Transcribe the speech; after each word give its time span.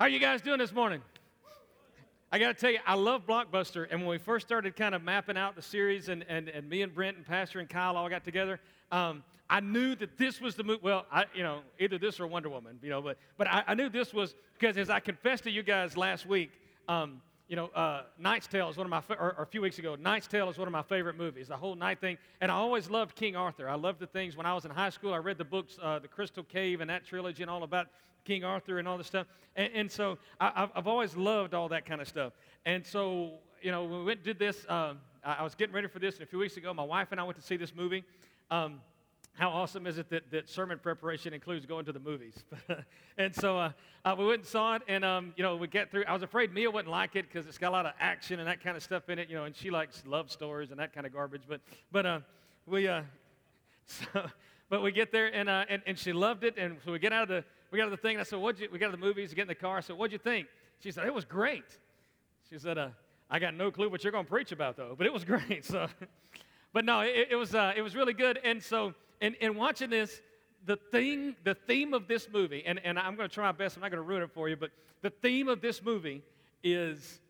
How 0.00 0.06
are 0.06 0.08
you 0.08 0.18
guys 0.18 0.40
doing 0.40 0.58
this 0.58 0.72
morning? 0.72 1.02
I 2.32 2.38
got 2.38 2.46
to 2.46 2.54
tell 2.54 2.70
you, 2.70 2.78
I 2.86 2.94
love 2.94 3.26
Blockbuster. 3.26 3.86
And 3.90 4.00
when 4.00 4.08
we 4.08 4.16
first 4.16 4.46
started 4.46 4.74
kind 4.74 4.94
of 4.94 5.02
mapping 5.02 5.36
out 5.36 5.56
the 5.56 5.60
series, 5.60 6.08
and, 6.08 6.24
and, 6.26 6.48
and 6.48 6.66
me 6.70 6.80
and 6.80 6.94
Brent 6.94 7.18
and 7.18 7.26
Pastor 7.26 7.60
and 7.60 7.68
Kyle 7.68 7.98
all 7.98 8.08
got 8.08 8.24
together, 8.24 8.60
um, 8.90 9.22
I 9.50 9.60
knew 9.60 9.94
that 9.96 10.16
this 10.16 10.40
was 10.40 10.54
the 10.54 10.64
movie. 10.64 10.80
Well, 10.82 11.04
I, 11.12 11.26
you 11.34 11.42
know, 11.42 11.60
either 11.78 11.98
this 11.98 12.18
or 12.18 12.26
Wonder 12.26 12.48
Woman, 12.48 12.78
you 12.82 12.88
know, 12.88 13.02
but, 13.02 13.18
but 13.36 13.46
I, 13.46 13.62
I 13.66 13.74
knew 13.74 13.90
this 13.90 14.14
was 14.14 14.34
because 14.58 14.78
as 14.78 14.88
I 14.88 15.00
confessed 15.00 15.44
to 15.44 15.50
you 15.50 15.62
guys 15.62 15.98
last 15.98 16.24
week, 16.24 16.50
um, 16.88 17.20
you 17.46 17.56
know, 17.56 17.66
uh, 17.74 18.04
Knight's 18.18 18.46
Tale 18.46 18.70
is 18.70 18.78
one 18.78 18.86
of 18.86 18.90
my, 18.90 19.02
or, 19.16 19.34
or, 19.36 19.42
a 19.42 19.46
few 19.46 19.60
weeks 19.60 19.78
ago, 19.78 19.96
Knight's 19.96 20.28
Tale 20.28 20.48
is 20.48 20.56
one 20.56 20.66
of 20.66 20.72
my 20.72 20.82
favorite 20.82 21.18
movies, 21.18 21.48
the 21.48 21.58
whole 21.58 21.74
knight 21.74 22.00
thing. 22.00 22.16
And 22.40 22.50
I 22.50 22.54
always 22.54 22.88
loved 22.88 23.16
King 23.16 23.36
Arthur. 23.36 23.68
I 23.68 23.74
loved 23.74 24.00
the 24.00 24.06
things 24.06 24.34
when 24.34 24.46
I 24.46 24.54
was 24.54 24.64
in 24.64 24.70
high 24.70 24.88
school. 24.88 25.12
I 25.12 25.18
read 25.18 25.36
the 25.36 25.44
books, 25.44 25.76
uh, 25.82 25.98
The 25.98 26.08
Crystal 26.08 26.44
Cave 26.44 26.80
and 26.80 26.88
that 26.88 27.04
trilogy 27.04 27.42
and 27.42 27.50
all 27.50 27.64
about 27.64 27.88
King 28.24 28.44
Arthur 28.44 28.78
and 28.78 28.86
all 28.86 28.98
this 28.98 29.06
stuff. 29.06 29.26
And, 29.56 29.72
and 29.74 29.90
so 29.90 30.18
I, 30.40 30.68
have 30.74 30.86
always 30.86 31.16
loved 31.16 31.54
all 31.54 31.68
that 31.68 31.86
kind 31.86 32.00
of 32.00 32.08
stuff. 32.08 32.32
And 32.64 32.86
so, 32.86 33.32
you 33.62 33.70
know, 33.70 33.84
when 33.84 34.00
we 34.00 34.04
went 34.04 34.22
did 34.22 34.38
this, 34.38 34.64
uh, 34.68 34.94
I 35.24 35.42
was 35.42 35.54
getting 35.54 35.74
ready 35.74 35.88
for 35.88 35.98
this, 35.98 36.14
and 36.14 36.22
a 36.22 36.26
few 36.26 36.38
weeks 36.38 36.56
ago, 36.56 36.72
my 36.72 36.82
wife 36.82 37.08
and 37.10 37.20
I 37.20 37.24
went 37.24 37.38
to 37.38 37.44
see 37.44 37.56
this 37.56 37.74
movie. 37.74 38.04
Um, 38.50 38.80
how 39.34 39.50
awesome 39.50 39.86
is 39.86 39.98
it 39.98 40.10
that, 40.10 40.30
that 40.32 40.48
sermon 40.48 40.78
preparation 40.78 41.32
includes 41.32 41.64
going 41.64 41.84
to 41.86 41.92
the 41.92 42.00
movies? 42.00 42.44
and 43.18 43.34
so 43.34 43.58
uh, 43.58 43.72
uh, 44.04 44.14
we 44.18 44.26
went 44.26 44.40
and 44.40 44.46
saw 44.46 44.76
it, 44.76 44.82
and 44.88 45.04
um, 45.04 45.32
you 45.36 45.42
know 45.42 45.56
we 45.56 45.66
get 45.66 45.90
through. 45.90 46.04
I 46.06 46.12
was 46.12 46.22
afraid 46.22 46.52
Mia 46.52 46.70
wouldn't 46.70 46.90
like 46.90 47.16
it 47.16 47.26
because 47.26 47.46
it's 47.46 47.58
got 47.58 47.70
a 47.70 47.72
lot 47.72 47.86
of 47.86 47.92
action 48.00 48.38
and 48.38 48.48
that 48.48 48.62
kind 48.62 48.76
of 48.76 48.82
stuff 48.82 49.08
in 49.08 49.18
it, 49.18 49.28
you 49.28 49.36
know, 49.36 49.44
and 49.44 49.54
she 49.54 49.70
likes 49.70 50.02
love 50.06 50.30
stories 50.30 50.70
and 50.70 50.80
that 50.80 50.92
kind 50.92 51.06
of 51.06 51.12
garbage. 51.12 51.42
But 51.48 51.60
but 51.92 52.06
uh, 52.06 52.20
we 52.66 52.88
uh, 52.88 53.02
so, 53.86 54.26
but 54.68 54.82
we 54.82 54.92
get 54.92 55.12
there 55.12 55.32
and, 55.34 55.48
uh, 55.48 55.64
and 55.68 55.82
and 55.86 55.98
she 55.98 56.12
loved 56.12 56.44
it, 56.44 56.58
and 56.58 56.78
so 56.84 56.92
we 56.92 56.98
get 56.98 57.12
out 57.12 57.22
of 57.22 57.28
the 57.28 57.44
we 57.70 57.78
got 57.78 57.84
of 57.84 57.90
the 57.90 57.96
thing. 57.96 58.16
And 58.16 58.20
I 58.20 58.24
said, 58.24 58.38
"What 58.38 58.58
you?" 58.60 58.68
We 58.72 58.78
got 58.78 58.86
of 58.86 59.00
the 59.00 59.06
movies, 59.06 59.34
get 59.34 59.42
in 59.42 59.48
the 59.48 59.54
car. 59.54 59.78
I 59.78 59.80
said, 59.80 59.96
"What'd 59.96 60.12
you 60.12 60.18
think?" 60.18 60.48
She 60.80 60.90
said, 60.90 61.06
"It 61.06 61.14
was 61.14 61.24
great." 61.24 61.64
She 62.48 62.58
said, 62.58 62.78
uh, 62.78 62.88
"I 63.30 63.38
got 63.38 63.54
no 63.54 63.70
clue 63.70 63.88
what 63.88 64.02
you're 64.02 64.12
going 64.12 64.24
to 64.24 64.30
preach 64.30 64.52
about 64.52 64.76
though, 64.76 64.94
but 64.96 65.06
it 65.06 65.12
was 65.12 65.24
great." 65.32 65.64
So, 65.64 65.86
but 66.72 66.84
no, 66.84 67.00
it, 67.00 67.28
it 67.30 67.36
was 67.36 67.54
it 67.54 67.82
was 67.82 67.94
really 67.94 68.14
good, 68.14 68.38
and 68.42 68.62
so 68.62 68.94
and, 69.20 69.36
and 69.40 69.56
watching 69.56 69.90
this, 69.90 70.22
the 70.64 70.76
thing, 70.76 71.36
the 71.44 71.54
theme 71.54 71.94
of 71.94 72.08
this 72.08 72.28
movie, 72.32 72.62
and, 72.64 72.80
and 72.84 72.98
I'm 72.98 73.16
going 73.16 73.28
to 73.28 73.34
try 73.34 73.44
my 73.44 73.52
best, 73.52 73.76
I'm 73.76 73.82
not 73.82 73.90
going 73.90 74.02
to 74.02 74.08
ruin 74.08 74.22
it 74.22 74.30
for 74.32 74.48
you, 74.48 74.56
but 74.56 74.70
the 75.02 75.10
theme 75.10 75.48
of 75.48 75.60
this 75.60 75.82
movie 75.82 76.22
is, 76.62 77.20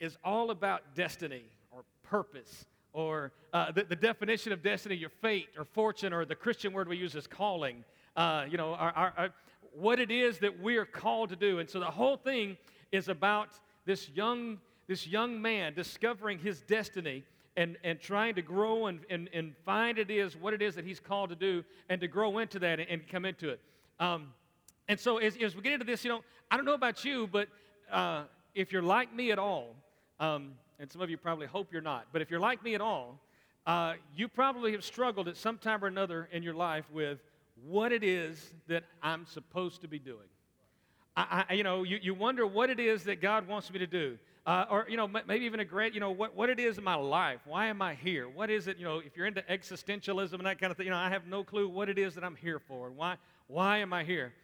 is 0.00 0.16
all 0.24 0.50
about 0.50 0.94
destiny 0.94 1.44
or 1.70 1.84
purpose 2.02 2.66
or 2.92 3.32
uh, 3.52 3.72
the, 3.72 3.82
the, 3.84 3.96
definition 3.96 4.52
of 4.52 4.62
destiny, 4.62 4.94
your 4.94 5.10
fate 5.10 5.48
or 5.58 5.64
fortune, 5.64 6.12
or 6.12 6.24
the 6.24 6.34
Christian 6.34 6.72
word 6.72 6.88
we 6.88 6.96
use 6.96 7.16
is 7.16 7.26
calling. 7.26 7.84
Uh, 8.16 8.44
you 8.48 8.56
know, 8.56 8.74
our, 8.74 8.92
our, 8.92 9.12
our, 9.16 9.30
what 9.72 9.98
it 9.98 10.10
is 10.10 10.38
that 10.38 10.60
we 10.60 10.76
are 10.76 10.84
called 10.84 11.30
to 11.30 11.36
do. 11.36 11.58
And 11.58 11.68
so 11.68 11.80
the 11.80 11.86
whole 11.86 12.16
thing 12.16 12.56
is 12.92 13.08
about 13.08 13.48
this 13.84 14.08
young, 14.14 14.58
this 14.86 15.06
young 15.06 15.40
man 15.40 15.74
discovering 15.74 16.38
his 16.38 16.60
destiny 16.62 17.24
and, 17.56 17.76
and 17.84 18.00
trying 18.00 18.34
to 18.34 18.42
grow 18.42 18.86
and, 18.86 19.00
and, 19.10 19.28
and 19.32 19.54
find 19.64 19.98
it 19.98 20.10
is 20.10 20.36
what 20.36 20.54
it 20.54 20.62
is 20.62 20.74
that 20.74 20.84
he's 20.84 21.00
called 21.00 21.30
to 21.30 21.36
do 21.36 21.64
and 21.88 22.00
to 22.00 22.08
grow 22.08 22.38
into 22.38 22.58
that 22.60 22.80
and, 22.80 22.88
and 22.88 23.08
come 23.08 23.24
into 23.24 23.48
it. 23.48 23.60
Um, 24.00 24.32
and 24.88 24.98
so 24.98 25.18
as, 25.18 25.36
as, 25.42 25.54
we 25.54 25.62
get 25.62 25.72
into 25.72 25.84
this, 25.84 26.04
you 26.04 26.10
know, 26.10 26.22
I 26.50 26.56
don't 26.56 26.66
know 26.66 26.74
about 26.74 27.04
you, 27.04 27.28
but 27.30 27.48
uh, 27.90 28.24
if 28.54 28.72
you're 28.72 28.82
like 28.82 29.14
me 29.14 29.30
at 29.30 29.38
all, 29.38 29.74
um, 30.20 30.52
and 30.78 30.90
some 30.90 31.00
of 31.00 31.10
you 31.10 31.16
probably 31.16 31.46
hope 31.46 31.68
you're 31.72 31.82
not, 31.82 32.06
but 32.12 32.22
if 32.22 32.30
you're 32.30 32.40
like 32.40 32.62
me 32.62 32.74
at 32.74 32.80
all, 32.80 33.18
uh, 33.66 33.94
you 34.14 34.28
probably 34.28 34.72
have 34.72 34.84
struggled 34.84 35.28
at 35.28 35.36
some 35.36 35.58
time 35.58 35.82
or 35.82 35.86
another 35.86 36.28
in 36.32 36.42
your 36.42 36.54
life 36.54 36.84
with 36.92 37.18
what 37.62 37.92
it 37.92 38.02
is 38.02 38.54
that 38.68 38.84
I'm 39.02 39.26
supposed 39.26 39.82
to 39.82 39.88
be 39.88 39.98
doing. 39.98 40.28
I, 41.16 41.44
I, 41.48 41.54
you 41.54 41.62
know, 41.62 41.82
you, 41.82 41.98
you 42.02 42.14
wonder 42.14 42.46
what 42.46 42.70
it 42.70 42.80
is 42.80 43.04
that 43.04 43.20
God 43.20 43.46
wants 43.46 43.72
me 43.72 43.78
to 43.78 43.86
do. 43.86 44.18
Uh, 44.46 44.66
or, 44.70 44.86
you 44.90 44.96
know, 44.98 45.08
maybe 45.08 45.46
even 45.46 45.60
a 45.60 45.64
great, 45.64 45.94
you 45.94 46.00
know, 46.00 46.10
what, 46.10 46.36
what 46.36 46.50
it 46.50 46.60
is 46.60 46.76
in 46.76 46.84
my 46.84 46.96
life. 46.96 47.40
Why 47.46 47.68
am 47.68 47.80
I 47.80 47.94
here? 47.94 48.28
What 48.28 48.50
is 48.50 48.68
it, 48.68 48.76
you 48.76 48.84
know, 48.84 48.98
if 48.98 49.16
you're 49.16 49.26
into 49.26 49.40
existentialism 49.42 50.34
and 50.34 50.44
that 50.44 50.60
kind 50.60 50.70
of 50.70 50.76
thing, 50.76 50.86
you 50.86 50.92
know, 50.92 50.98
I 50.98 51.08
have 51.08 51.26
no 51.26 51.42
clue 51.42 51.66
what 51.66 51.88
it 51.88 51.98
is 51.98 52.14
that 52.16 52.24
I'm 52.24 52.36
here 52.36 52.58
for 52.58 52.88
and 52.88 52.96
why, 52.96 53.16
why 53.46 53.78
am 53.78 53.94
I 53.94 54.04
here? 54.04 54.34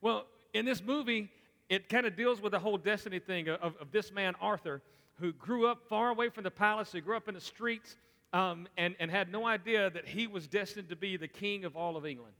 Well, 0.00 0.26
in 0.54 0.64
this 0.64 0.80
movie, 0.80 1.28
it 1.68 1.88
kind 1.88 2.06
of 2.06 2.16
deals 2.16 2.40
with 2.40 2.52
the 2.52 2.60
whole 2.60 2.78
destiny 2.78 3.18
thing 3.18 3.48
of, 3.48 3.74
of 3.80 3.90
this 3.90 4.12
man, 4.12 4.34
Arthur, 4.40 4.80
who 5.18 5.32
grew 5.32 5.66
up 5.66 5.88
far 5.88 6.10
away 6.10 6.28
from 6.28 6.44
the 6.44 6.52
palace. 6.52 6.92
He 6.92 7.00
grew 7.00 7.16
up 7.16 7.26
in 7.26 7.34
the 7.34 7.40
streets 7.40 7.96
um, 8.32 8.68
and, 8.76 8.94
and 9.00 9.10
had 9.10 9.32
no 9.32 9.44
idea 9.44 9.90
that 9.90 10.06
he 10.06 10.28
was 10.28 10.46
destined 10.46 10.88
to 10.90 10.96
be 10.96 11.16
the 11.16 11.26
king 11.26 11.64
of 11.64 11.76
all 11.76 11.96
of 11.96 12.06
England. 12.06 12.34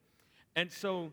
And 0.56 0.70
so 0.70 1.12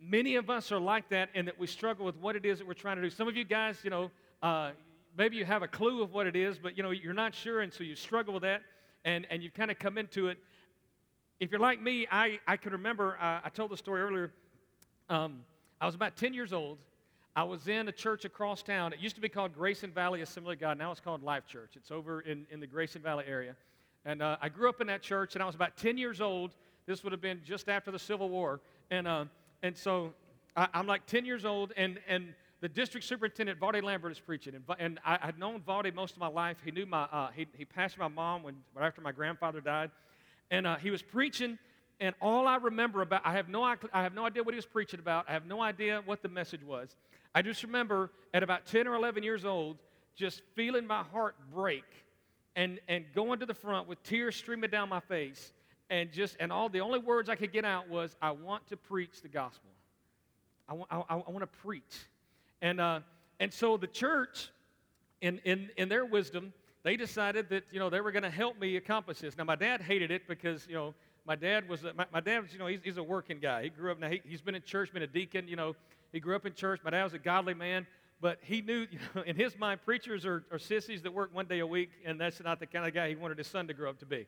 many 0.00 0.36
of 0.36 0.50
us 0.50 0.72
are 0.72 0.80
like 0.80 1.08
that 1.10 1.28
in 1.34 1.44
that 1.46 1.58
we 1.58 1.66
struggle 1.66 2.06
with 2.06 2.16
what 2.16 2.36
it 2.36 2.44
is 2.44 2.58
that 2.58 2.66
we're 2.66 2.74
trying 2.74 2.96
to 2.96 3.02
do. 3.02 3.10
Some 3.10 3.28
of 3.28 3.36
you 3.36 3.44
guys, 3.44 3.78
you 3.84 3.90
know, 3.90 4.10
uh, 4.42 4.70
maybe 5.16 5.36
you 5.36 5.44
have 5.44 5.62
a 5.62 5.68
clue 5.68 6.02
of 6.02 6.12
what 6.12 6.26
it 6.26 6.36
is, 6.36 6.58
but 6.58 6.76
you 6.76 6.82
know, 6.82 6.90
you're 6.90 7.12
not 7.12 7.34
sure, 7.34 7.60
and 7.60 7.72
so 7.72 7.84
you 7.84 7.94
struggle 7.94 8.34
with 8.34 8.42
that, 8.42 8.62
and, 9.04 9.26
and 9.30 9.42
you 9.42 9.50
kind 9.50 9.70
of 9.70 9.78
come 9.78 9.98
into 9.98 10.28
it. 10.28 10.38
If 11.38 11.50
you're 11.50 11.60
like 11.60 11.80
me, 11.80 12.06
I, 12.10 12.38
I 12.46 12.56
can 12.56 12.72
remember, 12.72 13.16
uh, 13.20 13.40
I 13.44 13.48
told 13.50 13.70
the 13.70 13.76
story 13.76 14.02
earlier. 14.02 14.32
Um, 15.08 15.40
I 15.80 15.86
was 15.86 15.94
about 15.94 16.16
10 16.16 16.34
years 16.34 16.52
old. 16.52 16.78
I 17.34 17.44
was 17.44 17.68
in 17.68 17.88
a 17.88 17.92
church 17.92 18.24
across 18.24 18.62
town. 18.62 18.92
It 18.92 18.98
used 18.98 19.14
to 19.14 19.20
be 19.20 19.28
called 19.28 19.54
Grayson 19.54 19.92
Valley 19.92 20.20
Assembly 20.20 20.54
of 20.54 20.60
God. 20.60 20.78
Now 20.78 20.90
it's 20.90 21.00
called 21.00 21.22
Life 21.22 21.46
Church. 21.46 21.70
It's 21.76 21.90
over 21.90 22.20
in, 22.20 22.46
in 22.50 22.60
the 22.60 22.66
Grayson 22.66 23.02
Valley 23.02 23.24
area. 23.26 23.54
And 24.04 24.20
uh, 24.20 24.36
I 24.42 24.48
grew 24.48 24.68
up 24.68 24.80
in 24.80 24.86
that 24.88 25.02
church, 25.02 25.34
and 25.34 25.42
I 25.42 25.46
was 25.46 25.54
about 25.54 25.76
10 25.76 25.96
years 25.96 26.20
old. 26.20 26.54
This 26.86 27.02
would 27.04 27.12
have 27.12 27.20
been 27.20 27.40
just 27.44 27.68
after 27.68 27.90
the 27.90 27.98
Civil 27.98 28.28
War. 28.28 28.60
And, 28.90 29.06
uh, 29.06 29.24
and 29.62 29.76
so 29.76 30.12
I, 30.56 30.68
am 30.74 30.86
like 30.86 31.06
10 31.06 31.24
years 31.24 31.44
old, 31.44 31.72
and, 31.76 31.98
and 32.08 32.34
the 32.60 32.68
district 32.68 33.06
superintendent, 33.06 33.58
Vardy 33.60 33.82
Lambert, 33.82 34.12
is 34.12 34.20
preaching. 34.20 34.54
And, 34.54 34.64
and 34.78 35.00
I 35.04 35.18
had 35.20 35.38
known 35.38 35.60
Vardy 35.60 35.94
most 35.94 36.14
of 36.14 36.18
my 36.18 36.28
life. 36.28 36.58
He 36.64 36.70
knew 36.70 36.86
my, 36.86 37.02
uh, 37.04 37.28
he, 37.34 37.46
he 37.56 37.64
passed 37.64 37.98
my 37.98 38.08
mom 38.08 38.42
when, 38.42 38.56
after 38.80 39.00
my 39.00 39.12
grandfather 39.12 39.60
died. 39.60 39.90
And 40.50 40.66
uh, 40.66 40.76
he 40.76 40.90
was 40.90 41.00
preaching, 41.00 41.58
and 42.00 42.14
all 42.20 42.46
I 42.46 42.56
remember 42.56 43.02
about, 43.02 43.22
I 43.24 43.32
have, 43.32 43.48
no, 43.48 43.62
I 43.62 43.76
have 43.92 44.14
no 44.14 44.24
idea 44.24 44.42
what 44.42 44.54
he 44.54 44.56
was 44.56 44.66
preaching 44.66 44.98
about. 45.00 45.26
I 45.28 45.32
have 45.32 45.46
no 45.46 45.60
idea 45.60 46.02
what 46.04 46.22
the 46.22 46.28
message 46.28 46.64
was. 46.64 46.96
I 47.34 47.42
just 47.42 47.62
remember 47.62 48.10
at 48.34 48.42
about 48.42 48.66
10 48.66 48.88
or 48.88 48.94
11 48.94 49.22
years 49.22 49.44
old, 49.44 49.76
just 50.16 50.42
feeling 50.54 50.86
my 50.86 51.02
heart 51.04 51.36
break 51.54 51.84
and, 52.56 52.80
and 52.88 53.04
going 53.14 53.38
to 53.40 53.46
the 53.46 53.54
front 53.54 53.86
with 53.86 54.02
tears 54.02 54.34
streaming 54.34 54.70
down 54.70 54.88
my 54.88 55.00
face. 55.00 55.52
And 55.90 56.12
just, 56.12 56.36
and 56.38 56.52
all 56.52 56.68
the 56.68 56.80
only 56.80 57.00
words 57.00 57.28
I 57.28 57.34
could 57.34 57.52
get 57.52 57.64
out 57.64 57.88
was, 57.88 58.16
I 58.22 58.30
want 58.30 58.66
to 58.68 58.76
preach 58.76 59.20
the 59.22 59.28
gospel. 59.28 59.70
I 60.68 60.74
want, 60.74 60.88
I, 60.90 61.02
I 61.10 61.30
want 61.30 61.40
to 61.40 61.58
preach. 61.62 62.06
And, 62.62 62.80
uh, 62.80 63.00
and 63.40 63.52
so 63.52 63.76
the 63.76 63.88
church, 63.88 64.50
in, 65.20 65.40
in, 65.44 65.68
in 65.76 65.88
their 65.88 66.04
wisdom, 66.04 66.52
they 66.84 66.96
decided 66.96 67.48
that, 67.50 67.64
you 67.72 67.80
know, 67.80 67.90
they 67.90 68.00
were 68.00 68.12
going 68.12 68.22
to 68.22 68.30
help 68.30 68.58
me 68.58 68.76
accomplish 68.76 69.18
this. 69.18 69.36
Now, 69.36 69.44
my 69.44 69.56
dad 69.56 69.82
hated 69.82 70.10
it 70.10 70.28
because, 70.28 70.66
you 70.68 70.74
know, 70.74 70.94
my 71.26 71.34
dad 71.36 71.68
was, 71.68 71.82
my, 71.82 72.06
my 72.12 72.20
dad 72.20 72.42
was, 72.42 72.52
you 72.52 72.58
know, 72.58 72.66
he's, 72.66 72.80
he's 72.82 72.96
a 72.96 73.02
working 73.02 73.40
guy. 73.40 73.64
He 73.64 73.68
grew 73.68 73.90
up, 73.90 73.98
now 73.98 74.08
he, 74.08 74.22
he's 74.24 74.40
been 74.40 74.54
in 74.54 74.62
church, 74.62 74.92
been 74.92 75.02
a 75.02 75.06
deacon, 75.06 75.48
you 75.48 75.56
know, 75.56 75.74
he 76.12 76.20
grew 76.20 76.36
up 76.36 76.46
in 76.46 76.54
church. 76.54 76.80
My 76.84 76.90
dad 76.90 77.04
was 77.04 77.14
a 77.14 77.18
godly 77.18 77.54
man, 77.54 77.86
but 78.20 78.38
he 78.42 78.62
knew, 78.62 78.86
you 78.90 78.98
know, 79.14 79.22
in 79.22 79.36
his 79.36 79.58
mind, 79.58 79.80
preachers 79.84 80.24
are, 80.24 80.44
are 80.52 80.58
sissies 80.58 81.02
that 81.02 81.12
work 81.12 81.34
one 81.34 81.46
day 81.46 81.58
a 81.58 81.66
week, 81.66 81.90
and 82.04 82.20
that's 82.20 82.40
not 82.42 82.60
the 82.60 82.66
kind 82.66 82.86
of 82.86 82.94
guy 82.94 83.08
he 83.08 83.16
wanted 83.16 83.38
his 83.38 83.46
son 83.46 83.66
to 83.66 83.74
grow 83.74 83.90
up 83.90 83.98
to 83.98 84.06
be. 84.06 84.26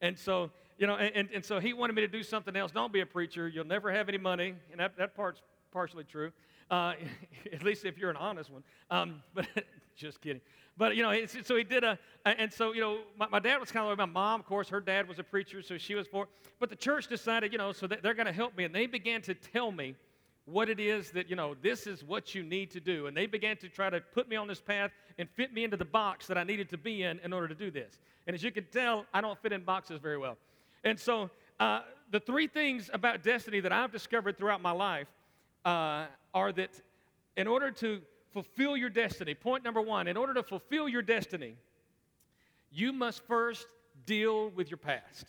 And 0.00 0.18
so, 0.18 0.50
you 0.78 0.86
know, 0.86 0.96
and, 0.96 1.28
and 1.32 1.44
so 1.44 1.60
he 1.60 1.72
wanted 1.72 1.94
me 1.94 2.02
to 2.02 2.08
do 2.08 2.22
something 2.22 2.56
else. 2.56 2.72
Don't 2.72 2.92
be 2.92 3.00
a 3.00 3.06
preacher. 3.06 3.48
You'll 3.48 3.64
never 3.64 3.92
have 3.92 4.08
any 4.08 4.18
money. 4.18 4.54
And 4.70 4.80
that, 4.80 4.96
that 4.98 5.14
part's 5.14 5.42
partially 5.72 6.04
true 6.04 6.32
uh, 6.70 6.94
at 7.52 7.62
least 7.62 7.84
if 7.84 7.98
you're 7.98 8.10
an 8.10 8.16
honest 8.16 8.50
one. 8.50 8.62
Um, 8.90 9.22
but 9.34 9.46
just 9.96 10.20
kidding. 10.20 10.40
But, 10.76 10.96
you 10.96 11.04
know, 11.04 11.26
so 11.44 11.54
he 11.54 11.62
did 11.62 11.84
a, 11.84 11.96
and 12.24 12.52
so, 12.52 12.72
you 12.72 12.80
know, 12.80 12.98
my, 13.16 13.28
my 13.28 13.38
dad 13.38 13.58
was 13.58 13.70
kind 13.70 13.84
of 13.84 13.90
like 13.90 14.08
my 14.08 14.12
mom, 14.12 14.40
of 14.40 14.46
course, 14.46 14.68
her 14.70 14.80
dad 14.80 15.06
was 15.06 15.20
a 15.20 15.22
preacher, 15.22 15.62
so 15.62 15.78
she 15.78 15.94
was 15.94 16.08
for 16.08 16.26
But 16.58 16.68
the 16.68 16.74
church 16.74 17.06
decided, 17.06 17.52
you 17.52 17.58
know, 17.58 17.70
so 17.70 17.86
they're 17.86 18.14
going 18.14 18.26
to 18.26 18.32
help 18.32 18.56
me. 18.56 18.64
And 18.64 18.74
they 18.74 18.86
began 18.86 19.22
to 19.22 19.34
tell 19.34 19.70
me 19.70 19.94
what 20.46 20.68
it 20.68 20.80
is 20.80 21.12
that, 21.12 21.30
you 21.30 21.36
know, 21.36 21.54
this 21.62 21.86
is 21.86 22.02
what 22.02 22.34
you 22.34 22.42
need 22.42 22.72
to 22.72 22.80
do. 22.80 23.06
And 23.06 23.16
they 23.16 23.26
began 23.26 23.56
to 23.58 23.68
try 23.68 23.88
to 23.88 24.00
put 24.00 24.28
me 24.28 24.34
on 24.34 24.48
this 24.48 24.60
path 24.60 24.90
and 25.16 25.30
fit 25.30 25.54
me 25.54 25.62
into 25.62 25.76
the 25.76 25.84
box 25.84 26.26
that 26.26 26.36
I 26.36 26.42
needed 26.42 26.68
to 26.70 26.76
be 26.76 27.04
in 27.04 27.20
in 27.20 27.32
order 27.32 27.46
to 27.46 27.54
do 27.54 27.70
this. 27.70 28.00
And 28.26 28.34
as 28.34 28.42
you 28.42 28.50
can 28.50 28.64
tell, 28.72 29.06
I 29.14 29.20
don't 29.20 29.40
fit 29.40 29.52
in 29.52 29.62
boxes 29.62 30.00
very 30.00 30.18
well. 30.18 30.36
And 30.84 31.00
so, 31.00 31.30
uh, 31.58 31.80
the 32.10 32.20
three 32.20 32.46
things 32.46 32.90
about 32.92 33.22
destiny 33.22 33.60
that 33.60 33.72
I've 33.72 33.90
discovered 33.90 34.38
throughout 34.38 34.60
my 34.60 34.70
life 34.70 35.08
uh, 35.64 36.06
are 36.32 36.52
that 36.52 36.70
in 37.36 37.48
order 37.48 37.70
to 37.70 38.00
fulfill 38.32 38.76
your 38.76 38.90
destiny, 38.90 39.34
point 39.34 39.64
number 39.64 39.80
one, 39.80 40.06
in 40.06 40.16
order 40.16 40.34
to 40.34 40.42
fulfill 40.42 40.88
your 40.88 41.02
destiny, 41.02 41.56
you 42.70 42.92
must 42.92 43.26
first 43.26 43.66
deal 44.06 44.50
with 44.50 44.70
your 44.70 44.76
past. 44.76 45.26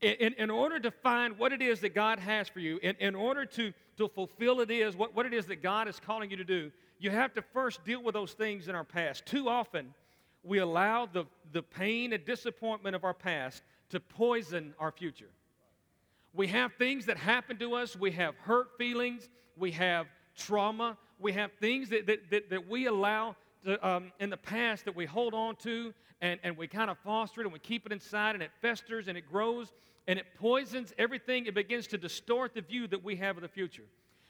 In, 0.00 0.14
in, 0.14 0.34
in, 0.34 0.50
order 0.50 0.78
to 0.80 0.90
find 0.90 1.38
what 1.38 1.52
it 1.52 1.62
is 1.62 1.80
that 1.80 1.94
God 1.94 2.18
has 2.18 2.48
for 2.48 2.60
you, 2.60 2.78
in, 2.82 2.94
in 2.98 3.14
order 3.14 3.44
to, 3.46 3.72
to 3.98 4.08
fulfill 4.08 4.60
it 4.60 4.70
is, 4.70 4.96
what, 4.96 5.14
what 5.14 5.26
it 5.26 5.32
is 5.32 5.46
that 5.46 5.62
God 5.62 5.88
is 5.88 5.98
calling 5.98 6.30
you 6.30 6.36
to 6.36 6.44
do, 6.44 6.70
you 6.98 7.10
have 7.10 7.34
to 7.34 7.42
first 7.42 7.84
deal 7.84 8.02
with 8.02 8.14
those 8.14 8.32
things 8.32 8.68
in 8.68 8.74
our 8.74 8.84
past. 8.84 9.26
Too 9.26 9.48
often, 9.48 9.94
we 10.44 10.58
allow 10.58 11.06
the, 11.06 11.24
the 11.52 11.62
pain 11.62 12.12
and 12.12 12.24
disappointment 12.24 12.96
of 12.96 13.04
our 13.04 13.14
past 13.14 13.62
to 13.92 14.00
poison 14.00 14.74
our 14.78 14.90
future. 14.90 15.28
We 16.34 16.48
have 16.48 16.72
things 16.74 17.06
that 17.06 17.18
happen 17.18 17.58
to 17.58 17.74
us, 17.74 17.94
we 17.94 18.10
have 18.12 18.34
hurt 18.36 18.78
feelings, 18.78 19.28
we 19.56 19.70
have 19.72 20.06
trauma, 20.34 20.96
we 21.18 21.32
have 21.32 21.52
things 21.60 21.90
that, 21.90 22.06
that, 22.06 22.30
that, 22.30 22.50
that 22.50 22.68
we 22.68 22.86
allow 22.86 23.36
to, 23.64 23.86
um, 23.86 24.10
in 24.18 24.30
the 24.30 24.36
past 24.38 24.86
that 24.86 24.96
we 24.96 25.04
hold 25.04 25.34
on 25.34 25.56
to 25.56 25.92
and, 26.22 26.40
and 26.42 26.56
we 26.56 26.66
kind 26.66 26.90
of 26.90 26.96
foster 26.98 27.42
it 27.42 27.44
and 27.44 27.52
we 27.52 27.58
keep 27.58 27.84
it 27.84 27.92
inside 27.92 28.34
and 28.34 28.42
it 28.42 28.50
festers 28.62 29.08
and 29.08 29.18
it 29.18 29.30
grows 29.30 29.72
and 30.08 30.18
it 30.18 30.24
poisons 30.38 30.94
everything. 30.96 31.44
It 31.44 31.54
begins 31.54 31.86
to 31.88 31.98
distort 31.98 32.54
the 32.54 32.62
view 32.62 32.88
that 32.88 33.04
we 33.04 33.16
have 33.16 33.36
of 33.36 33.42
the 33.42 33.48
future. 33.48 33.84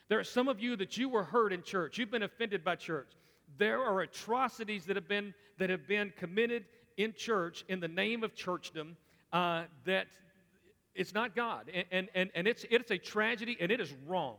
There 0.09 0.19
are 0.19 0.25
some 0.25 0.49
of 0.49 0.59
you 0.59 0.75
that 0.77 0.99
you 0.99 1.09
were 1.09 1.23
hurt 1.23 1.53
in 1.53 1.63
church. 1.63 1.99
You've 1.99 2.11
been 2.11 2.25
offended 2.25 2.65
by 2.65 2.75
church. 2.77 3.13
There 3.59 3.81
are 3.81 4.01
atrocities 4.01 4.87
that 4.87 4.97
have 4.97 5.09
been, 5.09 5.33
that 5.59 5.71
have 5.71 5.87
been 5.87 6.13
committed 6.17 6.65
in 6.97 7.15
church 7.15 7.65
in 7.69 7.79
the 7.79 7.89
name 7.89 8.25
of 8.25 8.35
churchdom 8.35 8.97
uh, 9.33 9.65
that 9.85 10.07
it's 10.95 11.15
not 11.15 11.35
God. 11.35 11.71
And, 11.91 12.09
and, 12.15 12.31
and 12.35 12.47
it's, 12.47 12.65
it's 12.71 12.91
a 12.91 12.99
tragedy 12.99 13.57
and 13.61 13.71
it 13.71 13.81
is 13.81 13.93
wrong. 14.07 14.37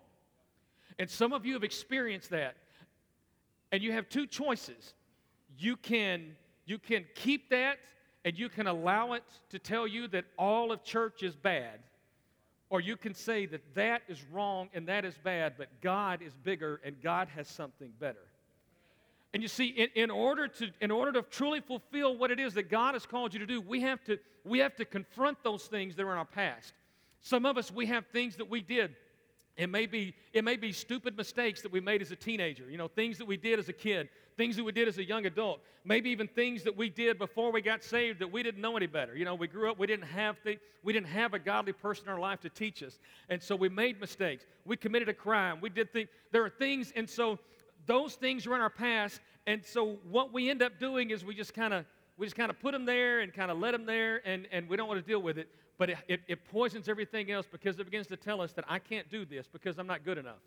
And 1.00 1.10
some 1.10 1.34
of 1.34 1.46
you 1.46 1.54
have 1.54 1.64
experienced 1.64 2.30
that. 2.30 2.56
And 3.72 3.82
you 3.82 3.92
have 3.94 4.08
two 4.08 4.28
choices. 4.28 4.94
You 5.58 5.76
can, 5.76 6.36
you 6.66 6.78
can 6.78 7.06
keep 7.16 7.50
that 7.50 7.80
and 8.24 8.38
you 8.38 8.50
can 8.50 8.68
allow 8.68 9.14
it 9.14 9.24
to 9.50 9.60
tell 9.60 9.88
you 9.88 10.08
that 10.10 10.26
all 10.38 10.72
of 10.72 10.84
church 10.84 11.24
is 11.24 11.36
bad. 11.36 11.80
Or 12.70 12.80
you 12.80 12.96
can 12.96 13.14
say 13.14 13.46
that 13.48 13.62
that 13.76 14.04
is 14.08 14.24
wrong 14.32 14.70
and 14.74 14.88
that 14.88 15.06
is 15.06 15.16
bad, 15.24 15.54
but 15.58 15.70
God 15.82 16.22
is 16.22 16.34
bigger 16.44 16.80
and 16.84 16.96
God 17.02 17.28
has 17.36 17.48
something 17.48 17.92
better. 18.00 18.26
And 19.34 19.42
you 19.42 19.50
see, 19.50 19.68
in, 19.68 19.90
in, 19.96 20.12
order 20.12 20.48
to, 20.48 20.70
in 20.80 20.92
order 20.92 21.12
to 21.14 21.24
truly 21.24 21.60
fulfill 21.60 22.16
what 22.16 22.30
it 22.30 22.40
is 22.40 22.54
that 22.54 22.70
God 22.70 22.94
has 22.94 23.06
called 23.06 23.34
you 23.34 23.40
to 23.40 23.48
do, 23.48 23.60
we 23.62 23.82
have 23.82 24.04
to, 24.04 24.20
we 24.44 24.60
have 24.60 24.76
to 24.76 24.86
confront 24.86 25.44
those 25.44 25.66
things 25.66 25.96
that 25.96 26.04
are 26.04 26.12
in 26.12 26.18
our 26.18 26.26
past. 26.26 26.74
Some 27.22 27.46
of 27.46 27.58
us, 27.58 27.72
we 27.72 27.88
have 27.88 28.06
things 28.08 28.36
that 28.36 28.50
we 28.50 28.62
did. 28.62 28.96
It 29.56 29.70
may, 29.70 29.86
be, 29.86 30.16
it 30.34 30.44
may 30.44 30.56
be 30.56 30.72
stupid 30.72 31.16
mistakes 31.16 31.62
that 31.62 31.72
we 31.72 31.80
made 31.80 32.02
as 32.02 32.12
a 32.12 32.16
teenager, 32.16 32.70
you 32.70 32.78
know, 32.78 32.88
things 32.88 33.18
that 33.20 33.26
we 33.26 33.38
did 33.38 33.60
as 33.60 33.70
a 33.70 33.74
kid, 33.74 34.10
things 34.36 34.56
that 34.56 34.64
we 34.64 34.72
did 34.72 34.88
as 34.88 34.98
a 34.98 35.04
young 35.04 35.28
adult, 35.28 35.62
maybe 35.86 36.10
even 36.10 36.28
things 36.28 36.64
that 36.64 36.76
we 36.76 36.90
did 36.90 37.20
before 37.20 37.52
we 37.52 37.62
got 37.62 37.84
saved 37.84 38.20
that 38.20 38.32
we 38.32 38.42
didn't 38.42 38.62
know 38.62 38.76
any 38.76 38.88
better. 38.88 39.16
You 39.16 39.26
know, 39.26 39.36
we 39.36 39.48
grew 39.48 39.70
up, 39.70 39.78
we 39.78 39.86
didn't 39.86 40.08
have, 40.08 40.42
th- 40.44 40.60
we 40.84 40.92
didn't 40.92 41.10
have 41.10 41.36
a 41.36 41.40
godly 41.40 41.74
person 41.74 42.06
in 42.06 42.14
our 42.14 42.20
life 42.20 42.42
to 42.42 42.50
teach 42.50 42.82
us. 42.82 42.98
And 43.30 43.42
so 43.42 43.56
we 43.56 43.70
made 43.70 44.02
mistakes. 44.02 44.44
We 44.66 44.76
committed 44.76 45.08
a 45.08 45.14
crime. 45.14 45.60
We 45.62 45.70
did 45.70 45.94
things. 45.94 46.10
There 46.32 46.44
are 46.44 46.50
things, 46.50 46.92
and 46.96 47.08
so 47.08 47.38
those 47.86 48.16
things 48.16 48.48
are 48.48 48.56
in 48.56 48.62
our 48.62 48.70
past, 48.70 49.20
and 49.46 49.64
so 49.64 49.98
what 50.10 50.34
we 50.34 50.50
end 50.50 50.62
up 50.62 50.80
doing 50.80 51.10
is 51.10 51.26
we 51.26 51.36
just 51.36 51.54
kind 51.54 51.74
of 51.74 51.86
we 52.18 52.26
just 52.26 52.36
kind 52.36 52.50
of 52.50 52.60
put 52.60 52.74
them 52.74 52.86
there 52.86 53.22
and 53.22 53.34
kind 53.34 53.50
of 53.50 53.58
let 53.58 53.72
them 53.72 53.86
there, 53.86 54.22
and, 54.26 54.48
and 54.52 54.70
we 54.70 54.78
don't 54.78 54.88
want 54.88 55.04
to 55.04 55.06
deal 55.06 55.22
with 55.22 55.38
it. 55.38 55.50
But 55.78 55.90
it, 55.90 55.98
it, 56.08 56.22
it 56.28 56.46
poisons 56.46 56.88
everything 56.88 57.32
else 57.32 57.48
because 57.52 57.80
it 57.80 57.86
begins 57.86 58.08
to 58.08 58.18
tell 58.18 58.40
us 58.40 58.54
that 58.54 58.66
I 58.68 58.78
can't 58.78 59.10
do 59.10 59.26
this 59.26 59.48
because 59.48 59.80
I'm 59.80 59.88
not 59.88 60.06
good 60.06 60.20
enough. 60.20 60.38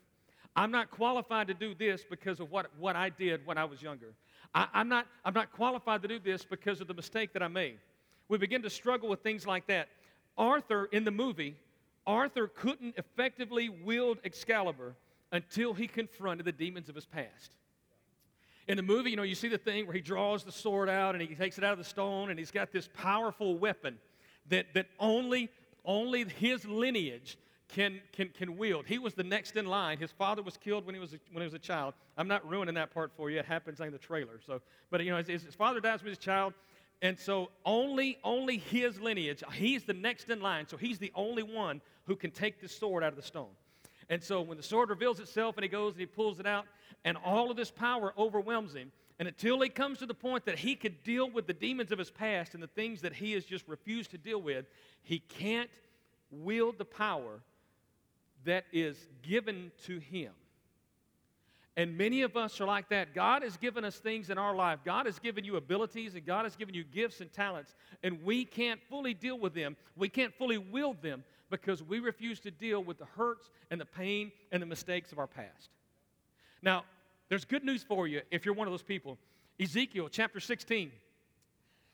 I'm 0.55 0.71
not 0.71 0.89
qualified 0.89 1.47
to 1.49 1.53
do 1.53 1.75
this 1.75 2.05
because 2.09 2.39
of 2.39 2.49
what, 2.49 2.67
what 2.79 2.95
I 2.95 3.09
did 3.09 3.45
when 3.45 3.57
I 3.57 3.65
was 3.65 3.81
younger. 3.81 4.13
I, 4.55 4.67
I'm, 4.73 4.87
not, 4.87 5.05
I'm 5.25 5.33
not 5.33 5.51
qualified 5.51 6.01
to 6.03 6.07
do 6.07 6.19
this 6.19 6.45
because 6.45 6.79
of 6.79 6.87
the 6.87 6.93
mistake 6.93 7.33
that 7.33 7.43
I 7.43 7.47
made. 7.49 7.77
We 8.29 8.37
begin 8.37 8.61
to 8.63 8.69
struggle 8.69 9.09
with 9.09 9.21
things 9.21 9.45
like 9.45 9.67
that. 9.67 9.89
Arthur, 10.37 10.85
in 10.85 11.03
the 11.03 11.11
movie, 11.11 11.55
Arthur 12.07 12.47
couldn't 12.47 12.95
effectively 12.97 13.69
wield 13.69 14.19
Excalibur 14.23 14.95
until 15.31 15.73
he 15.73 15.87
confronted 15.87 16.45
the 16.45 16.51
demons 16.51 16.89
of 16.89 16.95
his 16.95 17.05
past. 17.05 17.51
In 18.67 18.75
the 18.75 18.83
movie, 18.83 19.11
you 19.11 19.15
know, 19.15 19.23
you 19.23 19.35
see 19.35 19.47
the 19.47 19.57
thing 19.57 19.85
where 19.85 19.95
he 19.95 20.01
draws 20.01 20.43
the 20.43 20.51
sword 20.51 20.89
out 20.89 21.15
and 21.15 21.21
he 21.21 21.35
takes 21.35 21.57
it 21.57 21.63
out 21.63 21.71
of 21.71 21.77
the 21.77 21.85
stone 21.85 22.29
and 22.29 22.37
he's 22.37 22.51
got 22.51 22.71
this 22.71 22.89
powerful 22.93 23.57
weapon 23.57 23.97
that, 24.49 24.73
that 24.73 24.87
only, 24.99 25.49
only 25.85 26.25
his 26.25 26.65
lineage 26.65 27.37
can, 27.69 28.01
can, 28.11 28.29
can 28.29 28.57
wield. 28.57 28.85
He 28.85 28.97
was 28.97 29.13
the 29.13 29.23
next 29.23 29.55
in 29.55 29.65
line. 29.65 29.97
His 29.97 30.11
father 30.11 30.41
was 30.41 30.57
killed 30.57 30.85
when 30.85 30.95
he 30.95 31.01
was 31.01 31.13
a, 31.13 31.19
when 31.31 31.41
he 31.41 31.45
was 31.45 31.53
a 31.53 31.59
child. 31.59 31.93
I'm 32.17 32.27
not 32.27 32.47
ruining 32.47 32.75
that 32.75 32.93
part 32.93 33.11
for 33.15 33.29
you. 33.29 33.39
It 33.39 33.45
happens 33.45 33.79
in 33.79 33.91
the 33.91 33.97
trailer. 33.97 34.39
So, 34.45 34.61
but 34.89 35.03
you 35.03 35.11
know, 35.11 35.17
his, 35.17 35.43
his 35.43 35.55
father 35.55 35.79
dies 35.79 36.01
when 36.01 36.09
he's 36.09 36.17
a 36.17 36.21
child, 36.21 36.53
and 37.01 37.19
so 37.19 37.49
only 37.65 38.17
only 38.23 38.57
his 38.57 38.99
lineage. 38.99 39.43
He's 39.53 39.83
the 39.83 39.93
next 39.93 40.29
in 40.29 40.41
line. 40.41 40.67
So 40.67 40.77
he's 40.77 40.97
the 40.97 41.11
only 41.13 41.43
one 41.43 41.81
who 42.05 42.15
can 42.15 42.31
take 42.31 42.61
the 42.61 42.69
sword 42.69 43.03
out 43.03 43.09
of 43.09 43.17
the 43.17 43.21
stone. 43.21 43.51
And 44.09 44.23
so 44.23 44.41
when 44.41 44.57
the 44.57 44.63
sword 44.63 44.89
reveals 44.89 45.19
itself 45.19 45.57
and 45.57 45.63
he 45.63 45.69
goes 45.69 45.93
and 45.93 45.99
he 45.99 46.05
pulls 46.05 46.39
it 46.39 46.45
out, 46.45 46.65
and 47.03 47.17
all 47.23 47.51
of 47.51 47.57
this 47.57 47.71
power 47.71 48.13
overwhelms 48.17 48.73
him, 48.73 48.91
and 49.19 49.27
until 49.27 49.59
he 49.61 49.69
comes 49.69 49.97
to 49.99 50.05
the 50.05 50.13
point 50.13 50.45
that 50.45 50.59
he 50.59 50.75
could 50.75 51.03
deal 51.03 51.29
with 51.29 51.47
the 51.47 51.53
demons 51.53 51.91
of 51.91 51.99
his 51.99 52.11
past 52.11 52.53
and 52.53 52.61
the 52.61 52.67
things 52.67 53.01
that 53.01 53.13
he 53.13 53.33
has 53.33 53.45
just 53.45 53.67
refused 53.67 54.11
to 54.11 54.17
deal 54.17 54.41
with, 54.41 54.65
he 55.01 55.19
can't 55.19 55.69
wield 56.29 56.77
the 56.77 56.85
power 56.85 57.41
that 58.45 58.65
is 58.71 59.07
given 59.23 59.71
to 59.85 59.99
him. 59.99 60.31
And 61.75 61.95
many 61.95 62.23
of 62.23 62.35
us 62.35 62.59
are 62.59 62.65
like 62.65 62.89
that. 62.89 63.13
God 63.13 63.43
has 63.43 63.55
given 63.55 63.85
us 63.85 63.97
things 63.97 64.31
in 64.31 64.37
our 64.39 64.55
life. 64.55 64.79
God 64.83 65.05
has 65.05 65.19
given 65.19 65.43
you 65.43 65.57
abilities 65.57 66.15
and 66.15 66.25
God 66.25 66.43
has 66.45 66.55
given 66.55 66.73
you 66.73 66.83
gifts 66.83 67.21
and 67.21 67.31
talents, 67.31 67.75
and 68.03 68.23
we 68.23 68.45
can't 68.45 68.79
fully 68.89 69.13
deal 69.13 69.37
with 69.37 69.53
them. 69.53 69.75
We 69.95 70.09
can't 70.09 70.33
fully 70.33 70.57
wield 70.57 71.01
them 71.01 71.23
because 71.49 71.81
we 71.81 71.99
refuse 71.99 72.39
to 72.41 72.51
deal 72.51 72.83
with 72.83 72.97
the 72.97 73.05
hurts 73.05 73.49
and 73.71 73.79
the 73.79 73.85
pain 73.85 74.31
and 74.51 74.61
the 74.61 74.65
mistakes 74.65 75.11
of 75.11 75.19
our 75.19 75.27
past. 75.27 75.69
Now, 76.61 76.83
there's 77.29 77.45
good 77.45 77.63
news 77.63 77.83
for 77.83 78.07
you 78.07 78.21
if 78.31 78.45
you're 78.45 78.53
one 78.53 78.67
of 78.67 78.73
those 78.73 78.83
people. 78.83 79.17
Ezekiel 79.59 80.09
chapter 80.09 80.39
16 80.39 80.91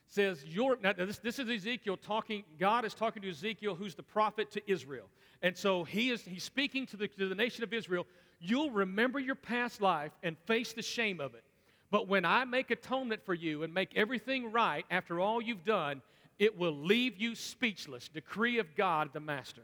says, 0.08 0.44
now 0.82 0.94
this, 0.94 1.18
this 1.20 1.40
is 1.40 1.50
Ezekiel 1.50 1.98
talking, 1.98 2.44
God 2.60 2.86
is 2.86 2.94
talking 2.94 3.22
to 3.24 3.30
Ezekiel, 3.30 3.76
who's 3.76 3.96
the 3.96 4.04
prophet 4.04 4.52
to 4.52 4.72
Israel. 4.72 5.06
And 5.42 5.58
so 5.58 5.84
he 5.84 6.10
is, 6.10 6.22
he's 6.22 6.44
speaking 6.44 6.86
to 6.88 6.98
the, 6.98 7.08
to 7.08 7.28
the 7.28 7.36
nation 7.36 7.64
of 7.64 7.74
Israel. 7.74 8.06
You'll 8.40 8.72
remember 8.72 9.20
your 9.20 9.36
past 9.36 9.82
life 9.82 10.12
and 10.22 10.38
face 10.46 10.74
the 10.74 10.82
shame 10.82 11.20
of 11.20 11.34
it. 11.34 11.44
But 11.90 12.08
when 12.08 12.26
I 12.26 12.46
make 12.46 12.72
atonement 12.72 13.24
for 13.24 13.34
you 13.34 13.64
and 13.64 13.74
make 13.74 13.96
everything 13.96 14.52
right 14.52 14.86
after 14.90 15.20
all 15.20 15.42
you've 15.42 15.66
done, 15.66 16.02
it 16.40 16.58
will 16.58 16.76
leave 16.76 17.20
you 17.20 17.36
speechless. 17.36 18.10
Decree 18.10 18.60
of 18.60 18.76
God, 18.76 19.10
the 19.14 19.20
Master. 19.20 19.62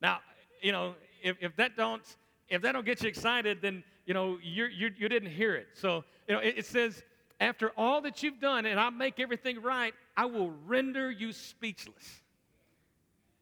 Now, 0.00 0.20
you 0.60 0.72
know, 0.72 0.94
if, 1.22 1.36
if 1.40 1.56
that 1.56 1.76
don't 1.76 2.02
if 2.48 2.60
that 2.62 2.72
don't 2.72 2.84
get 2.84 3.02
you 3.02 3.08
excited, 3.08 3.62
then 3.62 3.82
you 4.04 4.14
know 4.14 4.38
you're, 4.42 4.68
you 4.68 5.08
did 5.08 5.22
not 5.22 5.32
hear 5.32 5.54
it. 5.54 5.68
So 5.74 6.04
you 6.28 6.34
know 6.34 6.40
it, 6.40 6.58
it 6.58 6.66
says, 6.66 7.02
after 7.40 7.72
all 7.76 8.00
that 8.02 8.22
you've 8.22 8.40
done, 8.40 8.66
and 8.66 8.78
I 8.78 8.90
make 8.90 9.20
everything 9.20 9.62
right, 9.62 9.94
I 10.16 10.26
will 10.26 10.52
render 10.66 11.10
you 11.10 11.32
speechless. 11.32 12.20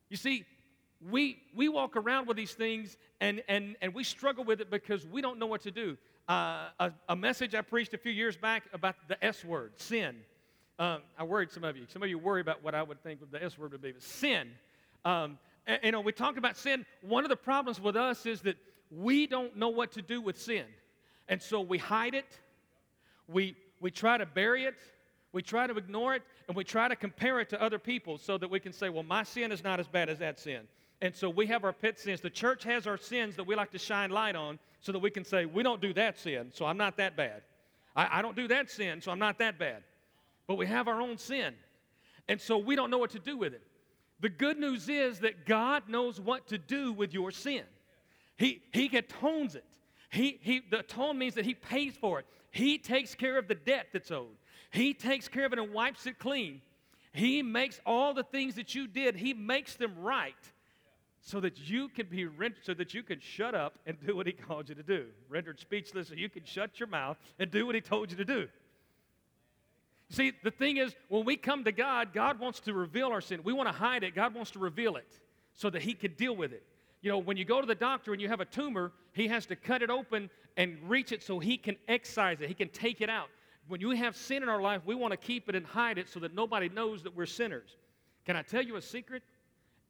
You 0.09 0.17
see, 0.17 0.45
we 1.11 1.39
we 1.55 1.69
walk 1.69 1.97
around 1.97 2.27
with 2.27 2.37
these 2.37 2.53
things 2.53 2.97
and 3.21 3.43
and 3.49 3.77
and 3.81 3.95
we 3.95 4.05
struggle 4.05 4.45
with 4.45 4.61
it 4.61 4.71
because 4.71 5.07
we 5.07 5.21
don't 5.21 5.39
know 5.39 5.47
what 5.47 5.63
to 5.63 5.71
do. 5.71 5.97
Uh, 6.29 6.69
a, 6.79 6.93
a, 7.09 7.17
message 7.17 7.57
I 7.57 7.61
preached 7.61 7.93
a 7.93 7.99
few 7.99 8.13
years 8.13 8.37
back 8.37 8.63
about 8.73 8.95
the 9.09 9.23
S 9.25 9.45
word, 9.45 9.73
sin. 9.77 10.15
Um, 10.81 11.03
I 11.19 11.25
worried 11.25 11.53
some 11.53 11.63
of 11.63 11.77
you. 11.77 11.85
Some 11.89 12.03
of 12.03 12.09
you 12.09 12.19
worry 12.19 12.41
about 12.41 12.65
what 12.65 12.75
I 12.75 12.83
would 12.83 13.03
think 13.03 13.21
the 13.31 13.45
S 13.45 13.59
word 13.59 13.73
would 13.73 13.83
be, 13.83 13.93
but 13.93 14.03
sin. 14.03 14.49
Um, 15.05 15.39
and, 15.67 15.79
you 15.85 15.93
know, 15.93 16.01
we 16.01 16.11
talked 16.11 16.39
about 16.39 16.57
sin. 16.57 16.87
One 17.03 17.23
of 17.23 17.29
the 17.29 17.37
problems 17.37 17.79
with 17.79 17.97
us 17.97 18.25
is 18.25 18.41
that 18.43 18.57
we 18.91 19.27
don't 19.27 19.55
know 19.57 19.69
what 19.69 19.93
to 19.93 20.03
do 20.03 20.23
with 20.23 20.41
sin. 20.41 20.65
And 21.29 21.41
so 21.41 21.61
we 21.61 21.77
hide 21.77 22.15
it, 22.15 22.41
we, 23.29 23.57
we 23.79 23.91
try 23.91 24.17
to 24.17 24.25
bury 24.25 24.65
it, 24.65 24.75
we 25.33 25.43
try 25.43 25.67
to 25.67 25.77
ignore 25.77 26.15
it, 26.15 26.23
and 26.49 26.57
we 26.57 26.65
try 26.65 26.89
to 26.89 26.97
compare 26.97 27.41
it 27.41 27.51
to 27.51 27.63
other 27.63 27.79
people 27.79 28.17
so 28.17 28.39
that 28.39 28.51
we 28.51 28.59
can 28.59 28.73
say, 28.73 28.89
well, 28.89 29.03
my 29.03 29.23
sin 29.23 29.53
is 29.53 29.63
not 29.63 29.81
as 29.81 29.87
bad 29.87 30.09
as 30.09 30.19
that 30.21 30.41
sin. 30.41 30.63
And 31.03 31.15
so 31.15 31.29
we 31.29 31.47
have 31.47 31.63
our 31.63 31.75
pet 31.75 32.01
sins. 32.01 32.23
The 32.23 32.31
church 32.31 32.65
has 32.65 32.87
our 32.87 32.97
sins 32.97 33.37
that 33.37 33.47
we 33.47 33.55
like 33.55 33.71
to 33.73 33.79
shine 33.79 34.11
light 34.11 34.35
on 34.35 34.59
so 34.81 34.93
that 34.93 34.99
we 34.99 35.11
can 35.11 35.25
say, 35.25 35.45
we 35.45 35.63
don't 35.63 35.83
do 35.83 35.93
that 35.93 36.19
sin, 36.19 36.51
so 36.55 36.65
I'm 36.65 36.79
not 36.79 36.97
that 36.97 37.19
bad. 37.19 37.43
I, 37.95 38.21
I 38.21 38.23
don't 38.23 38.35
do 38.35 38.49
that 38.49 38.71
sin, 38.71 39.03
so 39.03 39.13
I'm 39.13 39.19
not 39.19 39.39
that 39.41 39.59
bad 39.59 39.83
but 40.51 40.57
we 40.57 40.67
have 40.67 40.89
our 40.89 41.01
own 41.01 41.17
sin. 41.17 41.55
And 42.27 42.41
so 42.41 42.59
we 42.59 42.75
don't 42.75 42.91
know 42.91 42.99
what 42.99 43.11
to 43.11 43.21
do 43.21 43.37
with 43.37 43.55
it. 43.55 43.63
The 44.19 44.29
good 44.29 44.59
news 44.59 44.89
is 44.89 45.21
that 45.21 45.47
God 45.47 45.89
knows 45.89 46.21
what 46.21 46.49
to 46.49 46.59
do 46.59 46.93
with 46.93 47.15
your 47.15 47.31
sin. 47.31 47.63
He, 48.37 48.61
he 48.73 48.91
atones 48.97 49.55
it. 49.55 49.65
He, 50.11 50.41
he, 50.43 50.61
the 50.69 50.81
atone 50.81 51.19
means 51.19 51.35
that 51.35 51.45
He 51.45 51.55
pays 51.55 51.95
for 51.95 52.19
it. 52.19 52.27
He 52.51 52.79
takes 52.79 53.15
care 53.15 53.39
of 53.39 53.47
the 53.47 53.55
debt 53.55 53.91
that's 53.93 54.11
owed. 54.11 54.35
He 54.73 54.93
takes 54.93 55.29
care 55.29 55.47
of 55.47 55.53
it 55.53 55.61
and 55.61 55.73
wipes 55.73 56.05
it 56.07 56.19
clean. 56.19 56.63
He 57.13 57.45
makes 57.45 57.81
all 57.87 58.13
the 58.13 58.25
things 58.25 58.57
that 58.57 58.75
you 58.75 58.89
did, 58.89 59.15
He 59.15 59.33
makes 59.33 59.77
them 59.77 60.01
right 60.01 60.35
so 61.21 61.39
that 61.39 61.61
you 61.71 61.89
can 61.91 62.09
be 62.09 62.25
rendered, 62.25 62.65
so 62.65 62.75
that 62.75 62.93
you 62.93 63.05
can 63.05 63.21
shut 63.21 63.55
up 63.55 63.79
and 63.87 63.97
do 64.05 64.17
what 64.17 64.27
He 64.27 64.33
called 64.33 64.69
you 64.69 64.75
to 64.75 64.83
do. 64.83 65.07
Rendered 65.29 65.61
speechless, 65.61 66.09
so 66.09 66.15
you 66.15 66.29
can 66.29 66.45
shut 66.45 66.81
your 66.81 66.89
mouth 66.89 67.19
and 67.39 67.53
do 67.53 67.67
what 67.67 67.77
He 67.77 67.81
told 67.81 68.11
you 68.11 68.17
to 68.17 68.25
do. 68.25 68.49
See, 70.11 70.33
the 70.43 70.51
thing 70.51 70.77
is, 70.77 70.95
when 71.09 71.25
we 71.25 71.37
come 71.37 71.63
to 71.65 71.73
God, 71.73 72.13
God 72.13 72.41
wants 72.41 72.59
to 72.61 72.75
reveal 72.75 73.09
our 73.09 73.21
sin. 73.21 73.41
We 73.45 73.53
want 73.53 73.69
to 73.69 73.73
hide 73.73 74.03
it. 74.03 74.15
God 74.15 74.35
wants 74.35 74.51
to 74.53 74.59
reveal 74.59 74.97
it 74.97 75.21
so 75.55 75.71
that 75.71 75.83
He 75.83 75.95
could 75.95 76.17
deal 76.17 76.35
with 76.35 76.53
it. 76.53 76.65
You 77.01 77.11
know, 77.11 77.19
when 77.19 77.37
you 77.37 77.45
go 77.45 77.61
to 77.61 77.67
the 77.67 77.77
doctor 77.77 78.13
and 78.13 78.21
you 78.21 78.29
have 78.29 78.41
a 78.41 78.45
tumor, 78.45 78.93
He 79.13 79.29
has 79.29 79.47
to 79.47 79.57
cut 79.57 79.83
it 79.83 79.91
open 79.91 80.29
and 80.57 80.79
reach 80.89 81.13
it 81.13 81.23
so 81.23 81.39
He 81.39 81.57
can 81.57 81.77
excise 81.87 82.41
it, 82.41 82.49
He 82.49 82.55
can 82.55 82.69
take 82.71 83.01
it 83.01 83.09
out. 83.09 83.29
When 83.69 83.81
you 83.81 83.91
have 83.91 84.17
sin 84.17 84.43
in 84.43 84.49
our 84.49 84.61
life, 84.61 84.83
we 84.85 84.97
want 84.97 85.13
to 85.13 85.17
keep 85.17 85.49
it 85.49 85.55
and 85.55 85.65
hide 85.65 85.97
it 85.97 86.09
so 86.09 86.19
that 86.21 86.35
nobody 86.35 86.69
knows 86.69 87.05
that 87.05 87.15
we're 87.15 87.27
sinners. 87.27 87.77
Can 88.27 88.35
I 88.35 88.43
tell 88.43 88.63
you 88.63 88.77
a 88.77 88.83
secret? 88.83 89.23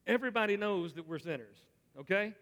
Everybody 0.06 0.58
knows 0.58 0.92
that 0.94 1.08
we're 1.08 1.18
sinners, 1.18 1.56
okay? 1.98 2.34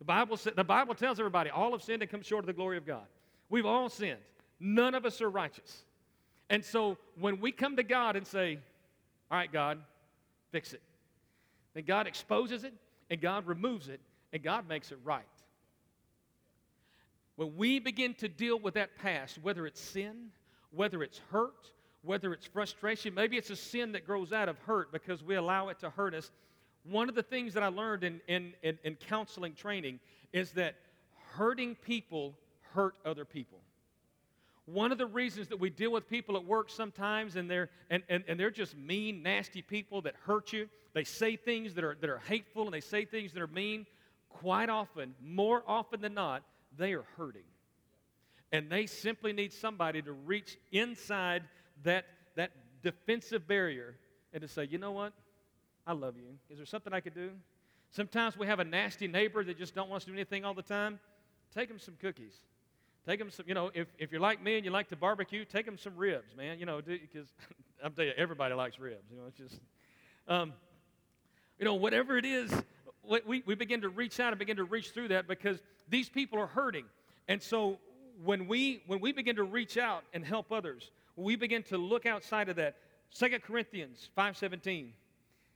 The 0.00 0.04
Bible, 0.04 0.36
the 0.56 0.64
Bible 0.64 0.94
tells 0.96 1.20
everybody 1.20 1.50
all 1.50 1.70
have 1.72 1.82
sinned 1.82 2.02
and 2.02 2.10
come 2.10 2.22
short 2.22 2.42
of 2.42 2.46
the 2.46 2.52
glory 2.54 2.76
of 2.76 2.86
God. 2.86 3.04
We've 3.50 3.66
all 3.66 3.88
sinned. 3.88 4.18
None 4.58 4.96
of 4.96 5.06
us 5.06 5.20
are 5.20 5.30
righteous. 5.30 5.84
And 6.50 6.64
so 6.64 6.98
when 7.18 7.40
we 7.40 7.52
come 7.52 7.76
to 7.76 7.84
God 7.84 8.16
and 8.16 8.26
say, 8.26 8.58
All 9.30 9.38
right, 9.38 9.50
God, 9.50 9.78
fix 10.50 10.72
it, 10.74 10.82
then 11.74 11.84
God 11.84 12.06
exposes 12.06 12.64
it 12.64 12.74
and 13.08 13.20
God 13.20 13.46
removes 13.46 13.88
it 13.88 14.00
and 14.32 14.42
God 14.42 14.68
makes 14.68 14.90
it 14.90 14.98
right. 15.04 15.24
When 17.36 17.56
we 17.56 17.78
begin 17.78 18.14
to 18.14 18.28
deal 18.28 18.58
with 18.58 18.74
that 18.74 18.98
past, 18.98 19.38
whether 19.40 19.64
it's 19.66 19.80
sin, 19.80 20.28
whether 20.72 21.02
it's 21.02 21.20
hurt, 21.30 21.70
whether 22.02 22.32
it's 22.32 22.46
frustration, 22.46 23.14
maybe 23.14 23.36
it's 23.38 23.50
a 23.50 23.56
sin 23.56 23.92
that 23.92 24.06
grows 24.06 24.32
out 24.32 24.48
of 24.48 24.58
hurt 24.58 24.92
because 24.92 25.22
we 25.22 25.36
allow 25.36 25.68
it 25.68 25.78
to 25.78 25.88
hurt 25.88 26.14
us. 26.14 26.30
One 26.84 27.08
of 27.08 27.14
the 27.14 27.22
things 27.22 27.54
that 27.54 27.62
I 27.62 27.68
learned 27.68 28.04
in, 28.04 28.20
in, 28.26 28.52
in, 28.62 28.78
in 28.84 28.96
counseling 28.96 29.54
training 29.54 30.00
is 30.32 30.52
that 30.52 30.76
hurting 31.34 31.76
people 31.76 32.34
hurt 32.72 32.94
other 33.04 33.24
people. 33.24 33.60
One 34.72 34.92
of 34.92 34.98
the 34.98 35.06
reasons 35.06 35.48
that 35.48 35.58
we 35.58 35.70
deal 35.70 35.90
with 35.90 36.08
people 36.08 36.36
at 36.36 36.44
work 36.44 36.70
sometimes 36.70 37.36
and 37.36 37.50
they're, 37.50 37.70
and, 37.88 38.02
and, 38.08 38.22
and 38.28 38.38
they're 38.38 38.50
just 38.50 38.76
mean, 38.76 39.22
nasty 39.22 39.62
people 39.62 40.02
that 40.02 40.14
hurt 40.24 40.52
you, 40.52 40.68
they 40.92 41.04
say 41.04 41.36
things 41.36 41.74
that 41.74 41.84
are, 41.84 41.96
that 42.00 42.10
are 42.10 42.18
hateful 42.18 42.64
and 42.64 42.72
they 42.72 42.80
say 42.80 43.04
things 43.04 43.32
that 43.32 43.42
are 43.42 43.48
mean, 43.48 43.86
quite 44.28 44.68
often, 44.68 45.14
more 45.22 45.62
often 45.66 46.00
than 46.00 46.14
not, 46.14 46.42
they 46.76 46.92
are 46.92 47.04
hurting. 47.16 47.42
And 48.52 48.70
they 48.70 48.86
simply 48.86 49.32
need 49.32 49.52
somebody 49.52 50.02
to 50.02 50.12
reach 50.12 50.56
inside 50.72 51.44
that, 51.84 52.04
that 52.36 52.50
defensive 52.82 53.46
barrier 53.46 53.96
and 54.32 54.42
to 54.42 54.48
say, 54.48 54.66
you 54.70 54.78
know 54.78 54.92
what? 54.92 55.12
I 55.86 55.92
love 55.92 56.16
you. 56.16 56.36
Is 56.48 56.58
there 56.58 56.66
something 56.66 56.92
I 56.92 57.00
could 57.00 57.14
do? 57.14 57.30
Sometimes 57.90 58.36
we 58.36 58.46
have 58.46 58.60
a 58.60 58.64
nasty 58.64 59.08
neighbor 59.08 59.42
that 59.42 59.58
just 59.58 59.74
don't 59.74 59.88
want 59.88 60.02
us 60.02 60.04
to 60.04 60.10
do 60.10 60.16
anything 60.16 60.44
all 60.44 60.54
the 60.54 60.62
time. 60.62 61.00
Take 61.52 61.68
them 61.68 61.78
some 61.78 61.96
cookies. 62.00 62.34
Take 63.06 63.18
them 63.18 63.30
some, 63.30 63.46
you 63.48 63.54
know, 63.54 63.70
if, 63.74 63.88
if 63.98 64.12
you're 64.12 64.20
like 64.20 64.42
me 64.42 64.56
and 64.56 64.64
you 64.64 64.70
like 64.70 64.88
to 64.88 64.96
barbecue, 64.96 65.44
take 65.44 65.64
them 65.64 65.78
some 65.78 65.96
ribs, 65.96 66.36
man. 66.36 66.58
You 66.58 66.66
know, 66.66 66.80
because 66.82 67.28
I'm 67.84 67.92
telling 67.92 68.08
you, 68.08 68.14
everybody 68.16 68.54
likes 68.54 68.78
ribs. 68.78 69.10
You 69.10 69.16
know, 69.16 69.24
it's 69.26 69.38
just, 69.38 69.60
um, 70.28 70.52
you 71.58 71.64
know, 71.64 71.74
whatever 71.74 72.18
it 72.18 72.24
is, 72.24 72.52
we, 73.26 73.42
we 73.46 73.54
begin 73.54 73.80
to 73.80 73.88
reach 73.88 74.20
out 74.20 74.32
and 74.32 74.38
begin 74.38 74.56
to 74.56 74.64
reach 74.64 74.90
through 74.90 75.08
that 75.08 75.26
because 75.26 75.58
these 75.88 76.08
people 76.08 76.38
are 76.38 76.46
hurting. 76.46 76.84
And 77.28 77.42
so 77.42 77.78
when 78.24 78.46
we, 78.46 78.82
when 78.86 79.00
we 79.00 79.12
begin 79.12 79.36
to 79.36 79.44
reach 79.44 79.76
out 79.76 80.04
and 80.12 80.24
help 80.24 80.52
others, 80.52 80.90
we 81.16 81.36
begin 81.36 81.62
to 81.64 81.78
look 81.78 82.06
outside 82.06 82.48
of 82.48 82.56
that. 82.56 82.76
2 83.18 83.38
Corinthians 83.40 84.10
5.17 84.16 84.90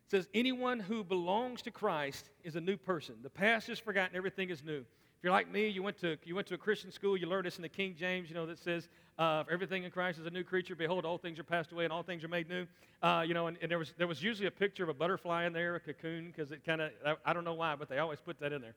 says, 0.09 0.29
anyone 0.35 0.81
who 0.81 1.05
belongs 1.05 1.63
to 1.63 1.71
Christ 1.71 2.31
is 2.43 2.57
a 2.57 2.61
new 2.61 2.77
person. 2.77 3.17
The 3.23 3.31
past 3.31 3.69
is 3.69 3.79
forgotten, 3.79 4.17
everything 4.17 4.51
is 4.51 4.63
new. 4.65 4.85
You're 5.25 5.33
like 5.33 5.51
me, 5.51 5.69
you 5.69 5.83
went 5.83 5.97
to, 6.01 6.19
you 6.27 6.35
went 6.35 6.47
to 6.49 6.55
a 6.55 6.59
Christian 6.59 6.93
school, 6.93 7.17
you 7.17 7.27
learned 7.27 7.47
this 7.47 7.57
in 7.57 7.63
the 7.63 7.69
King 7.71 7.97
James, 7.99 8.29
you 8.29 8.35
know, 8.35 8.45
that 8.45 8.59
says, 8.59 8.91
uh, 9.19 9.43
everything 9.51 9.85
in 9.85 9.91
Christ 9.91 10.19
is 10.19 10.27
a 10.27 10.31
new 10.31 10.45
creature. 10.45 10.77
Behold, 10.77 11.07
all 11.07 11.17
things 11.17 11.39
are 11.39 11.45
passed 11.45 11.73
away 11.73 11.85
and 11.85 11.93
all 11.95 12.03
things 12.03 12.23
are 12.25 12.29
made 12.29 12.47
new. 12.47 12.67
Uh, 13.03 13.25
you 13.27 13.33
know, 13.33 13.47
and, 13.47 13.57
and, 13.63 13.71
there, 13.71 13.79
was, 13.79 13.95
there 13.97 14.07
was 14.07 14.23
usually 14.23 14.49
a 14.49 14.51
picture 14.51 14.83
of 14.83 14.91
a 14.91 14.93
butterfly 14.93 15.47
in 15.47 15.55
there, 15.55 15.77
a 15.77 15.81
cocoon, 15.81 16.27
because 16.27 16.53
it 16.53 16.63
kind 16.63 16.83
of, 16.83 16.91
I, 17.07 17.15
I, 17.25 17.33
don't 17.33 17.45
know 17.45 17.55
why, 17.55 17.75
but 17.75 17.89
they 17.89 18.01
always 18.01 18.21
put 18.21 18.39
that 18.41 18.53
in 18.53 18.61
there. 18.61 18.75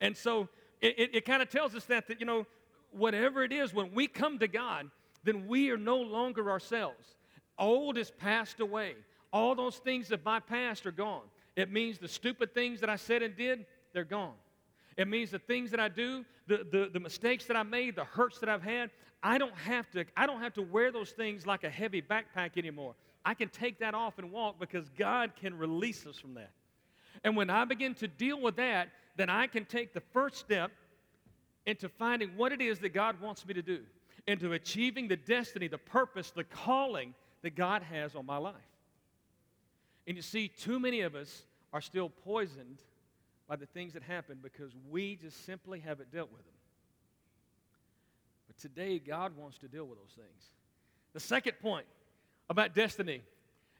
And 0.00 0.16
so 0.16 0.48
it, 0.80 0.98
it, 0.98 1.10
it 1.16 1.24
kind 1.26 1.42
of 1.42 1.50
tells 1.50 1.74
us 1.74 1.84
that, 1.84 2.08
that, 2.08 2.18
you 2.18 2.24
know, 2.24 2.46
whatever 2.92 3.44
it 3.44 3.52
is, 3.52 3.74
when 3.74 3.92
we 3.92 4.06
come 4.06 4.38
to 4.38 4.48
God, 4.48 4.90
then 5.24 5.48
we 5.48 5.68
are 5.68 5.76
no 5.76 5.98
longer 5.98 6.50
ourselves. 6.50 7.14
Old 7.58 7.98
is 7.98 8.10
passed 8.10 8.60
away. 8.60 8.94
All 9.34 9.54
those 9.54 9.76
things 9.76 10.10
of 10.12 10.24
my 10.24 10.40
past 10.40 10.86
are 10.86 10.92
gone. 10.92 11.24
It 11.56 11.70
means 11.70 11.98
the 11.98 12.08
stupid 12.08 12.54
things 12.54 12.80
that 12.80 12.88
I 12.88 12.96
said 12.96 13.22
and 13.22 13.36
did, 13.36 13.66
they're 13.92 14.04
gone. 14.04 14.32
It 14.96 15.08
means 15.08 15.30
the 15.30 15.38
things 15.38 15.70
that 15.70 15.80
I 15.80 15.88
do, 15.88 16.24
the, 16.46 16.66
the, 16.70 16.90
the 16.92 17.00
mistakes 17.00 17.44
that 17.46 17.56
I 17.56 17.62
made, 17.62 17.96
the 17.96 18.04
hurts 18.04 18.38
that 18.40 18.48
I've 18.48 18.62
had, 18.62 18.90
I 19.22 19.38
don't 19.38 19.56
have 19.56 19.90
to, 19.90 20.04
I 20.16 20.26
don't 20.26 20.40
have 20.40 20.54
to 20.54 20.62
wear 20.62 20.90
those 20.90 21.10
things 21.10 21.46
like 21.46 21.64
a 21.64 21.70
heavy 21.70 22.02
backpack 22.02 22.56
anymore. 22.56 22.94
I 23.24 23.34
can 23.34 23.48
take 23.48 23.78
that 23.80 23.94
off 23.94 24.18
and 24.18 24.32
walk 24.32 24.58
because 24.58 24.88
God 24.98 25.32
can 25.38 25.56
release 25.56 26.06
us 26.06 26.18
from 26.18 26.34
that. 26.34 26.50
And 27.22 27.36
when 27.36 27.50
I 27.50 27.64
begin 27.64 27.94
to 27.96 28.08
deal 28.08 28.40
with 28.40 28.56
that, 28.56 28.88
then 29.16 29.28
I 29.28 29.46
can 29.46 29.64
take 29.64 29.92
the 29.92 30.00
first 30.12 30.36
step 30.36 30.70
into 31.66 31.88
finding 31.88 32.30
what 32.36 32.52
it 32.52 32.60
is 32.60 32.78
that 32.80 32.94
God 32.94 33.20
wants 33.20 33.46
me 33.46 33.54
to 33.54 33.62
do 33.62 33.80
into 34.26 34.52
achieving 34.52 35.08
the 35.08 35.16
destiny, 35.16 35.66
the 35.66 35.78
purpose, 35.78 36.30
the 36.30 36.44
calling 36.44 37.14
that 37.42 37.54
God 37.56 37.82
has 37.82 38.14
on 38.14 38.26
my 38.26 38.36
life. 38.36 38.54
And 40.06 40.16
you 40.16 40.22
see, 40.22 40.48
too 40.48 40.78
many 40.78 41.00
of 41.00 41.14
us 41.14 41.44
are 41.72 41.80
still 41.80 42.10
poisoned 42.24 42.78
by 43.50 43.56
the 43.56 43.66
things 43.66 43.94
that 43.94 44.04
happen 44.04 44.38
because 44.40 44.70
we 44.88 45.16
just 45.16 45.44
simply 45.44 45.80
haven't 45.80 46.12
dealt 46.12 46.30
with 46.30 46.44
them. 46.44 46.54
But 48.46 48.56
today, 48.58 49.00
God 49.00 49.36
wants 49.36 49.58
to 49.58 49.66
deal 49.66 49.86
with 49.86 49.98
those 49.98 50.14
things. 50.14 50.52
The 51.14 51.20
second 51.20 51.54
point 51.60 51.84
about 52.48 52.76
destiny 52.76 53.22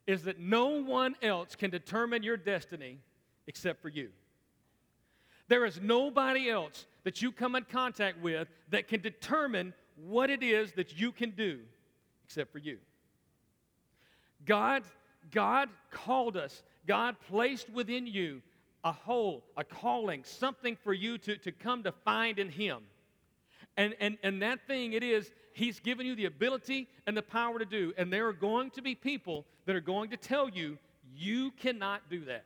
is 0.09 0.25
that 0.25 0.41
no 0.41 0.83
one 0.83 1.15
else 1.23 1.55
can 1.55 1.71
determine 1.71 2.25
your 2.25 2.37
destiny 2.37 2.99
except 3.47 3.81
for 3.81 3.89
you. 3.89 4.09
There 5.47 5.65
is 5.65 5.81
nobody 5.81 6.51
else 6.51 6.87
that 7.05 7.23
you 7.23 7.31
come 7.31 7.55
in 7.55 7.63
contact 7.63 8.21
with 8.21 8.49
that 8.71 8.89
can 8.89 9.01
determine 9.01 9.73
what 9.95 10.31
it 10.31 10.43
is 10.43 10.73
that 10.73 10.99
you 10.99 11.13
can 11.13 11.31
do 11.31 11.61
except 12.25 12.51
for 12.51 12.59
you. 12.59 12.79
God, 14.45 14.83
God 15.31 15.69
called 15.93 16.37
us, 16.37 16.65
God 16.89 17.15
placed 17.29 17.71
within 17.71 18.09
you 18.09 18.43
a 18.85 18.93
hole, 18.93 19.45
a 19.57 19.65
calling, 19.65 20.25
something 20.25 20.77
for 20.83 20.93
you 20.93 21.19
to, 21.19 21.37
to 21.39 21.53
come 21.53 21.83
to 21.83 21.93
find 21.93 22.39
in 22.39 22.49
Him. 22.49 22.79
And, 23.77 23.95
and, 24.01 24.19
and 24.23 24.43
that 24.43 24.67
thing 24.67 24.93
it 24.93 25.03
is, 25.03 25.31
He's 25.53 25.81
given 25.81 26.07
you 26.07 26.15
the 26.15 26.27
ability 26.27 26.89
and 27.07 27.17
the 27.17 27.23
power 27.23 27.59
to 27.59 27.65
do. 27.65 27.93
And 27.99 28.13
there 28.13 28.29
are 28.29 28.33
going 28.33 28.71
to 28.73 28.83
be 28.83 28.95
people 28.95 29.45
that 29.67 29.77
are 29.77 29.81
going 29.81 30.11
to 30.11 30.17
tell 30.17 30.49
you, 30.49 30.79
you 31.15 31.51
cannot 31.53 32.09
do 32.09 32.25
that. 32.27 32.45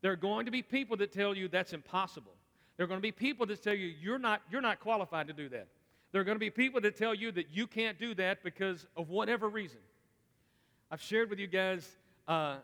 There 0.00 0.12
are 0.12 0.16
going 0.16 0.46
to 0.46 0.50
be 0.50 0.62
people 0.62 0.96
that 0.98 1.12
tell 1.12 1.34
you 1.34 1.48
that's 1.48 1.72
impossible. 1.72 2.32
There 2.76 2.84
are 2.84 2.86
going 2.86 2.98
to 2.98 3.02
be 3.02 3.12
people 3.12 3.46
that 3.46 3.62
tell 3.62 3.74
you 3.74 3.92
you're 4.00 4.18
not, 4.18 4.42
you're 4.50 4.60
not 4.60 4.80
qualified 4.80 5.28
to 5.28 5.32
do 5.32 5.48
that. 5.50 5.68
There 6.12 6.20
are 6.20 6.24
going 6.24 6.36
to 6.36 6.40
be 6.40 6.50
people 6.50 6.80
that 6.82 6.96
tell 6.96 7.14
you 7.14 7.32
that 7.32 7.46
you 7.52 7.66
can't 7.66 7.98
do 7.98 8.14
that 8.14 8.42
because 8.42 8.86
of 8.96 9.10
whatever 9.10 9.48
reason. 9.48 9.80
I've 10.90 11.00
shared 11.00 11.30
with 11.30 11.38
you 11.38 11.46
guys 11.46 11.88
uh, 12.28 12.56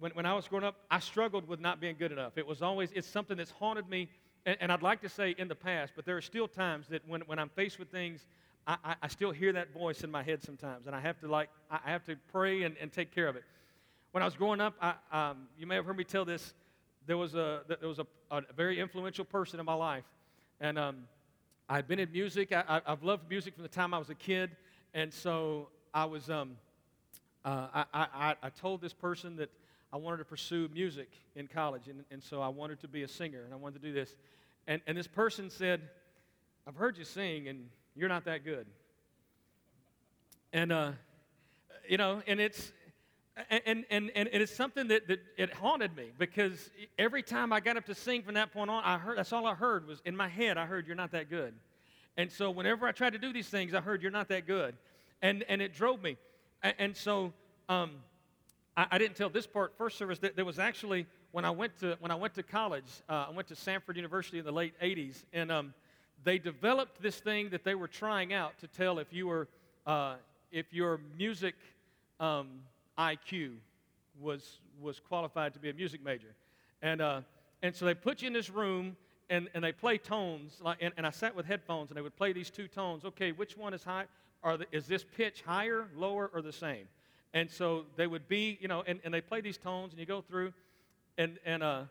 when, 0.00 0.12
when 0.12 0.26
I 0.26 0.34
was 0.34 0.48
growing 0.48 0.64
up, 0.64 0.76
I 0.90 0.98
struggled 1.00 1.48
with 1.48 1.60
not 1.60 1.80
being 1.80 1.96
good 1.98 2.12
enough. 2.12 2.36
It 2.36 2.46
was 2.46 2.62
always, 2.62 2.90
it's 2.94 3.08
something 3.08 3.36
that's 3.36 3.50
haunted 3.50 3.88
me, 3.88 4.08
and, 4.46 4.56
and 4.60 4.72
I'd 4.72 4.82
like 4.82 5.00
to 5.02 5.08
say 5.08 5.34
in 5.38 5.48
the 5.48 5.54
past, 5.54 5.92
but 5.96 6.04
there 6.04 6.16
are 6.16 6.22
still 6.22 6.48
times 6.48 6.86
that 6.88 7.06
when, 7.08 7.22
when 7.22 7.38
I'm 7.38 7.48
faced 7.50 7.78
with 7.78 7.90
things, 7.90 8.26
I, 8.66 8.76
I, 8.84 8.94
I 9.02 9.08
still 9.08 9.30
hear 9.30 9.52
that 9.52 9.72
voice 9.72 10.02
in 10.04 10.10
my 10.10 10.22
head 10.22 10.42
sometimes, 10.42 10.86
and 10.86 10.94
I 10.94 11.00
have 11.00 11.18
to 11.20 11.28
like, 11.28 11.50
I 11.70 11.90
have 11.90 12.04
to 12.04 12.16
pray 12.32 12.62
and, 12.62 12.76
and 12.80 12.92
take 12.92 13.14
care 13.14 13.28
of 13.28 13.36
it. 13.36 13.44
When 14.12 14.22
I 14.22 14.26
was 14.26 14.34
growing 14.34 14.60
up, 14.60 14.74
I, 14.80 14.94
um, 15.12 15.48
you 15.58 15.66
may 15.66 15.74
have 15.74 15.84
heard 15.84 15.96
me 15.96 16.04
tell 16.04 16.24
this. 16.24 16.54
There 17.06 17.16
was 17.16 17.34
a 17.34 17.62
there 17.68 17.88
was 17.88 17.98
a, 17.98 18.06
a 18.30 18.42
very 18.54 18.80
influential 18.80 19.24
person 19.24 19.60
in 19.60 19.66
my 19.66 19.74
life, 19.74 20.04
and 20.60 20.78
um, 20.78 21.04
I'd 21.70 21.86
been 21.86 21.98
in 21.98 22.10
music. 22.10 22.50
I, 22.50 22.80
have 22.86 23.02
loved 23.02 23.28
music 23.28 23.54
from 23.54 23.62
the 23.62 23.68
time 23.68 23.92
I 23.92 23.98
was 23.98 24.08
a 24.08 24.14
kid. 24.14 24.50
And 24.94 25.12
so 25.12 25.68
I 25.92 26.06
was, 26.06 26.30
um, 26.30 26.56
uh, 27.44 27.66
I, 27.74 27.84
I, 27.92 28.34
I, 28.42 28.48
told 28.48 28.80
this 28.80 28.94
person 28.94 29.36
that 29.36 29.50
I 29.92 29.96
wanted 29.96 30.18
to 30.18 30.24
pursue 30.24 30.68
music 30.72 31.08
in 31.34 31.46
college. 31.46 31.88
And, 31.88 32.04
and 32.10 32.22
so 32.22 32.42
I 32.42 32.48
wanted 32.48 32.80
to 32.80 32.88
be 32.88 33.02
a 33.02 33.08
singer 33.08 33.42
and 33.44 33.52
I 33.52 33.56
wanted 33.56 33.80
to 33.80 33.88
do 33.88 33.92
this. 33.92 34.14
And, 34.66 34.82
and 34.86 34.96
this 34.96 35.06
person 35.06 35.50
said, 35.50 35.80
I've 36.66 36.76
heard 36.76 36.98
you 36.98 37.04
sing 37.04 37.48
and 37.48 37.68
you're 37.96 38.08
not 38.08 38.24
that 38.26 38.44
good. 38.44 38.66
And, 40.52 40.72
uh, 40.72 40.92
you 41.88 41.96
know, 41.96 42.22
and 42.26 42.40
it's, 42.40 42.72
and, 43.50 43.84
and, 43.90 44.10
and 44.14 44.28
it's 44.32 44.54
something 44.54 44.88
that, 44.88 45.06
that 45.08 45.20
it 45.36 45.54
haunted 45.54 45.96
me 45.96 46.10
because 46.18 46.70
every 46.98 47.22
time 47.22 47.52
I 47.52 47.60
got 47.60 47.76
up 47.76 47.86
to 47.86 47.94
sing 47.94 48.22
from 48.22 48.34
that 48.34 48.52
point 48.52 48.68
on, 48.68 48.82
I 48.84 48.98
heard 48.98 49.16
that's 49.16 49.32
all 49.32 49.46
I 49.46 49.54
heard 49.54 49.86
was 49.86 50.02
in 50.04 50.16
my 50.16 50.28
head, 50.28 50.58
I 50.58 50.66
heard, 50.66 50.86
You're 50.86 50.96
not 50.96 51.12
that 51.12 51.30
good. 51.30 51.54
And 52.16 52.32
so 52.32 52.50
whenever 52.50 52.86
I 52.86 52.92
tried 52.92 53.12
to 53.12 53.18
do 53.18 53.32
these 53.32 53.48
things, 53.48 53.74
I 53.74 53.80
heard, 53.80 54.02
You're 54.02 54.10
not 54.10 54.28
that 54.28 54.46
good. 54.46 54.74
And, 55.22 55.44
and 55.48 55.62
it 55.62 55.72
drove 55.72 56.02
me. 56.02 56.16
And, 56.62 56.74
and 56.78 56.96
so 56.96 57.32
um, 57.68 57.92
I, 58.78 58.86
I, 58.92 58.98
didn't 58.98 59.16
tell 59.16 59.28
this 59.28 59.46
part 59.46 59.76
first 59.76 59.98
service 59.98 60.20
that 60.20 60.36
there 60.36 60.44
was 60.44 60.60
actually 60.60 61.06
when 61.32 61.44
I 61.44 61.50
went 61.50 61.76
to, 61.80 61.96
when 61.98 62.12
I 62.12 62.14
went 62.14 62.34
to 62.34 62.44
college, 62.44 62.84
uh, 63.08 63.26
I 63.28 63.32
went 63.32 63.48
to 63.48 63.54
Samford 63.54 63.96
University 63.96 64.38
in 64.38 64.44
the 64.44 64.52
late 64.52 64.72
80s, 64.80 65.24
and 65.32 65.50
um, 65.50 65.74
they 66.22 66.38
developed 66.38 67.02
this 67.02 67.18
thing 67.18 67.50
that 67.50 67.64
they 67.64 67.74
were 67.74 67.88
trying 67.88 68.32
out 68.32 68.56
to 68.60 68.68
tell 68.68 69.00
if 69.00 69.12
you 69.12 69.26
were, 69.26 69.48
uh, 69.84 70.14
if 70.52 70.72
your 70.72 71.00
music, 71.18 71.56
um, 72.20 72.46
IQ 72.96 73.56
was, 74.20 74.60
was 74.80 75.00
qualified 75.00 75.54
to 75.54 75.58
be 75.58 75.70
a 75.70 75.74
music 75.74 76.04
major. 76.04 76.34
And, 76.80 77.00
uh, 77.00 77.22
and 77.62 77.74
so 77.74 77.84
they 77.84 77.94
put 77.94 78.22
you 78.22 78.28
in 78.28 78.32
this 78.32 78.48
room 78.48 78.96
and, 79.28 79.48
and 79.54 79.64
they 79.64 79.72
play 79.72 79.98
tones. 79.98 80.58
Like, 80.60 80.78
and, 80.80 80.94
and 80.96 81.04
I 81.04 81.10
sat 81.10 81.34
with 81.34 81.46
headphones 81.46 81.90
and 81.90 81.96
they 81.96 82.02
would 82.02 82.16
play 82.16 82.32
these 82.32 82.48
two 82.48 82.68
tones. 82.68 83.04
Okay, 83.04 83.32
which 83.32 83.56
one 83.56 83.74
is 83.74 83.82
high? 83.82 84.04
Are 84.44 84.56
the, 84.56 84.66
is 84.70 84.86
this 84.86 85.04
pitch 85.16 85.42
higher, 85.44 85.88
lower, 85.96 86.30
or 86.32 86.42
the 86.42 86.52
same? 86.52 86.86
And 87.34 87.50
so 87.50 87.84
they 87.96 88.06
would 88.06 88.28
be, 88.28 88.58
you 88.60 88.68
know, 88.68 88.82
and, 88.86 89.00
and 89.04 89.12
they 89.12 89.20
play 89.20 89.40
these 89.40 89.58
tones 89.58 89.92
and 89.92 90.00
you 90.00 90.06
go 90.06 90.20
through. 90.22 90.52
And, 91.16 91.38
and, 91.44 91.62
uh, 91.62 91.82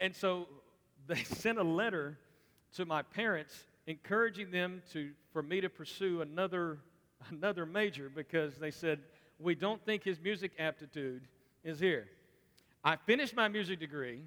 and 0.00 0.14
so 0.14 0.46
they 1.06 1.22
sent 1.24 1.58
a 1.58 1.64
letter 1.64 2.18
to 2.74 2.84
my 2.84 3.02
parents 3.02 3.64
encouraging 3.86 4.50
them 4.50 4.82
to, 4.92 5.10
for 5.32 5.42
me 5.42 5.60
to 5.60 5.68
pursue 5.68 6.22
another, 6.22 6.78
another 7.30 7.66
major 7.66 8.10
because 8.14 8.56
they 8.56 8.70
said, 8.70 9.00
we 9.38 9.54
don't 9.54 9.84
think 9.84 10.04
his 10.04 10.20
music 10.20 10.52
aptitude 10.58 11.22
is 11.64 11.80
here. 11.80 12.06
I 12.84 12.96
finished 12.96 13.34
my 13.34 13.48
music 13.48 13.80
degree. 13.80 14.20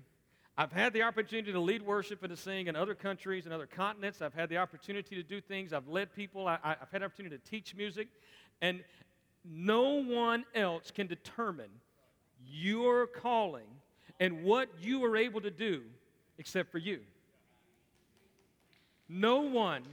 I've 0.55 0.71
had 0.71 0.93
the 0.93 1.01
opportunity 1.01 1.51
to 1.51 1.59
lead 1.59 1.81
worship 1.81 2.21
and 2.21 2.29
to 2.29 2.37
sing 2.37 2.67
in 2.67 2.75
other 2.75 2.93
countries 2.93 3.45
and 3.45 3.53
other 3.53 3.65
continents. 3.65 4.21
I've 4.21 4.35
had 4.35 4.49
the 4.49 4.57
opportunity 4.57 5.15
to 5.15 5.23
do 5.23 5.41
things. 5.41 5.73
I've 5.73 5.87
led 5.87 6.13
people. 6.13 6.47
I, 6.47 6.59
have 6.63 6.89
had 6.91 7.01
the 7.01 7.05
opportunity 7.05 7.37
to 7.37 7.49
teach 7.49 7.75
music. 7.75 8.07
And 8.61 8.83
no 9.45 10.03
one 10.03 10.45
else 10.55 10.91
can 10.91 11.07
determine 11.07 11.69
your 12.45 13.07
calling 13.07 13.67
and 14.19 14.43
what 14.43 14.69
you 14.81 15.03
are 15.03 15.17
able 15.17 15.41
to 15.41 15.51
do 15.51 15.81
except 16.37 16.71
for 16.71 16.77
you. 16.77 16.99
No 19.09 19.41
one, 19.41 19.83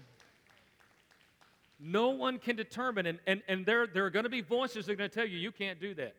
no 1.79 2.11
one 2.11 2.39
can 2.39 2.57
determine, 2.57 3.07
and, 3.07 3.19
and, 3.27 3.43
and 3.49 3.67
there, 3.67 3.87
there 3.87 4.05
are 4.05 4.11
going 4.11 4.25
to 4.25 4.31
be 4.31 4.41
voices 4.41 4.87
that 4.87 4.93
are 4.93 4.97
going 4.97 5.11
to 5.11 5.15
tell 5.15 5.27
you 5.27 5.37
you 5.37 5.53
can't 5.53 5.81
do 5.81 5.95
that. 5.95 6.15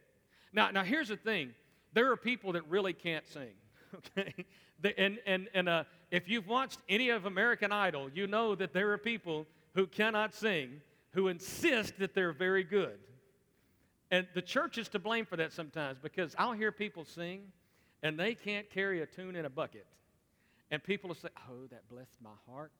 Now, 0.53 0.71
now 0.71 0.83
here's 0.83 1.07
the 1.07 1.17
thing 1.17 1.53
there 1.93 2.11
are 2.11 2.17
people 2.17 2.53
that 2.53 2.67
really 2.67 2.93
can't 2.93 3.27
sing, 3.27 3.53
okay? 4.17 4.45
and 4.97 5.19
and, 5.25 5.47
and 5.53 5.69
uh, 5.69 5.83
if 6.09 6.29
you've 6.29 6.47
watched 6.47 6.79
any 6.89 7.09
of 7.09 7.25
American 7.25 7.71
Idol, 7.71 8.09
you 8.13 8.27
know 8.27 8.55
that 8.55 8.73
there 8.73 8.91
are 8.91 8.97
people 8.97 9.45
who 9.73 9.87
cannot 9.87 10.33
sing 10.33 10.81
who 11.13 11.27
insist 11.27 11.97
that 11.99 12.13
they're 12.13 12.31
very 12.31 12.63
good. 12.63 12.99
And 14.11 14.27
the 14.33 14.41
church 14.41 14.77
is 14.77 14.89
to 14.89 14.99
blame 14.99 15.25
for 15.25 15.37
that 15.37 15.53
sometimes 15.53 15.97
because 15.97 16.35
I'll 16.37 16.51
hear 16.51 16.71
people 16.71 17.05
sing 17.05 17.43
and 18.03 18.19
they 18.19 18.35
can't 18.35 18.69
carry 18.69 19.01
a 19.01 19.05
tune 19.05 19.35
in 19.37 19.45
a 19.45 19.49
bucket. 19.49 19.87
And 20.69 20.83
people 20.83 21.07
will 21.07 21.15
say, 21.15 21.29
Oh, 21.49 21.65
that 21.71 21.87
blessed 21.89 22.17
my 22.21 22.29
heart. 22.49 22.71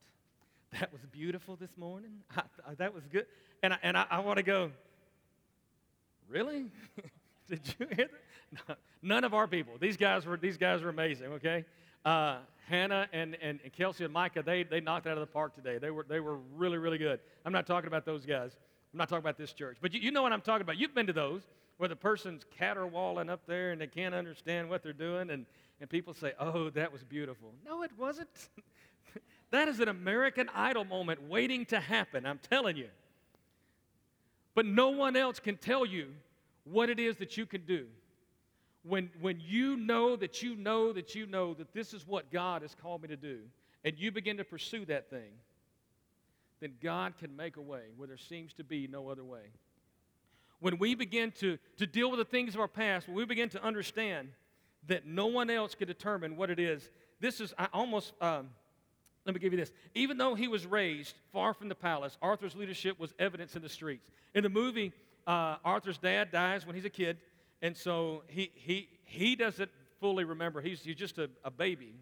That 0.80 0.92
was 0.94 1.02
beautiful 1.12 1.58
this 1.58 1.76
morning. 1.78 2.12
I, 2.36 2.44
I, 2.66 2.76
that 2.76 2.94
was 2.94 3.04
good. 3.08 3.26
And 3.62 3.74
I, 3.74 3.78
and 3.84 3.98
I, 3.98 4.06
I 4.10 4.20
want 4.20 4.38
to 4.38 4.44
go, 4.44 4.72
Really? 6.30 6.66
Did 7.50 7.76
you 7.80 7.88
hear 7.88 8.08
that? 8.08 8.10
No, 8.68 8.76
none 9.02 9.24
of 9.24 9.34
our 9.34 9.48
people. 9.48 9.76
These 9.80 9.96
guys 9.96 10.26
were, 10.26 10.36
these 10.36 10.58
guys 10.58 10.82
were 10.82 10.90
amazing, 10.90 11.28
okay? 11.28 11.64
Uh, 12.04 12.40
Hannah 12.68 13.08
and, 13.14 13.38
and, 13.42 13.62
and 13.64 13.72
Kelsey 13.72 14.04
and 14.04 14.12
Micah, 14.12 14.44
they, 14.44 14.64
they 14.64 14.82
knocked 14.82 15.06
it 15.06 15.10
out 15.10 15.18
of 15.18 15.22
the 15.22 15.32
park 15.32 15.56
today. 15.56 15.78
They 15.78 15.90
were, 15.90 16.06
they 16.08 16.20
were 16.20 16.36
really, 16.58 16.78
really 16.78 16.98
good. 16.98 17.22
I'm 17.46 17.54
not 17.54 17.66
talking 17.66 17.88
about 17.88 18.06
those 18.06 18.26
guys. 18.26 18.52
I'm 18.94 18.98
not 18.98 19.10
talking 19.10 19.24
about 19.24 19.38
this 19.38 19.54
church. 19.54 19.78
But 19.82 19.94
you, 19.94 20.02
you 20.02 20.12
know 20.12 20.22
what 20.22 20.34
I'm 20.34 20.42
talking 20.42 20.62
about. 20.62 20.78
You've 20.78 20.94
been 20.94 21.08
to 21.08 21.14
those 21.14 21.44
where 21.78 21.88
the 21.88 21.96
person's 21.96 22.46
caterwauling 22.58 23.30
up 23.30 23.42
there 23.48 23.72
and 23.72 23.82
they 23.82 23.88
can't 23.88 24.14
understand 24.14 24.70
what 24.70 24.84
they're 24.84 24.94
doing, 24.94 25.30
and, 25.30 25.46
and 25.80 25.90
people 25.90 26.14
say, 26.14 26.34
Oh, 26.40 26.70
that 26.72 26.92
was 26.92 27.04
beautiful. 27.04 27.54
No, 27.66 27.84
it 27.84 27.92
wasn't. 27.98 28.30
that 29.52 29.68
is 29.68 29.80
an 29.80 29.88
American 29.88 30.50
Idol 30.54 30.86
moment 30.86 31.28
waiting 31.30 31.66
to 31.68 31.80
happen, 31.80 32.26
I'm 32.26 32.40
telling 32.50 32.78
you. 32.78 32.90
But 34.54 34.66
no 34.66 34.90
one 34.90 35.16
else 35.16 35.40
can 35.40 35.58
tell 35.58 35.86
you 35.86 36.08
what 36.66 36.90
it 36.90 37.00
is 37.00 37.18
that 37.18 37.38
you 37.38 37.46
can 37.46 37.66
do. 37.66 37.88
When, 38.84 39.10
when 39.22 39.40
you 39.40 39.78
know 39.78 40.16
that 40.16 40.42
you 40.42 40.56
know 40.56 40.92
that 40.92 41.16
you 41.16 41.26
know 41.26 41.54
that 41.54 41.74
this 41.74 41.94
is 41.94 42.06
what 42.06 42.32
God 42.32 42.64
has 42.64 42.76
called 42.76 43.04
me 43.04 43.08
to 43.10 43.16
do, 43.16 43.40
and 43.86 43.98
you 43.98 44.12
begin 44.12 44.38
to 44.38 44.44
pursue 44.44 44.86
that 44.86 45.10
thing, 45.10 45.32
then 46.62 46.74
God 46.82 47.18
can 47.18 47.36
make 47.36 47.58
a 47.58 47.62
way 47.62 47.82
where 47.98 48.08
there 48.08 48.18
seems 48.18 48.54
to 48.54 48.64
be 48.64 48.88
no 48.88 49.10
other 49.10 49.24
way. 49.24 49.42
When 50.60 50.78
we 50.78 50.96
begin 50.96 51.32
to, 51.40 51.58
to 51.78 51.88
deal 51.88 52.10
with 52.10 52.20
the 52.20 52.26
things 52.26 52.54
of 52.54 52.62
our 52.62 52.68
past, 52.68 53.08
when 53.08 53.18
we 53.18 53.26
begin 53.26 53.50
to 53.50 53.64
understand 53.64 54.30
that 54.88 55.06
no 55.06 55.28
one 55.28 55.50
else 55.50 55.76
can 55.76 55.88
determine 55.88 56.38
what 56.38 56.50
it 56.50 56.60
is, 56.60 56.90
this 57.20 57.42
is 57.42 57.54
I 57.58 57.68
almost, 57.74 58.14
um, 58.22 58.50
let 59.26 59.34
me 59.36 59.42
give 59.42 59.52
you 59.52 59.60
this. 59.60 59.72
Even 59.96 60.18
though 60.18 60.36
he 60.36 60.48
was 60.48 60.66
raised 60.66 61.16
far 61.34 61.54
from 61.54 61.68
the 61.68 61.76
palace, 61.76 62.18
Arthur's 62.22 62.56
leadership 62.56 63.00
was 63.00 63.14
evidence 63.20 63.56
in 63.56 63.62
the 63.62 63.70
streets. 63.70 64.08
In 64.36 64.44
the 64.44 64.50
movie, 64.50 64.94
uh, 65.28 65.58
Arthur's 65.66 65.98
dad 65.98 66.32
dies 66.32 66.66
when 66.66 66.76
he's 66.76 66.86
a 66.86 66.90
kid, 66.90 67.18
and 67.62 67.76
so 67.76 68.24
he, 68.28 68.52
he, 68.56 68.88
he 69.04 69.36
doesn't 69.36 69.70
fully 70.00 70.24
remember. 70.24 70.62
He's, 70.62 70.84
he's 70.84 70.96
just 70.96 71.18
a, 71.18 71.30
a 71.44 71.52
baby. 71.52 71.94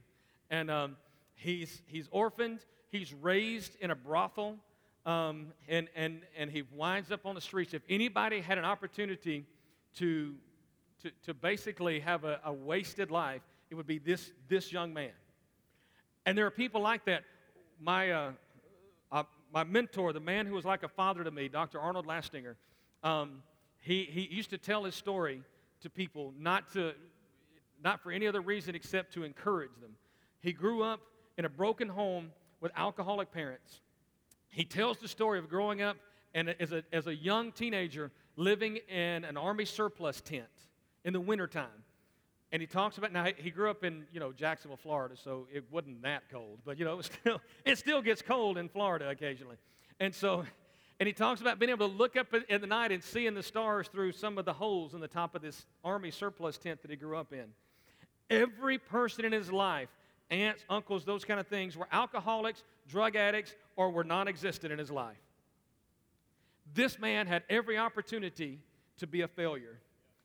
And 0.49 0.71
um, 0.71 0.97
he's, 1.35 1.81
he's 1.85 2.07
orphaned. 2.11 2.59
He's 2.91 3.13
raised 3.13 3.75
in 3.81 3.91
a 3.91 3.95
brothel, 3.95 4.57
um, 5.05 5.53
and, 5.67 5.87
and, 5.95 6.21
and 6.37 6.49
he 6.49 6.63
winds 6.73 7.11
up 7.11 7.25
on 7.25 7.35
the 7.35 7.41
streets. 7.41 7.73
If 7.73 7.83
anybody 7.89 8.41
had 8.41 8.57
an 8.57 8.65
opportunity 8.65 9.45
to, 9.97 10.33
to, 11.03 11.11
to 11.25 11.33
basically 11.33 11.99
have 11.99 12.23
a, 12.23 12.39
a 12.43 12.51
wasted 12.51 13.11
life, 13.11 13.41
it 13.69 13.75
would 13.75 13.87
be 13.87 13.99
this, 13.99 14.31
this 14.47 14.71
young 14.71 14.93
man. 14.93 15.11
And 16.25 16.37
there 16.37 16.45
are 16.45 16.51
people 16.51 16.81
like 16.81 17.05
that. 17.05 17.23
My, 17.79 18.11
uh, 18.11 18.31
uh, 19.11 19.23
my 19.53 19.63
mentor, 19.63 20.11
the 20.11 20.19
man 20.19 20.45
who 20.45 20.55
was 20.55 20.65
like 20.65 20.83
a 20.83 20.87
father 20.87 21.23
to 21.23 21.31
me, 21.31 21.47
Dr. 21.47 21.79
Arnold 21.79 22.07
Lastinger, 22.07 22.55
um, 23.03 23.43
he, 23.81 24.03
he 24.05 24.21
used 24.21 24.49
to 24.49 24.57
tell 24.57 24.83
his 24.83 24.95
story 24.95 25.41
to 25.81 25.89
people, 25.89 26.33
not, 26.37 26.73
to, 26.73 26.93
not 27.83 28.01
for 28.01 28.11
any 28.11 28.27
other 28.27 28.41
reason 28.41 28.75
except 28.75 29.13
to 29.13 29.23
encourage 29.23 29.71
them. 29.79 29.91
He 30.41 30.53
grew 30.53 30.83
up 30.83 30.99
in 31.37 31.45
a 31.45 31.49
broken 31.49 31.87
home 31.87 32.31
with 32.61 32.71
alcoholic 32.75 33.31
parents. 33.31 33.81
He 34.49 34.65
tells 34.65 34.97
the 34.97 35.07
story 35.07 35.39
of 35.39 35.49
growing 35.49 35.81
up 35.81 35.97
and 36.33 36.49
as 36.59 36.71
a, 36.71 36.83
as 36.91 37.07
a 37.07 37.15
young 37.15 37.51
teenager 37.51 38.11
living 38.35 38.77
in 38.87 39.23
an 39.25 39.37
army 39.37 39.65
surplus 39.65 40.21
tent 40.21 40.47
in 41.03 41.13
the 41.13 41.19
wintertime. 41.19 41.67
And 42.51 42.61
he 42.61 42.67
talks 42.67 42.97
about 42.97 43.11
now 43.13 43.27
he 43.37 43.51
grew 43.51 43.69
up 43.69 43.83
in 43.83 44.05
you 44.11 44.19
know 44.19 44.31
Jacksonville, 44.31 44.77
Florida, 44.77 45.15
so 45.15 45.47
it 45.53 45.65
wasn't 45.69 46.01
that 46.01 46.23
cold, 46.31 46.59
but 46.65 46.79
you 46.79 46.85
know 46.85 46.99
it 46.99 47.05
still 47.05 47.41
it 47.63 47.77
still 47.77 48.01
gets 48.01 48.21
cold 48.21 48.57
in 48.57 48.69
Florida 48.69 49.09
occasionally. 49.09 49.57
And 49.99 50.13
so 50.15 50.45
and 50.99 51.07
he 51.07 51.13
talks 51.13 51.39
about 51.39 51.59
being 51.59 51.69
able 51.69 51.87
to 51.87 51.95
look 51.95 52.17
up 52.17 52.27
in 52.49 52.59
the 52.59 52.67
night 52.67 52.91
and 52.91 53.01
seeing 53.01 53.33
the 53.33 53.43
stars 53.43 53.87
through 53.87 54.11
some 54.11 54.37
of 54.37 54.45
the 54.45 54.53
holes 54.53 54.93
in 54.93 54.99
the 54.99 55.07
top 55.07 55.33
of 55.33 55.41
this 55.41 55.65
army 55.83 56.11
surplus 56.11 56.57
tent 56.57 56.81
that 56.81 56.91
he 56.91 56.97
grew 56.97 57.17
up 57.17 57.31
in. 57.31 57.45
Every 58.29 58.77
person 58.77 59.23
in 59.23 59.31
his 59.31 59.51
life, 59.51 59.89
aunts, 60.31 60.63
uncles, 60.69 61.05
those 61.05 61.25
kind 61.25 61.39
of 61.39 61.47
things, 61.47 61.75
were 61.75 61.87
alcoholics, 61.91 62.63
drug 62.87 63.15
addicts, 63.15 63.55
or 63.75 63.89
were 63.89 64.03
non 64.03 64.27
existent 64.27 64.71
in 64.71 64.79
his 64.79 64.91
life. 64.91 65.17
This 66.73 66.99
man 66.99 67.27
had 67.27 67.43
every 67.49 67.77
opportunity 67.77 68.59
to 68.97 69.07
be 69.07 69.21
a 69.21 69.27
failure, 69.27 69.79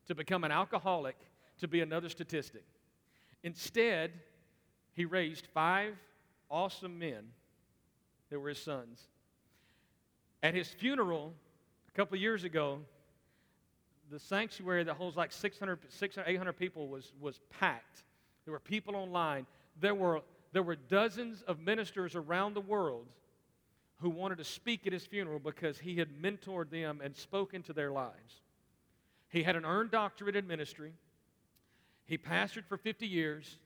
to 0.06 0.14
become 0.14 0.44
an 0.44 0.52
alcoholic, 0.52 1.16
to 1.58 1.68
be 1.68 1.80
another 1.80 2.08
statistic. 2.08 2.64
Instead, 3.42 4.12
he 4.92 5.04
raised 5.04 5.46
five 5.54 5.94
awesome 6.50 6.98
men 6.98 7.24
that 8.30 8.38
were 8.38 8.50
his 8.50 8.58
sons 8.58 9.08
at 10.44 10.54
his 10.54 10.68
funeral 10.68 11.32
a 11.88 11.92
couple 11.96 12.14
of 12.14 12.20
years 12.20 12.44
ago, 12.44 12.78
the 14.10 14.18
sanctuary 14.18 14.84
that 14.84 14.94
holds 14.94 15.16
like 15.16 15.32
600, 15.32 15.78
600 15.88 16.28
800 16.28 16.52
people 16.52 16.86
was, 16.86 17.12
was 17.18 17.40
packed. 17.58 18.04
There 18.44 18.52
were 18.52 18.60
people 18.60 18.94
online. 18.94 19.46
There 19.80 19.94
were, 19.94 20.22
there 20.52 20.62
were 20.62 20.76
dozens 20.76 21.42
of 21.42 21.60
ministers 21.60 22.14
around 22.14 22.54
the 22.54 22.60
world 22.60 23.06
who 24.00 24.10
wanted 24.10 24.38
to 24.38 24.44
speak 24.44 24.86
at 24.86 24.92
his 24.92 25.06
funeral 25.06 25.38
because 25.38 25.78
he 25.78 25.96
had 25.96 26.08
mentored 26.20 26.70
them 26.70 27.00
and 27.02 27.16
spoken 27.16 27.62
to 27.62 27.72
their 27.72 27.90
lives. 27.90 28.42
He 29.28 29.42
had 29.42 29.56
an 29.56 29.64
earned 29.64 29.90
doctorate 29.90 30.36
in 30.36 30.46
ministry. 30.46 30.92
He 32.06 32.18
pastored 32.18 32.66
for 32.68 32.76
50 32.76 33.06
years. 33.06 33.58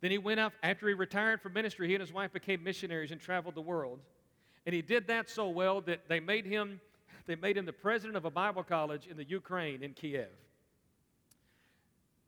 Then 0.00 0.10
he 0.10 0.18
went 0.18 0.40
off, 0.40 0.52
after 0.62 0.88
he 0.88 0.94
retired 0.94 1.40
from 1.40 1.52
ministry, 1.52 1.88
he 1.88 1.94
and 1.94 2.00
his 2.00 2.12
wife 2.12 2.32
became 2.32 2.62
missionaries 2.62 3.10
and 3.10 3.20
traveled 3.20 3.54
the 3.54 3.62
world. 3.62 4.00
And 4.66 4.74
he 4.74 4.82
did 4.82 5.06
that 5.08 5.30
so 5.30 5.48
well 5.48 5.80
that 5.82 6.08
they 6.08 6.20
made 6.20 6.44
him, 6.44 6.80
they 7.26 7.36
made 7.36 7.56
him 7.56 7.64
the 7.64 7.72
president 7.72 8.16
of 8.16 8.24
a 8.24 8.30
Bible 8.30 8.62
college 8.62 9.06
in 9.06 9.16
the 9.16 9.24
Ukraine, 9.24 9.82
in 9.82 9.94
Kiev. 9.94 10.28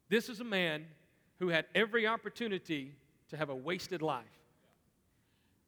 This 0.08 0.28
is 0.28 0.40
a 0.40 0.44
man 0.44 0.86
who 1.38 1.48
had 1.48 1.66
every 1.74 2.06
opportunity 2.06 2.94
to 3.30 3.36
have 3.36 3.50
a 3.50 3.54
wasted 3.54 4.02
life. 4.02 4.24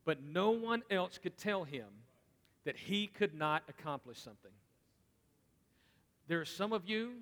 But 0.04 0.22
no 0.22 0.50
one 0.50 0.82
else 0.90 1.18
could 1.18 1.36
tell 1.38 1.64
him 1.64 1.86
that 2.64 2.76
he 2.76 3.06
could 3.06 3.34
not 3.34 3.62
accomplish 3.68 4.18
something. 4.18 4.50
There 6.28 6.40
are 6.40 6.44
some 6.44 6.72
of 6.72 6.88
you 6.88 7.12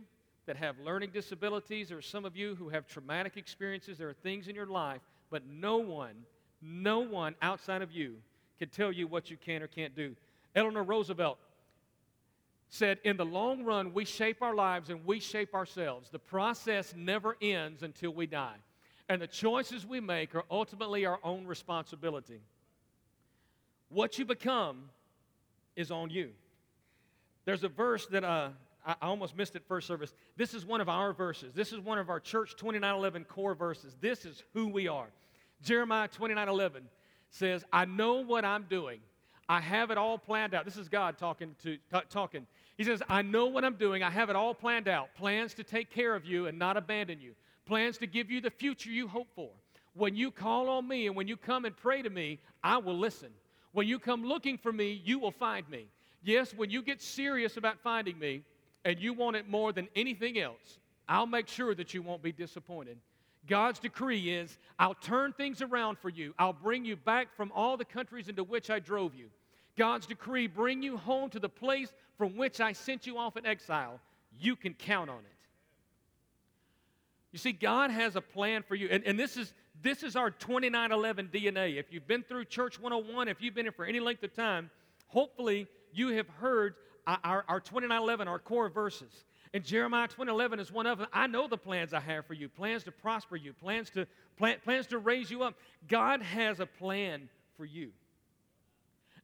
that 0.47 0.57
have 0.57 0.79
learning 0.79 1.11
disabilities. 1.11 1.89
There 1.89 1.99
are 1.99 2.03
some 2.03 2.25
of 2.25 2.37
you 2.37 2.55
who 2.55 2.69
have 2.69 2.87
traumatic 2.87 3.37
experiences. 3.37 3.99
There 3.99 4.09
are 4.09 4.15
things 4.15 4.49
in 4.49 4.55
your 4.55 4.67
life, 4.67 5.01
but 5.31 5.47
no 5.47 5.79
one, 5.79 6.15
no 6.61 7.01
one 7.01 7.35
outside 7.43 7.83
of 7.83 7.93
you 7.93 8.17
can 8.59 8.69
tell 8.69 8.93
you 8.93 9.07
what 9.07 9.31
you 9.31 9.37
can 9.37 9.63
or 9.63 9.67
can't 9.67 9.95
do. 9.95 10.15
Eleanor 10.55 10.83
Roosevelt 10.83 11.39
said, 12.69 12.99
In 13.05 13.17
the 13.17 13.25
long 13.25 13.65
run, 13.65 13.93
we 13.95 14.05
shape 14.05 14.43
our 14.43 14.55
lives 14.55 14.91
and 14.91 15.05
we 15.07 15.21
shape 15.21 15.55
ourselves. 15.55 16.11
The 16.11 16.19
process 16.19 16.95
never 16.97 17.37
ends 17.41 17.83
until 17.83 18.13
we 18.13 18.27
die. 18.27 18.57
And 19.11 19.21
the 19.21 19.27
choices 19.27 19.85
we 19.85 19.99
make 19.99 20.37
are 20.37 20.45
ultimately 20.53 21.05
our 21.05 21.19
own 21.25 21.45
responsibility. 21.45 22.39
What 23.89 24.17
you 24.21 24.25
become 24.25 24.89
is 25.75 25.91
on 25.91 26.11
you. 26.11 26.31
There's 27.45 27.65
a 27.65 27.69
verse 27.69 28.07
that 28.13 28.23
uh, 28.23 28.51
I 28.87 28.95
almost 29.03 29.37
missed 29.37 29.57
it 29.57 29.65
first 29.67 29.89
service. 29.89 30.15
This 30.37 30.55
is 30.55 30.65
one 30.65 30.81
of 30.81 30.89
our 30.89 31.13
verses. 31.13 31.53
This 31.53 31.73
is 31.73 31.81
one 31.81 31.99
of 31.99 32.09
our 32.09 32.21
church 32.21 32.51
2911 32.51 33.25
core 33.25 33.57
verses. 33.57 33.97
This 34.01 34.25
is 34.25 34.45
who 34.55 34.69
we 34.69 34.87
are. 34.87 35.09
Jeremiah 35.61 36.07
2911 36.07 36.85
says, 37.31 37.65
I 37.73 37.87
know 37.87 38.23
what 38.23 38.45
I'm 38.45 38.63
doing. 38.71 39.01
I 39.49 39.61
have 39.61 39.91
it 39.91 39.99
all 39.99 40.19
planned 40.19 40.55
out. 40.55 40.65
This 40.65 40.77
is 40.77 40.89
God 40.89 41.19
talking 41.19 41.57
to 41.65 41.77
t- 41.77 42.07
talking. 42.11 42.47
He 42.77 42.85
says, 42.85 43.03
I 43.09 43.23
know 43.23 43.47
what 43.47 43.65
I'm 43.65 43.75
doing. 43.75 44.05
I 44.05 44.11
have 44.11 44.31
it 44.31 44.37
all 44.37 44.55
planned 44.55 44.87
out. 44.87 45.09
Plans 45.17 45.53
to 45.55 45.65
take 45.65 45.91
care 45.91 46.15
of 46.15 46.25
you 46.25 46.47
and 46.47 46.57
not 46.57 46.77
abandon 46.77 47.21
you. 47.21 47.35
Plans 47.71 47.99
to 47.99 48.09
give 48.09 48.33
you 48.33 48.41
the 48.41 48.51
future 48.51 48.91
you 48.91 49.07
hope 49.07 49.29
for. 49.37 49.49
When 49.95 50.17
you 50.17 50.33
call 50.33 50.69
on 50.69 50.89
me 50.89 51.07
and 51.07 51.15
when 51.15 51.29
you 51.29 51.37
come 51.37 51.65
and 51.65 51.77
pray 51.77 52.03
to 52.03 52.11
me, 52.11 52.41
I 52.65 52.79
will 52.79 52.99
listen. 52.99 53.29
When 53.71 53.87
you 53.87 54.01
come 54.01 54.25
looking 54.25 54.59
for 54.59 54.73
me, 54.73 55.01
you 55.05 55.21
will 55.21 55.31
find 55.31 55.69
me. 55.69 55.87
Yes, 56.25 56.53
when 56.53 56.69
you 56.69 56.83
get 56.83 57.01
serious 57.01 57.57
about 57.59 57.79
finding 57.79 58.19
me 58.19 58.43
and 58.85 58.99
you 58.99 59.13
want 59.13 59.37
it 59.37 59.49
more 59.49 59.73
than 59.73 59.87
anything 59.95 60.41
else, 60.41 60.81
I'll 61.09 61.29
make 61.29 61.47
sure 61.47 61.73
that 61.77 61.95
you 61.95 62.03
won't 62.03 62.25
be 62.25 62.33
disappointed. 62.33 62.99
God's 63.47 63.79
decree 63.79 64.31
is 64.31 64.59
I'll 64.77 64.95
turn 64.95 65.33
things 65.33 65.63
around 65.63 65.97
for 65.97 66.09
you. 66.09 66.35
I'll 66.41 66.53
bring 66.53 66.85
you 66.85 66.97
back 66.97 67.29
from 67.37 67.53
all 67.55 67.77
the 67.77 67.85
countries 67.85 68.27
into 68.27 68.43
which 68.43 68.69
I 68.71 68.81
drove 68.81 69.15
you. 69.15 69.27
God's 69.79 70.09
decree 70.09 70.49
bring 70.49 70.83
you 70.83 70.97
home 70.97 71.31
to 71.31 71.39
the 71.39 71.49
place 71.49 71.93
from 72.19 72.37
which 72.37 72.61
I 72.61 72.73
sent 72.73 73.07
you 73.07 73.17
off 73.17 73.37
in 73.37 73.47
exile. 73.47 74.01
You 74.41 74.57
can 74.57 74.75
count 74.75 75.09
on 75.09 75.19
it. 75.19 75.40
You 77.33 77.39
see, 77.39 77.53
God 77.53 77.91
has 77.91 78.17
a 78.17 78.21
plan 78.21 78.63
for 78.63 78.75
you. 78.75 78.89
And, 78.91 79.05
and 79.05 79.19
this, 79.19 79.37
is, 79.37 79.53
this 79.83 80.03
is 80.03 80.17
our 80.17 80.31
2911 80.31 81.29
DNA. 81.33 81.77
If 81.79 81.93
you've 81.93 82.07
been 82.07 82.23
through 82.23 82.47
Church 82.47 82.81
101, 82.81 83.29
if 83.29 83.41
you've 83.41 83.55
been 83.55 83.67
here 83.67 83.73
for 83.73 83.85
any 83.85 84.01
length 84.01 84.23
of 84.25 84.35
time, 84.35 84.71
hopefully 85.07 85.67
you 85.93 86.09
have 86.09 86.29
heard 86.29 86.75
our, 87.07 87.45
our 87.49 87.61
2911, 87.61 88.29
our 88.29 88.39
core 88.39 88.69
verses. 88.69 89.25
And 89.53 89.65
Jeremiah 89.65 90.07
2011 90.07 90.61
is 90.61 90.71
one 90.71 90.87
of 90.87 90.99
them. 90.99 91.09
I 91.13 91.27
know 91.27 91.49
the 91.49 91.57
plans 91.57 91.93
I 91.93 92.01
have 92.01 92.27
for 92.27 92.35
you, 92.35 92.49
plans 92.49 92.85
to 92.85 92.93
prosper 92.93 93.37
you, 93.37 93.53
plans 93.53 93.91
to, 93.91 94.07
plan, 94.37 94.59
plans 94.63 94.87
to 94.89 94.99
raise 94.99 95.31
you 95.31 95.43
up. 95.43 95.55
God 95.89 96.23
has 96.23 96.61
a 96.61 96.67
plan 96.67 97.29
for 97.57 97.65
you. 97.65 97.91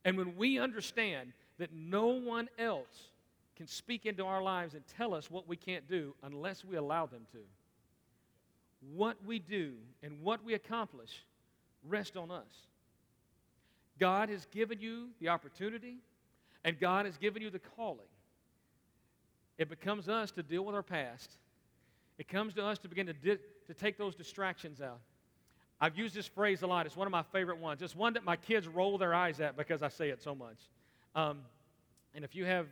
And 0.05 0.17
when 0.17 0.37
we 0.37 0.59
understand 0.59 1.33
that 1.59 1.73
no 1.73 2.07
one 2.07 2.49
else 2.59 3.11
can 3.57 3.67
speak 3.67 4.05
into 4.05 4.25
our 4.25 4.43
lives 4.43 4.75
and 4.75 4.83
tell 4.97 5.15
us 5.15 5.31
what 5.31 5.49
we 5.49 5.57
can't 5.57 5.89
do 5.89 6.15
unless 6.23 6.65
we 6.65 6.77
allow 6.77 7.07
them 7.07 7.27
to, 7.33 7.39
what 8.95 9.17
we 9.25 9.39
do 9.39 9.75
and 10.03 10.21
what 10.23 10.45
we 10.45 10.55
accomplish 10.55 11.25
rest 11.89 12.17
on 12.17 12.31
us. 12.31 12.67
God 13.99 14.29
has 14.29 14.45
given 14.47 14.81
you 14.81 15.09
the 15.21 15.29
opportunity, 15.29 15.97
and 16.65 16.79
God 16.79 17.07
has 17.07 17.17
given 17.17 17.43
you 17.43 17.51
the 17.51 17.59
calling 17.59 18.07
it 19.59 19.69
becomes 19.69 20.09
us 20.09 20.31
to 20.33 20.43
deal 20.43 20.65
with 20.65 20.75
our 20.75 20.83
past. 20.83 21.31
It 22.19 22.29
comes 22.29 22.55
to 22.55 22.65
us 22.65 22.79
to 22.81 22.89
begin 22.89 23.07
to, 23.07 23.13
di- 23.13 23.39
to 23.67 23.75
take 23.75 23.99
those 23.99 24.15
distractions 24.15 24.81
out. 24.81 25.01
I've 25.81 25.97
used 25.97 26.15
this 26.15 26.27
phrase 26.27 26.63
a 26.63 26.67
lot. 26.67 26.87
It's 26.87 26.97
one 26.97 27.07
of 27.07 27.11
my 27.11 27.23
favorite 27.23 27.59
ones. 27.59 27.83
It's 27.83 27.95
one 27.95 28.15
that 28.15 28.25
my 28.25 28.37
kids 28.37 28.67
roll 28.67 28.97
their 28.97 29.15
eyes 29.15 29.41
at 29.41 29.57
because 29.57 29.83
I 29.83 29.89
say 29.89 30.09
it 30.09 30.23
so 30.23 30.35
much. 30.35 30.57
Um, 31.15 31.41
and 32.15 32.25
if 32.25 32.35
you 32.35 32.45
have 32.45 32.67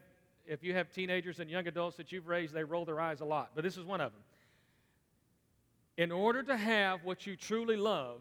if 0.46 0.62
you 0.62 0.74
have 0.74 0.90
teenagers 0.92 1.40
and 1.40 1.48
young 1.48 1.66
adults 1.66 1.96
that 1.96 2.12
you've 2.12 2.29
raised, 2.29 2.53
they 2.53 2.64
roll 2.64 2.85
their 2.85 3.00
eyes 3.00 3.22
a 3.22 3.24
lot. 3.24 3.53
But 3.55 3.64
this 3.64 3.79
is 3.79 3.85
one 3.85 4.03
of 4.03 4.12
them. 4.12 4.20
In 5.96 6.11
order 6.11 6.42
to 6.42 6.57
have 6.57 7.04
what 7.04 7.26
you 7.26 7.37
truly 7.37 7.76
love, 7.76 8.20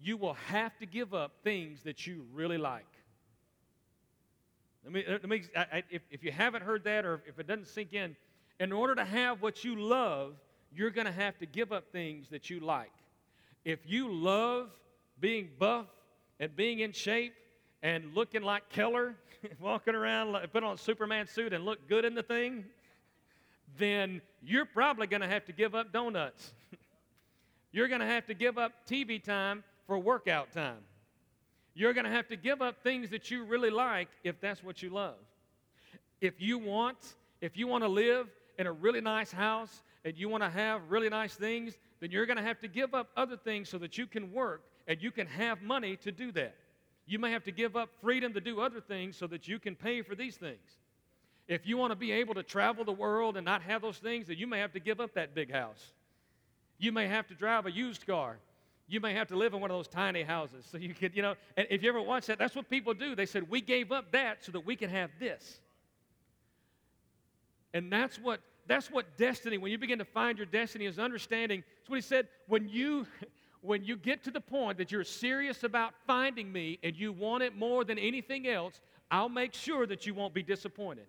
you 0.00 0.16
will 0.16 0.34
have 0.34 0.76
to 0.78 0.86
give 0.86 1.14
up 1.14 1.32
things 1.42 1.82
that 1.84 2.06
you 2.06 2.24
really 2.32 2.58
like. 2.58 2.86
Let 4.84 4.92
me, 4.92 5.04
let 5.06 5.28
me 5.28 5.42
I, 5.56 5.82
if, 5.90 6.02
if 6.10 6.22
you 6.22 6.32
haven't 6.32 6.62
heard 6.62 6.84
that 6.84 7.04
or 7.04 7.22
if 7.26 7.38
it 7.38 7.46
doesn't 7.46 7.68
sink 7.68 7.92
in, 7.92 8.16
in 8.60 8.72
order 8.72 8.94
to 8.94 9.04
have 9.04 9.42
what 9.42 9.64
you 9.64 9.76
love, 9.76 10.34
you're 10.74 10.90
going 10.90 11.06
to 11.06 11.12
have 11.12 11.38
to 11.38 11.46
give 11.46 11.72
up 11.72 11.90
things 11.92 12.28
that 12.30 12.50
you 12.50 12.60
like. 12.60 12.92
If 13.64 13.80
you 13.86 14.12
love 14.12 14.68
being 15.20 15.48
buff 15.58 15.86
and 16.40 16.54
being 16.54 16.80
in 16.80 16.92
shape 16.92 17.34
and 17.82 18.14
looking 18.14 18.42
like 18.42 18.68
Keller, 18.68 19.14
walking 19.60 19.94
around, 19.94 20.36
put 20.52 20.62
on 20.62 20.74
a 20.74 20.78
Superman 20.78 21.26
suit 21.26 21.52
and 21.52 21.64
look 21.64 21.88
good 21.88 22.04
in 22.04 22.14
the 22.14 22.22
thing, 22.22 22.64
then 23.78 24.20
you're 24.42 24.64
probably 24.64 25.06
going 25.06 25.22
to 25.22 25.28
have 25.28 25.44
to 25.46 25.52
give 25.52 25.74
up 25.74 25.92
donuts. 25.92 26.52
you're 27.72 27.88
going 27.88 28.00
to 28.00 28.06
have 28.06 28.26
to 28.26 28.34
give 28.34 28.58
up 28.58 28.72
TV 28.88 29.22
time 29.22 29.64
for 29.86 29.98
workout 29.98 30.52
time. 30.52 30.78
You're 31.74 31.92
going 31.92 32.04
to 32.04 32.10
have 32.10 32.28
to 32.28 32.36
give 32.36 32.60
up 32.60 32.82
things 32.82 33.10
that 33.10 33.30
you 33.30 33.44
really 33.44 33.70
like 33.70 34.08
if 34.24 34.40
that's 34.40 34.62
what 34.64 34.82
you 34.82 34.90
love. 34.90 35.16
If 36.20 36.40
you 36.40 36.58
want, 36.58 36.98
if 37.40 37.56
you 37.56 37.66
want 37.68 37.84
to 37.84 37.88
live 37.88 38.26
in 38.58 38.66
a 38.66 38.72
really 38.72 39.00
nice 39.00 39.30
house 39.30 39.82
and 40.04 40.16
you 40.16 40.28
want 40.28 40.42
to 40.42 40.50
have 40.50 40.82
really 40.88 41.08
nice 41.08 41.34
things, 41.34 41.78
then 42.00 42.10
you're 42.10 42.26
going 42.26 42.36
to 42.36 42.42
have 42.42 42.58
to 42.60 42.68
give 42.68 42.94
up 42.94 43.08
other 43.16 43.36
things 43.36 43.68
so 43.68 43.78
that 43.78 43.96
you 43.96 44.06
can 44.06 44.32
work 44.32 44.64
and 44.88 45.00
you 45.02 45.10
can 45.10 45.26
have 45.26 45.62
money 45.62 45.96
to 45.96 46.10
do 46.10 46.32
that. 46.32 46.56
You 47.06 47.18
may 47.18 47.30
have 47.30 47.44
to 47.44 47.52
give 47.52 47.76
up 47.76 47.90
freedom 48.00 48.34
to 48.34 48.40
do 48.40 48.60
other 48.60 48.80
things 48.80 49.16
so 49.16 49.26
that 49.28 49.46
you 49.48 49.58
can 49.58 49.76
pay 49.76 50.02
for 50.02 50.14
these 50.14 50.36
things. 50.36 50.78
If 51.46 51.66
you 51.66 51.78
want 51.78 51.92
to 51.92 51.96
be 51.96 52.12
able 52.12 52.34
to 52.34 52.42
travel 52.42 52.84
the 52.84 52.92
world 52.92 53.36
and 53.36 53.44
not 53.44 53.62
have 53.62 53.80
those 53.80 53.98
things, 53.98 54.26
then 54.26 54.36
you 54.36 54.46
may 54.46 54.58
have 54.58 54.72
to 54.72 54.80
give 54.80 55.00
up 55.00 55.14
that 55.14 55.34
big 55.34 55.50
house. 55.50 55.92
You 56.78 56.92
may 56.92 57.08
have 57.08 57.26
to 57.28 57.34
drive 57.34 57.66
a 57.66 57.70
used 57.70 58.06
car 58.06 58.38
you 58.88 59.00
may 59.00 59.12
have 59.12 59.28
to 59.28 59.36
live 59.36 59.52
in 59.52 59.60
one 59.60 59.70
of 59.70 59.76
those 59.76 59.86
tiny 59.86 60.22
houses. 60.22 60.66
So 60.70 60.78
you 60.78 60.94
could, 60.94 61.14
you 61.14 61.20
know, 61.20 61.34
and 61.58 61.66
if 61.70 61.82
you 61.82 61.90
ever 61.90 62.00
watch 62.00 62.26
that, 62.26 62.38
that's 62.38 62.56
what 62.56 62.70
people 62.70 62.94
do. 62.94 63.14
They 63.14 63.26
said, 63.26 63.48
We 63.48 63.60
gave 63.60 63.92
up 63.92 64.10
that 64.12 64.42
so 64.44 64.52
that 64.52 64.64
we 64.64 64.76
can 64.76 64.88
have 64.88 65.10
this. 65.20 65.60
And 67.74 67.92
that's 67.92 68.18
what 68.18 68.40
that's 68.66 68.90
what 68.90 69.16
destiny, 69.16 69.58
when 69.58 69.70
you 69.70 69.78
begin 69.78 69.98
to 69.98 70.04
find 70.04 70.38
your 70.38 70.46
destiny, 70.46 70.86
is 70.86 70.98
understanding. 70.98 71.62
That's 71.80 71.90
what 71.90 71.96
he 71.96 72.02
said. 72.02 72.28
When 72.48 72.68
you 72.68 73.06
when 73.60 73.84
you 73.84 73.96
get 73.96 74.24
to 74.24 74.30
the 74.30 74.40
point 74.40 74.78
that 74.78 74.90
you're 74.90 75.04
serious 75.04 75.64
about 75.64 75.92
finding 76.06 76.50
me 76.50 76.78
and 76.82 76.96
you 76.96 77.12
want 77.12 77.42
it 77.42 77.56
more 77.56 77.84
than 77.84 77.98
anything 77.98 78.48
else, 78.48 78.80
I'll 79.10 79.28
make 79.28 79.52
sure 79.52 79.86
that 79.86 80.06
you 80.06 80.14
won't 80.14 80.32
be 80.32 80.42
disappointed. 80.42 81.06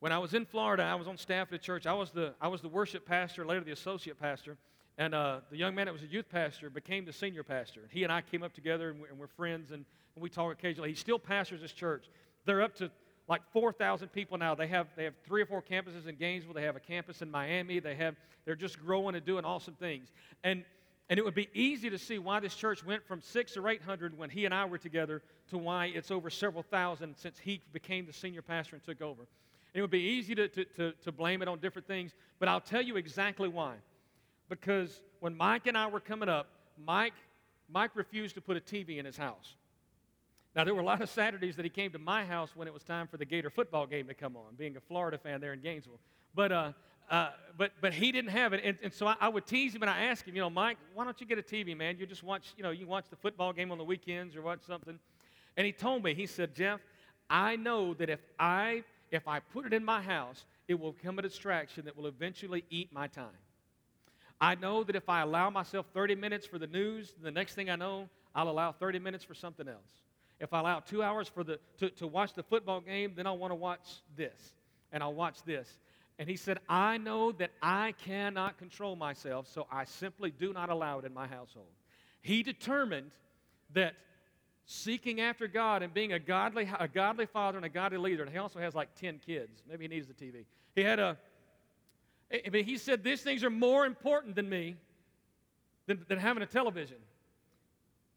When 0.00 0.12
I 0.12 0.18
was 0.18 0.32
in 0.32 0.46
Florida, 0.46 0.82
I 0.82 0.94
was 0.94 1.06
on 1.06 1.18
staff 1.18 1.48
at 1.48 1.54
a 1.54 1.58
church. 1.58 1.86
I 1.86 1.92
was 1.92 2.10
the, 2.10 2.32
I 2.40 2.48
was 2.48 2.62
the 2.62 2.68
worship 2.68 3.04
pastor, 3.04 3.44
later 3.44 3.60
the 3.60 3.72
associate 3.72 4.18
pastor. 4.18 4.56
And 4.96 5.14
uh, 5.14 5.40
the 5.50 5.58
young 5.58 5.74
man 5.74 5.86
that 5.86 5.92
was 5.92 6.02
a 6.02 6.06
youth 6.06 6.30
pastor 6.30 6.70
became 6.70 7.04
the 7.04 7.12
senior 7.12 7.42
pastor. 7.42 7.82
He 7.90 8.02
and 8.02 8.10
I 8.10 8.22
came 8.22 8.42
up 8.42 8.54
together 8.54 8.88
and 8.88 9.00
we're, 9.02 9.08
and 9.08 9.18
we're 9.18 9.26
friends 9.26 9.72
and, 9.72 9.84
and, 10.14 10.22
we 10.22 10.30
talk 10.30 10.52
occasionally. 10.52 10.88
He 10.88 10.94
still 10.94 11.18
pastors 11.18 11.60
this 11.60 11.72
church. 11.72 12.06
They're 12.46 12.62
up 12.62 12.74
to 12.76 12.90
like 13.28 13.42
4,000 13.52 14.08
people 14.08 14.38
now. 14.38 14.54
They 14.54 14.68
have, 14.68 14.86
they 14.96 15.04
have 15.04 15.12
three 15.26 15.42
or 15.42 15.46
four 15.46 15.62
campuses 15.62 16.08
in 16.08 16.16
Gainesville. 16.16 16.54
They 16.54 16.62
have 16.62 16.76
a 16.76 16.80
campus 16.80 17.20
in 17.20 17.30
Miami. 17.30 17.78
They 17.78 17.94
have, 17.96 18.16
they're 18.46 18.56
just 18.56 18.80
growing 18.80 19.14
and 19.14 19.24
doing 19.24 19.44
awesome 19.44 19.74
things. 19.74 20.08
And, 20.42 20.64
and 21.10 21.18
it 21.18 21.24
would 21.26 21.34
be 21.34 21.50
easy 21.52 21.90
to 21.90 21.98
see 21.98 22.18
why 22.18 22.40
this 22.40 22.54
church 22.54 22.84
went 22.86 23.06
from 23.06 23.20
six 23.20 23.54
or 23.58 23.68
800 23.68 24.16
when 24.16 24.30
he 24.30 24.46
and 24.46 24.54
I 24.54 24.64
were 24.64 24.78
together 24.78 25.22
to 25.50 25.58
why 25.58 25.92
it's 25.94 26.10
over 26.10 26.30
several 26.30 26.62
thousand 26.62 27.16
since 27.18 27.38
he 27.38 27.60
became 27.74 28.06
the 28.06 28.14
senior 28.14 28.42
pastor 28.42 28.76
and 28.76 28.84
took 28.84 29.02
over. 29.02 29.26
It 29.72 29.80
would 29.80 29.90
be 29.90 30.00
easy 30.00 30.34
to, 30.34 30.48
to, 30.48 30.64
to, 30.64 30.92
to 31.04 31.12
blame 31.12 31.42
it 31.42 31.48
on 31.48 31.60
different 31.60 31.86
things, 31.86 32.12
but 32.38 32.48
I'll 32.48 32.60
tell 32.60 32.82
you 32.82 32.96
exactly 32.96 33.48
why 33.48 33.74
because 34.48 35.00
when 35.20 35.34
Mike 35.36 35.66
and 35.66 35.78
I 35.78 35.86
were 35.86 36.00
coming 36.00 36.28
up, 36.28 36.48
Mike, 36.76 37.14
Mike 37.72 37.92
refused 37.94 38.34
to 38.34 38.40
put 38.42 38.56
a 38.56 38.60
TV 38.60 38.98
in 38.98 39.06
his 39.06 39.16
house. 39.16 39.54
Now, 40.54 40.64
there 40.64 40.74
were 40.74 40.80
a 40.80 40.84
lot 40.84 41.00
of 41.00 41.08
Saturdays 41.08 41.54
that 41.56 41.64
he 41.64 41.70
came 41.70 41.92
to 41.92 41.98
my 41.98 42.24
house 42.24 42.50
when 42.56 42.66
it 42.66 42.74
was 42.74 42.82
time 42.82 43.06
for 43.06 43.16
the 43.16 43.24
Gator 43.24 43.50
football 43.50 43.86
game 43.86 44.08
to 44.08 44.14
come 44.14 44.36
on, 44.36 44.56
being 44.58 44.76
a 44.76 44.80
Florida 44.80 45.16
fan 45.16 45.40
there 45.40 45.52
in 45.52 45.60
Gainesville. 45.60 46.00
But, 46.34 46.50
uh, 46.50 46.72
uh, 47.08 47.30
but, 47.56 47.70
but 47.80 47.94
he 47.94 48.10
didn't 48.10 48.30
have 48.30 48.52
it. 48.52 48.60
And, 48.64 48.76
and 48.82 48.92
so 48.92 49.06
I, 49.06 49.16
I, 49.20 49.28
would 49.28 49.46
tease 49.46 49.74
him 49.74 49.82
and 49.82 49.90
I 49.90 50.06
asked 50.06 50.26
him, 50.26 50.34
you 50.34 50.40
know, 50.40 50.50
Mike, 50.50 50.78
why 50.92 51.04
don't 51.04 51.20
you 51.20 51.26
get 51.26 51.38
a 51.38 51.42
TV, 51.42 51.76
man? 51.76 51.96
You 51.98 52.06
just 52.06 52.24
watch, 52.24 52.52
you 52.56 52.64
know, 52.64 52.70
you 52.70 52.88
watch 52.88 53.04
the 53.10 53.16
football 53.16 53.52
game 53.52 53.70
on 53.70 53.78
the 53.78 53.84
weekends 53.84 54.34
or 54.34 54.42
watch 54.42 54.60
something. 54.66 54.98
And 55.56 55.66
he 55.66 55.72
told 55.72 56.02
me, 56.02 56.14
he 56.14 56.26
said, 56.26 56.54
Jeff, 56.54 56.80
I 57.28 57.54
know 57.54 57.94
that 57.94 58.10
if 58.10 58.20
I, 58.38 58.82
if 59.10 59.26
I 59.26 59.40
put 59.40 59.66
it 59.66 59.72
in 59.72 59.84
my 59.84 60.00
house, 60.00 60.44
it 60.68 60.78
will 60.78 60.92
become 60.92 61.18
a 61.18 61.22
distraction 61.22 61.84
that 61.86 61.96
will 61.96 62.06
eventually 62.06 62.64
eat 62.70 62.92
my 62.92 63.06
time. 63.08 63.26
I 64.40 64.54
know 64.54 64.84
that 64.84 64.96
if 64.96 65.08
I 65.08 65.20
allow 65.20 65.50
myself 65.50 65.86
30 65.92 66.14
minutes 66.14 66.46
for 66.46 66.58
the 66.58 66.66
news, 66.66 67.12
the 67.22 67.30
next 67.30 67.54
thing 67.54 67.68
I 67.68 67.76
know, 67.76 68.08
I'll 68.34 68.48
allow 68.48 68.72
30 68.72 68.98
minutes 68.98 69.24
for 69.24 69.34
something 69.34 69.68
else. 69.68 69.78
If 70.38 70.54
I 70.54 70.60
allow 70.60 70.80
two 70.80 71.02
hours 71.02 71.28
for 71.28 71.44
the, 71.44 71.58
to, 71.78 71.90
to 71.90 72.06
watch 72.06 72.32
the 72.32 72.42
football 72.42 72.80
game, 72.80 73.12
then 73.14 73.26
I'll 73.26 73.36
want 73.36 73.50
to 73.50 73.56
watch 73.56 73.86
this, 74.16 74.54
and 74.92 75.02
I'll 75.02 75.12
watch 75.12 75.42
this. 75.44 75.68
And 76.18 76.28
he 76.28 76.36
said, 76.36 76.58
I 76.68 76.96
know 76.96 77.32
that 77.32 77.50
I 77.62 77.92
cannot 78.04 78.58
control 78.58 78.96
myself, 78.96 79.48
so 79.52 79.66
I 79.70 79.84
simply 79.84 80.30
do 80.30 80.52
not 80.52 80.70
allow 80.70 80.98
it 80.98 81.04
in 81.04 81.12
my 81.12 81.26
household. 81.26 81.68
He 82.22 82.42
determined 82.42 83.10
that 83.74 83.94
seeking 84.70 85.20
after 85.20 85.48
God 85.48 85.82
and 85.82 85.92
being 85.92 86.12
a 86.12 86.18
godly, 86.18 86.70
a 86.78 86.86
godly 86.86 87.26
father 87.26 87.58
and 87.58 87.66
a 87.66 87.68
godly 87.68 87.98
leader, 87.98 88.22
and 88.22 88.30
he 88.30 88.38
also 88.38 88.60
has 88.60 88.72
like 88.72 88.94
10 88.94 89.18
kids. 89.26 89.64
Maybe 89.68 89.84
he 89.84 89.88
needs 89.88 90.06
the 90.06 90.14
TV. 90.14 90.44
He 90.76 90.82
had 90.82 91.00
a, 91.00 91.16
but 92.30 92.60
he 92.60 92.78
said, 92.78 93.02
These 93.02 93.22
things 93.22 93.42
are 93.42 93.50
more 93.50 93.84
important 93.84 94.36
than 94.36 94.48
me 94.48 94.76
than, 95.86 96.04
than 96.08 96.18
having 96.18 96.44
a 96.44 96.46
television. 96.46 96.98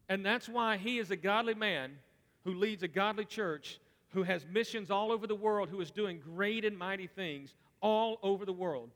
And 0.08 0.24
that's 0.24 0.48
why 0.48 0.76
he 0.76 0.98
is 0.98 1.10
a 1.10 1.16
godly 1.16 1.54
man 1.54 1.98
who 2.44 2.54
leads 2.54 2.84
a 2.84 2.88
godly 2.88 3.24
church, 3.24 3.80
who 4.10 4.22
has 4.22 4.46
missions 4.48 4.92
all 4.92 5.10
over 5.10 5.26
the 5.26 5.34
world, 5.34 5.68
who 5.68 5.80
is 5.80 5.90
doing 5.90 6.20
great 6.20 6.64
and 6.64 6.78
mighty 6.78 7.08
things 7.08 7.52
all 7.80 8.18
over 8.22 8.44
the 8.44 8.52
world 8.52 8.90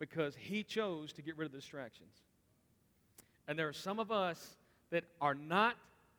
because 0.00 0.34
he 0.34 0.64
chose 0.64 1.12
to 1.12 1.22
get 1.22 1.38
rid 1.38 1.46
of 1.46 1.52
the 1.52 1.58
distractions. 1.58 2.22
And 3.46 3.56
there 3.56 3.68
are 3.68 3.72
some 3.72 4.00
of 4.00 4.10
us 4.10 4.56
that 4.90 5.04
are 5.20 5.34
not 5.34 5.76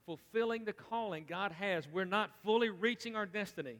fulfilling 0.07 0.63
the 0.63 0.73
calling 0.73 1.25
God 1.27 1.51
has. 1.51 1.87
We're 1.87 2.05
not 2.05 2.31
fully 2.43 2.69
reaching 2.69 3.15
our 3.15 3.27
destiny 3.27 3.75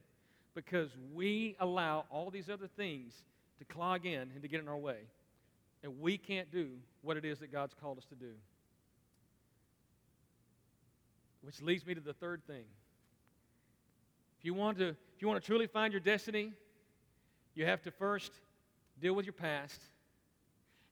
because 0.54 0.90
we 1.16 1.56
allow 1.60 2.06
all 2.12 2.30
these 2.30 2.50
other 2.50 2.68
things 2.68 3.14
to 3.60 3.66
clog 3.66 4.06
in 4.06 4.30
and 4.34 4.42
to 4.44 4.48
get 4.48 4.60
in 4.60 4.68
our 4.68 4.78
way. 4.78 4.98
And 5.84 6.00
we 6.02 6.18
can't 6.18 6.52
do 6.52 6.70
what 7.02 7.18
it 7.18 7.26
is 7.26 7.40
that 7.40 7.52
God's 7.52 7.74
called 7.74 7.98
us 7.98 8.06
to 8.06 8.16
do. 8.16 8.32
Which 11.42 11.62
leads 11.62 11.86
me 11.86 11.96
to 11.96 12.02
the 12.02 12.14
third 12.14 12.42
thing. 12.46 12.66
If 14.38 14.46
you 14.46 14.54
want 14.54 14.78
to, 14.80 14.90
if 14.90 15.22
you 15.22 15.28
want 15.28 15.42
to 15.42 15.48
truly 15.48 15.68
find 15.68 15.94
your 15.94 16.02
destiny, 16.02 16.52
you 17.56 17.66
have 17.66 17.82
to 17.84 17.92
first 17.92 18.34
deal 19.00 19.14
with 19.14 19.26
your 19.26 19.34
past. 19.34 19.80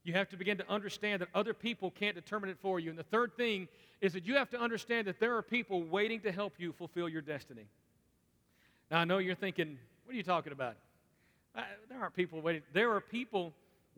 You 0.02 0.14
have 0.14 0.28
to 0.30 0.36
begin 0.36 0.56
to 0.58 0.70
understand 0.70 1.20
that 1.20 1.28
other 1.34 1.52
people 1.52 1.90
can't 1.90 2.14
determine 2.14 2.48
it 2.48 2.58
for 2.62 2.80
you. 2.80 2.90
And 2.90 2.98
the 2.98 3.04
third 3.04 3.36
thing 3.36 3.68
is 4.00 4.12
that 4.12 4.26
you 4.26 4.34
have 4.36 4.50
to 4.50 4.60
understand 4.60 5.06
that 5.06 5.20
there 5.20 5.36
are 5.36 5.42
people 5.42 5.82
waiting 5.82 6.20
to 6.20 6.32
help 6.32 6.54
you 6.58 6.72
fulfill 6.72 7.08
your 7.08 7.22
destiny. 7.22 7.66
Now, 8.90 9.00
I 9.00 9.04
know 9.04 9.18
you're 9.18 9.34
thinking, 9.34 9.78
what 10.04 10.12
are 10.12 10.16
you 10.16 10.22
talking 10.22 10.52
about? 10.52 10.76
Uh, 11.54 11.62
there 11.88 12.00
aren't 12.00 12.14
people 12.14 12.40
waiting. 12.40 12.62
There 12.72 12.92
are 12.92 13.00
people 13.00 13.52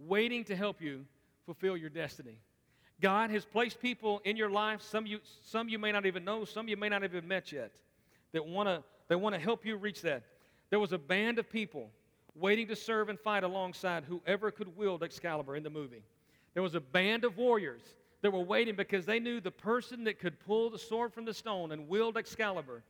waiting 0.07 0.45
to 0.45 0.57
help 0.57 0.81
you 0.81 1.05
fulfill 1.45 1.77
your 1.77 1.91
destiny. 1.91 2.39
God 3.01 3.31
has 3.31 3.45
placed 3.45 3.81
people 3.81 4.21
in 4.25 4.37
your 4.37 4.51
life, 4.51 4.83
some 4.83 5.07
you, 5.07 5.21
some 5.43 5.69
you 5.69 5.79
may 5.79 5.93
not 5.93 6.07
even 6.07 6.25
know, 6.25 6.45
some 6.45 6.69
you 6.69 6.77
may 6.77 6.89
not 6.89 7.05
even 7.05 7.27
met 7.27 7.53
yet, 7.53 7.73
that 8.33 8.45
want 8.45 8.69
to 8.69 8.83
they 9.09 9.17
want 9.17 9.35
to 9.35 9.41
help 9.41 9.65
you 9.65 9.77
reach 9.77 10.03
that. 10.03 10.23
There 10.71 10.79
was 10.79 10.93
a 10.93 10.99
band 10.99 11.39
of 11.39 11.51
people 11.51 11.91
waiting 12.35 12.69
to 12.69 12.77
serve 12.77 13.09
and 13.09 13.19
fight 13.19 13.43
alongside 13.43 14.05
whoever 14.05 14.51
could 14.51 14.77
wield 14.77 15.03
Excalibur 15.03 15.57
in 15.57 15.63
the 15.63 15.71
movie. 15.71 16.03
There 16.55 16.63
was 16.63 16.75
a 16.75 16.81
band 16.81 17.25
of 17.25 17.37
warriors 17.37 17.83
that 18.23 18.33
were 18.33 18.41
waiting 18.41 18.75
because 18.75 19.07
they 19.07 19.21
knew 19.21 19.41
the 19.41 19.51
person 19.51 20.05
that 20.05 20.19
could 20.19 20.41
pull 20.41 20.71
the 20.71 20.79
sword 20.79 21.13
from 21.13 21.25
the 21.25 21.35
stone 21.35 21.73
and 21.73 21.89
wield 21.89 22.17
Excalibur 22.17 22.83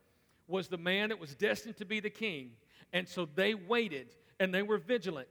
was 0.47 0.67
the 0.67 0.77
man 0.77 1.09
that 1.09 1.19
was 1.19 1.35
destined 1.35 1.77
to 1.77 1.85
be 1.85 1.99
the 1.99 2.09
king. 2.09 2.51
And 2.93 3.07
so 3.07 3.27
they 3.35 3.53
waited 3.53 4.07
and 4.39 4.53
they 4.53 4.63
were 4.63 4.77
vigilant 4.77 5.29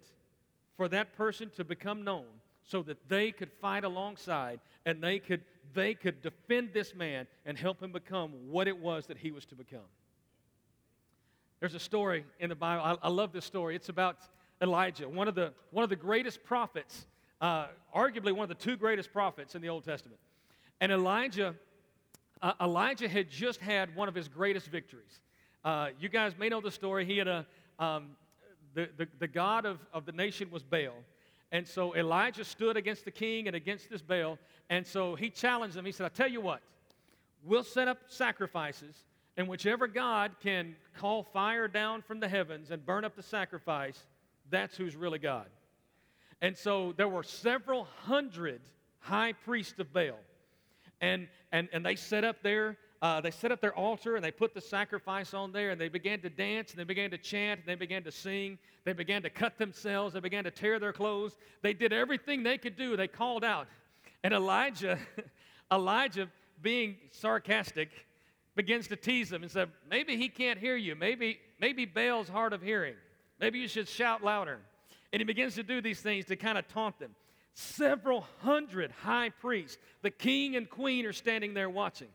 for 0.76 0.88
that 0.88 1.16
person 1.16 1.50
to 1.56 1.64
become 1.64 2.04
known 2.04 2.26
so 2.64 2.82
that 2.82 3.08
they 3.08 3.32
could 3.32 3.50
fight 3.60 3.82
alongside 3.84 4.60
and 4.86 5.02
they 5.02 5.18
could, 5.18 5.42
they 5.74 5.94
could 5.94 6.22
defend 6.22 6.70
this 6.72 6.94
man 6.94 7.26
and 7.44 7.58
help 7.58 7.82
him 7.82 7.90
become 7.90 8.30
what 8.48 8.68
it 8.68 8.78
was 8.78 9.06
that 9.06 9.18
he 9.18 9.32
was 9.32 9.44
to 9.46 9.54
become. 9.54 9.80
There's 11.60 11.74
a 11.74 11.80
story 11.80 12.24
in 12.38 12.50
the 12.50 12.54
Bible. 12.54 12.84
I, 12.84 13.06
I 13.06 13.10
love 13.10 13.32
this 13.32 13.44
story. 13.44 13.74
It's 13.74 13.88
about 13.88 14.18
Elijah, 14.62 15.08
one 15.08 15.28
of 15.28 15.34
the, 15.34 15.52
one 15.70 15.82
of 15.82 15.90
the 15.90 15.96
greatest 15.96 16.44
prophets, 16.44 17.06
uh, 17.40 17.66
arguably 17.94 18.32
one 18.32 18.42
of 18.44 18.48
the 18.48 18.54
two 18.54 18.76
greatest 18.76 19.12
prophets 19.12 19.54
in 19.54 19.62
the 19.62 19.68
Old 19.68 19.84
Testament. 19.84 20.20
And 20.80 20.92
Elijah, 20.92 21.54
uh, 22.42 22.52
Elijah 22.60 23.08
had 23.08 23.30
just 23.30 23.60
had 23.60 23.94
one 23.94 24.08
of 24.08 24.14
his 24.14 24.28
greatest 24.28 24.68
victories. 24.68 25.20
Uh, 25.64 25.88
you 25.98 26.08
guys 26.08 26.32
may 26.38 26.48
know 26.48 26.60
the 26.60 26.70
story. 26.70 27.04
He 27.04 27.18
had 27.18 27.28
a, 27.28 27.46
um, 27.78 28.10
the, 28.74 28.88
the, 28.96 29.08
the 29.18 29.28
God 29.28 29.66
of, 29.66 29.78
of 29.92 30.06
the 30.06 30.12
nation 30.12 30.50
was 30.50 30.62
Baal. 30.62 30.94
And 31.50 31.66
so 31.66 31.96
Elijah 31.96 32.44
stood 32.44 32.76
against 32.76 33.04
the 33.04 33.10
king 33.10 33.46
and 33.46 33.56
against 33.56 33.90
this 33.90 34.02
Baal. 34.02 34.38
And 34.70 34.86
so 34.86 35.14
he 35.14 35.30
challenged 35.30 35.76
them. 35.76 35.84
He 35.84 35.92
said, 35.92 36.06
I 36.06 36.10
tell 36.10 36.28
you 36.28 36.40
what, 36.40 36.60
we'll 37.42 37.64
set 37.64 37.88
up 37.88 37.98
sacrifices 38.08 39.04
and 39.38 39.46
whichever 39.46 39.86
God 39.86 40.32
can 40.42 40.74
call 40.98 41.22
fire 41.22 41.68
down 41.68 42.02
from 42.02 42.18
the 42.18 42.28
heavens 42.28 42.72
and 42.72 42.84
burn 42.84 43.04
up 43.04 43.14
the 43.14 43.22
sacrifice, 43.22 44.04
that's 44.50 44.76
who's 44.76 44.96
really 44.96 45.20
God. 45.20 45.46
And 46.40 46.56
so 46.56 46.92
there 46.96 47.08
were 47.08 47.22
several 47.22 47.84
hundred 48.04 48.60
high 49.00 49.32
priests 49.32 49.78
of 49.78 49.92
Baal. 49.92 50.18
And, 51.00 51.28
and, 51.52 51.68
and 51.72 51.84
they 51.84 51.96
set 51.96 52.24
up 52.24 52.42
their 52.42 52.76
uh, 53.00 53.20
they 53.20 53.30
set 53.30 53.52
up 53.52 53.60
their 53.60 53.74
altar 53.74 54.16
and 54.16 54.24
they 54.24 54.30
put 54.30 54.54
the 54.54 54.60
sacrifice 54.60 55.32
on 55.32 55.52
there 55.52 55.70
and 55.70 55.80
they 55.80 55.88
began 55.88 56.20
to 56.20 56.28
dance 56.28 56.70
and 56.70 56.80
they 56.80 56.84
began 56.84 57.10
to 57.10 57.18
chant 57.18 57.60
and 57.60 57.68
they 57.68 57.76
began 57.76 58.02
to 58.02 58.10
sing. 58.10 58.58
They 58.84 58.92
began 58.92 59.22
to 59.22 59.30
cut 59.30 59.56
themselves. 59.56 60.14
They 60.14 60.20
began 60.20 60.44
to 60.44 60.50
tear 60.50 60.80
their 60.80 60.92
clothes. 60.92 61.36
They 61.62 61.72
did 61.72 61.92
everything 61.92 62.42
they 62.42 62.58
could 62.58 62.76
do. 62.76 62.96
They 62.96 63.06
called 63.06 63.44
out. 63.44 63.68
And 64.24 64.34
Elijah, 64.34 64.98
Elijah, 65.72 66.28
being 66.60 66.96
sarcastic, 67.12 67.90
begins 68.56 68.88
to 68.88 68.96
tease 68.96 69.30
them 69.30 69.42
and 69.42 69.52
said, 69.52 69.70
Maybe 69.88 70.16
he 70.16 70.28
can't 70.28 70.58
hear 70.58 70.74
you. 70.74 70.96
Maybe, 70.96 71.38
maybe 71.60 71.84
Baal's 71.84 72.28
hard 72.28 72.52
of 72.52 72.62
hearing. 72.62 72.94
Maybe 73.38 73.60
you 73.60 73.68
should 73.68 73.88
shout 73.88 74.24
louder. 74.24 74.58
And 75.12 75.20
he 75.20 75.24
begins 75.24 75.54
to 75.54 75.62
do 75.62 75.80
these 75.80 76.00
things 76.00 76.26
to 76.26 76.36
kind 76.36 76.58
of 76.58 76.68
taunt 76.68 76.98
them. 76.98 77.14
Several 77.54 78.26
hundred 78.42 78.92
high 79.02 79.30
priests, 79.30 79.78
the 80.02 80.10
king 80.10 80.54
and 80.54 80.68
queen, 80.68 81.06
are 81.06 81.12
standing 81.12 81.54
there 81.54 81.70
watching. 81.70 82.08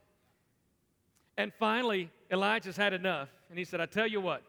And 1.38 1.51
finally, 1.60 2.10
Elijah's 2.32 2.77
had 2.77 2.93
enough. 2.93 3.29
And 3.49 3.58
he 3.58 3.65
said, 3.65 3.82
I 3.82 3.86
tell 3.86 4.08
you 4.08 4.21
what, 4.21 4.43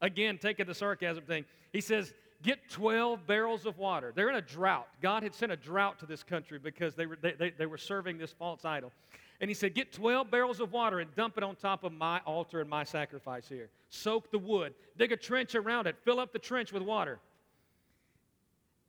again, 0.00 0.38
taking 0.38 0.66
the 0.66 0.74
sarcasm 0.74 1.24
thing, 1.24 1.44
he 1.72 1.80
says, 1.80 2.12
Get 2.42 2.68
12 2.68 3.26
barrels 3.26 3.64
of 3.64 3.78
water. 3.78 4.12
They're 4.14 4.28
in 4.28 4.36
a 4.36 4.42
drought. 4.42 4.88
God 5.00 5.22
had 5.22 5.34
sent 5.34 5.50
a 5.50 5.56
drought 5.56 5.98
to 6.00 6.06
this 6.06 6.22
country 6.22 6.58
because 6.58 6.94
they 6.94 7.06
were, 7.06 7.16
they, 7.20 7.32
they, 7.32 7.50
they 7.50 7.66
were 7.66 7.78
serving 7.78 8.18
this 8.18 8.30
false 8.30 8.64
idol. 8.64 8.92
And 9.40 9.50
he 9.50 9.54
said, 9.54 9.74
Get 9.74 9.92
12 9.92 10.30
barrels 10.30 10.60
of 10.60 10.72
water 10.72 11.00
and 11.00 11.12
dump 11.14 11.38
it 11.38 11.42
on 11.42 11.56
top 11.56 11.82
of 11.82 11.92
my 11.92 12.20
altar 12.26 12.60
and 12.60 12.68
my 12.68 12.84
sacrifice 12.84 13.48
here. 13.48 13.68
Soak 13.88 14.30
the 14.30 14.38
wood, 14.38 14.74
dig 14.98 15.12
a 15.12 15.16
trench 15.16 15.54
around 15.54 15.86
it, 15.86 15.96
fill 16.04 16.20
up 16.20 16.32
the 16.32 16.38
trench 16.38 16.72
with 16.72 16.82
water. 16.82 17.18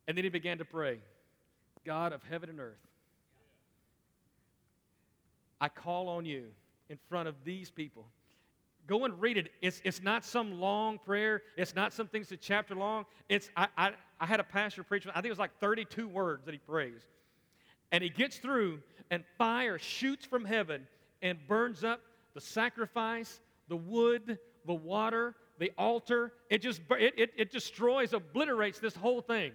And 0.08 0.18
then 0.18 0.24
he 0.24 0.30
began 0.30 0.58
to 0.60 0.66
pray 0.66 1.00
God 1.86 2.12
of 2.14 2.22
heaven 2.30 2.50
and 2.50 2.60
earth, 2.60 2.76
I 5.60 5.70
call 5.70 6.10
on 6.10 6.26
you 6.26 6.46
in 6.90 6.98
front 7.10 7.28
of 7.28 7.36
these 7.44 7.72
people. 7.72 8.06
Go 8.88 9.06
and 9.06 9.20
read 9.22 9.38
it. 9.38 9.52
It's, 9.62 9.82
it's 9.84 10.02
not 10.02 10.24
some 10.24 10.60
long 10.60 10.98
prayer. 10.98 11.42
It's 11.58 11.76
not 11.76 11.94
some 11.94 12.08
things 12.08 12.32
a 12.32 12.38
chapter 12.38 12.76
long. 12.76 13.06
It's 13.28 13.50
I, 13.56 13.68
I, 13.78 13.92
I 14.20 14.26
had 14.26 14.40
a 14.40 14.44
pastor 14.44 14.84
preach. 14.84 15.06
I 15.08 15.14
think 15.14 15.26
it 15.26 15.30
was 15.30 15.40
like 15.40 15.60
32 15.60 16.08
words 16.08 16.46
that 16.46 16.54
he 16.54 16.58
prays. 16.58 17.02
And 17.92 18.04
he 18.04 18.10
gets 18.10 18.38
through, 18.38 18.80
and 19.10 19.24
fire 19.38 19.78
shoots 19.78 20.26
from 20.26 20.46
heaven 20.46 20.88
and 21.22 21.38
burns 21.48 21.84
up 21.84 22.02
the 22.34 22.42
sacrifice, 22.42 23.40
the 23.68 23.76
wood, 23.76 24.38
the 24.66 24.74
water, 24.74 25.36
the 25.58 25.72
altar. 25.78 26.34
It 26.50 26.62
just 26.62 26.82
it, 26.92 27.14
it, 27.18 27.32
it 27.36 27.52
destroys, 27.52 28.14
obliterates 28.14 28.80
this 28.80 28.96
whole 28.96 29.22
thing. 29.22 29.52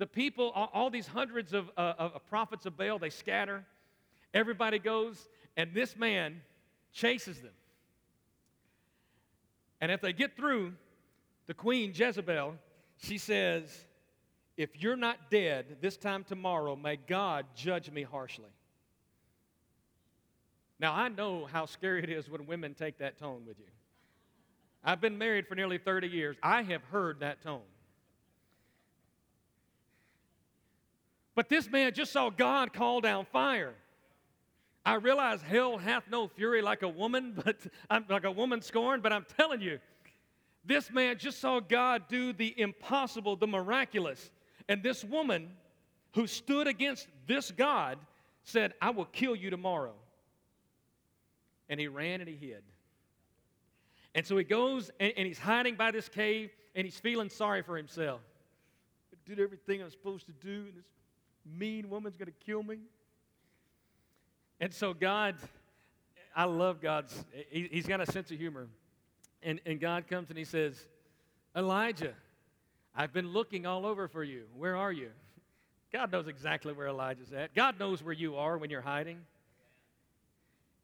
The 0.00 0.06
people, 0.06 0.50
all, 0.54 0.88
these 0.88 1.06
hundreds 1.06 1.52
of, 1.52 1.70
uh, 1.76 1.92
of 1.98 2.26
prophets 2.26 2.64
of 2.64 2.74
Baal, 2.74 2.98
they 2.98 3.10
scatter. 3.10 3.66
Everybody 4.32 4.78
goes, 4.78 5.28
and 5.58 5.74
this 5.74 5.94
man 5.94 6.40
chases 6.90 7.38
them. 7.42 7.52
And 9.78 9.92
if 9.92 10.00
they 10.00 10.14
get 10.14 10.38
through, 10.38 10.72
the 11.48 11.52
queen 11.52 11.92
Jezebel, 11.94 12.54
she 12.96 13.18
says, 13.18 13.84
if 14.56 14.70
you're 14.80 14.96
not 14.96 15.30
dead 15.30 15.76
this 15.82 15.98
time 15.98 16.24
tomorrow, 16.24 16.76
may 16.76 16.96
God 16.96 17.44
judge 17.54 17.90
me 17.90 18.02
harshly. 18.02 18.48
Now, 20.78 20.94
I 20.94 21.10
know 21.10 21.44
how 21.44 21.66
scary 21.66 22.02
it 22.02 22.08
is 22.08 22.30
when 22.30 22.46
women 22.46 22.72
take 22.72 22.96
that 23.00 23.18
tone 23.18 23.42
with 23.46 23.58
you. 23.58 23.66
I've 24.82 25.02
been 25.02 25.18
married 25.18 25.46
for 25.46 25.56
nearly 25.56 25.76
30 25.76 26.08
years. 26.08 26.38
I 26.42 26.62
have 26.62 26.84
heard 26.84 27.20
that 27.20 27.42
tone. 27.42 27.60
But 31.34 31.48
this 31.48 31.70
man 31.70 31.94
just 31.94 32.12
saw 32.12 32.30
God 32.30 32.72
call 32.72 33.00
down 33.00 33.24
fire. 33.26 33.74
I 34.84 34.94
realize 34.94 35.42
hell 35.42 35.78
hath 35.78 36.04
no 36.10 36.28
fury 36.28 36.62
like 36.62 36.82
a 36.82 36.88
woman, 36.88 37.34
but 37.44 37.56
I'm 37.88 38.04
like 38.08 38.24
a 38.24 38.30
woman 38.30 38.62
scorned, 38.62 39.02
but 39.02 39.12
I'm 39.12 39.26
telling 39.36 39.60
you, 39.60 39.78
this 40.64 40.90
man 40.90 41.18
just 41.18 41.40
saw 41.40 41.60
God 41.60 42.04
do 42.08 42.32
the 42.32 42.54
impossible, 42.58 43.36
the 43.36 43.46
miraculous. 43.46 44.30
And 44.68 44.82
this 44.82 45.04
woman 45.04 45.50
who 46.14 46.26
stood 46.26 46.66
against 46.66 47.08
this 47.26 47.50
God 47.50 47.98
said, 48.44 48.74
I 48.80 48.90
will 48.90 49.06
kill 49.06 49.34
you 49.34 49.50
tomorrow. 49.50 49.94
And 51.68 51.78
he 51.78 51.88
ran 51.88 52.20
and 52.20 52.28
he 52.28 52.36
hid. 52.36 52.62
And 54.14 54.26
so 54.26 54.36
he 54.36 54.44
goes 54.44 54.90
and, 54.98 55.12
and 55.16 55.26
he's 55.26 55.38
hiding 55.38 55.76
by 55.76 55.92
this 55.92 56.08
cave 56.08 56.50
and 56.74 56.84
he's 56.84 56.98
feeling 56.98 57.28
sorry 57.28 57.62
for 57.62 57.76
himself. 57.76 58.20
I 59.12 59.16
did 59.28 59.40
everything 59.40 59.82
I'm 59.82 59.90
supposed 59.90 60.26
to 60.26 60.32
do, 60.32 60.66
and 60.66 60.76
this 60.76 60.86
mean 61.56 61.90
woman's 61.90 62.16
going 62.16 62.26
to 62.26 62.46
kill 62.46 62.62
me. 62.62 62.78
And 64.60 64.72
so 64.72 64.92
God, 64.92 65.36
I 66.34 66.44
love 66.44 66.80
God's, 66.80 67.24
he, 67.50 67.68
he's 67.70 67.86
got 67.86 68.00
a 68.00 68.06
sense 68.10 68.30
of 68.30 68.38
humor. 68.38 68.68
And, 69.42 69.60
and 69.64 69.80
God 69.80 70.06
comes 70.06 70.28
and 70.28 70.38
he 70.38 70.44
says, 70.44 70.86
Elijah, 71.56 72.12
I've 72.94 73.12
been 73.12 73.32
looking 73.32 73.66
all 73.66 73.86
over 73.86 74.08
for 74.08 74.22
you. 74.22 74.44
Where 74.56 74.76
are 74.76 74.92
you? 74.92 75.10
God 75.92 76.12
knows 76.12 76.28
exactly 76.28 76.72
where 76.72 76.88
Elijah's 76.88 77.32
at. 77.32 77.54
God 77.54 77.78
knows 77.78 78.02
where 78.02 78.12
you 78.12 78.36
are 78.36 78.58
when 78.58 78.70
you're 78.70 78.80
hiding. 78.80 79.18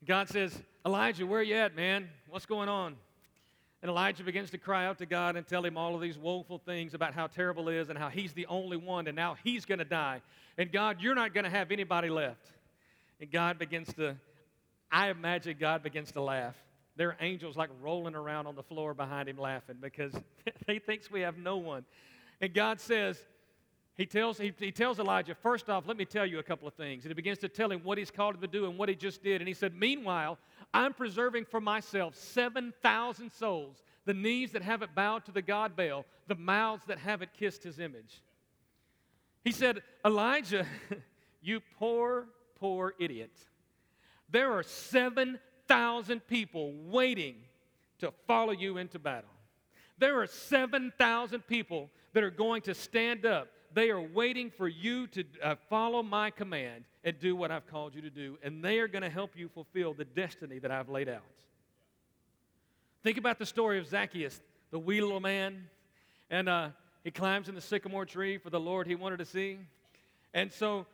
God 0.05 0.29
says, 0.29 0.57
Elijah, 0.85 1.27
where 1.27 1.43
you 1.43 1.55
at, 1.55 1.77
man? 1.77 2.09
What's 2.29 2.47
going 2.47 2.69
on? 2.69 2.97
And 3.87 3.93
Elijah 3.93 4.25
begins 4.25 4.51
to 4.51 4.59
cry 4.59 4.85
out 4.85 4.99
to 4.99 5.07
God 5.07 5.37
and 5.37 5.47
tell 5.47 5.65
him 5.65 5.79
all 5.79 5.95
of 5.95 6.01
these 6.01 6.19
woeful 6.19 6.59
things 6.59 6.93
about 6.93 7.15
how 7.15 7.29
terrible 7.29 7.69
it 7.69 7.77
is 7.77 7.89
and 7.89 7.97
how 7.97 8.09
he's 8.09 8.33
the 8.33 8.45
only 8.47 8.77
one 8.77 9.07
and 9.07 9.15
now 9.15 9.37
he's 9.45 9.65
going 9.65 9.79
to 9.79 9.85
die. 9.85 10.23
And 10.59 10.73
God, 10.73 11.01
you're 11.01 11.15
not 11.15 11.33
going 11.33 11.45
to 11.45 11.51
have 11.51 11.71
anybody 11.71 12.09
left. 12.09 12.51
And 13.21 13.31
God 13.31 13.61
begins 13.61 13.95
to, 13.95 14.17
I 14.91 15.11
imagine 15.11 15.57
God 15.61 15.85
begins 15.85 16.11
to 16.11 16.21
laugh. 16.21 16.57
There 16.97 17.11
are 17.11 17.17
angels 17.21 17.57
like 17.57 17.71
rolling 17.81 18.17
around 18.17 18.49
on 18.49 18.57
the 18.57 18.63
floor 18.65 18.93
behind 18.93 19.29
him 19.29 19.39
laughing 19.39 19.77
because 19.81 20.15
he 20.67 20.81
thinks 20.81 21.09
we 21.09 21.21
have 21.21 21.39
no 21.39 21.57
one. 21.57 21.85
And 22.41 22.53
God 22.53 22.81
says, 22.81 23.25
he 23.97 24.05
tells, 24.05 24.37
he, 24.37 24.53
he 24.59 24.71
tells 24.71 24.99
Elijah, 24.99 25.35
first 25.35 25.71
off, 25.71 25.87
let 25.87 25.97
me 25.97 26.05
tell 26.05 26.27
you 26.27 26.39
a 26.39 26.43
couple 26.43 26.69
of 26.69 26.75
things. 26.75 27.05
And 27.05 27.11
he 27.11 27.15
begins 27.15 27.39
to 27.39 27.49
tell 27.49 27.71
him 27.73 27.81
what 27.83 27.97
he's 27.97 28.11
called 28.11 28.35
him 28.35 28.43
to 28.43 28.47
do 28.47 28.67
and 28.67 28.77
what 28.77 28.91
he 28.91 28.95
just 28.95 29.23
did. 29.23 29.41
And 29.41 29.49
he 29.49 29.55
said, 29.55 29.75
Meanwhile, 29.75 30.39
I'm 30.75 30.93
preserving 30.93 31.47
for 31.47 31.63
myself 31.63 32.15
7,000 32.15 33.33
souls, 33.33 33.83
the 34.05 34.13
knees 34.13 34.53
that 34.53 34.61
haven't 34.61 34.95
bowed 34.95 35.25
to 35.25 35.33
the 35.33 35.41
God 35.41 35.75
Baal, 35.77 36.05
the 36.27 36.35
mouths 36.35 36.85
that 36.89 36.99
haven't 36.99 37.33
kissed 37.33 37.63
his 37.63 37.79
image. 37.79 38.23
He 39.45 39.53
said, 39.53 39.83
Elijah, 40.05 40.67
you 41.41 41.63
poor, 41.79 42.27
poor 42.61 42.93
idiot. 42.99 43.33
There 44.29 44.53
are 44.53 44.63
7,000 44.63 46.21
people 46.27 46.75
waiting 46.85 47.37
to 48.01 48.13
follow 48.27 48.53
you 48.53 48.77
into 48.77 48.99
battle. 48.99 49.31
There 49.97 50.21
are 50.21 50.27
7,000 50.27 51.47
people 51.47 51.89
that 52.13 52.23
are 52.23 52.31
going 52.31 52.61
to 52.63 52.75
stand 52.75 53.25
up 53.25 53.49
they 53.77 53.91
are 53.91 54.01
waiting 54.01 54.51
for 54.51 54.67
you 54.67 55.07
to 55.09 55.23
uh, 55.43 55.55
follow 55.69 56.03
my 56.03 56.31
command 56.31 56.85
and 57.05 57.21
do 57.21 57.37
what 57.37 57.51
I've 57.51 57.67
called 57.67 57.95
you 57.95 58.01
to 58.01 58.09
do, 58.09 58.39
and 58.43 58.65
they 58.65 58.79
are 58.79 58.89
going 58.89 59.03
to 59.03 59.11
help 59.11 59.37
you 59.37 59.51
fulfill 59.51 59.93
the 59.93 60.07
destiny 60.07 60.59
that 60.61 60.71
I've 60.71 60.89
laid 60.89 61.11
out. 61.11 61.21
Think 63.03 63.19
about 63.19 63.39
the 63.39 63.45
story 63.45 63.79
of 63.79 63.87
Zacchaeus, 63.87 64.41
the 64.71 64.79
wee 64.79 65.03
little 65.03 65.21
man, 65.21 65.69
and 66.31 66.49
uh, 66.49 66.69
he 67.05 67.11
climbs 67.11 67.51
in 67.51 67.55
the 67.55 67.61
sycamore 67.61 68.07
tree 68.07 68.39
for 68.39 68.49
the 68.49 68.59
Lord 68.59 68.87
he 68.87 68.95
wanted 68.95 69.19
to 69.19 69.27
see. 69.27 69.59
And 70.33 70.51
so 70.51 70.87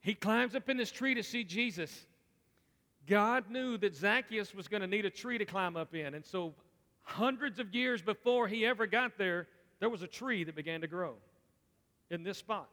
he 0.00 0.14
climbs 0.14 0.56
up 0.56 0.68
in 0.68 0.76
this 0.76 0.90
tree 0.90 1.14
to 1.14 1.22
see 1.22 1.44
Jesus. 1.44 2.04
God 3.06 3.48
knew 3.48 3.78
that 3.78 3.94
Zacchaeus 3.94 4.52
was 4.56 4.66
going 4.66 4.80
to 4.80 4.88
need 4.88 5.04
a 5.04 5.10
tree 5.10 5.38
to 5.38 5.44
climb 5.44 5.76
up 5.76 5.94
in. 5.94 6.14
And 6.14 6.24
so, 6.24 6.52
hundreds 7.02 7.60
of 7.60 7.72
years 7.72 8.02
before 8.02 8.48
he 8.48 8.66
ever 8.66 8.88
got 8.88 9.16
there, 9.18 9.46
there 9.78 9.88
was 9.88 10.02
a 10.02 10.08
tree 10.08 10.42
that 10.42 10.56
began 10.56 10.80
to 10.80 10.88
grow 10.88 11.14
in 12.10 12.22
this 12.22 12.38
spot. 12.38 12.68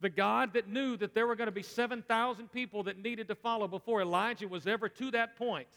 The 0.00 0.10
God 0.10 0.52
that 0.54 0.68
knew 0.68 0.96
that 0.98 1.14
there 1.14 1.26
were 1.26 1.36
going 1.36 1.46
to 1.46 1.52
be 1.52 1.62
7,000 1.62 2.52
people 2.52 2.82
that 2.84 3.02
needed 3.02 3.28
to 3.28 3.34
follow 3.34 3.66
before 3.66 4.02
Elijah 4.02 4.48
was 4.48 4.66
ever 4.66 4.88
to 4.88 5.10
that 5.12 5.36
point 5.36 5.68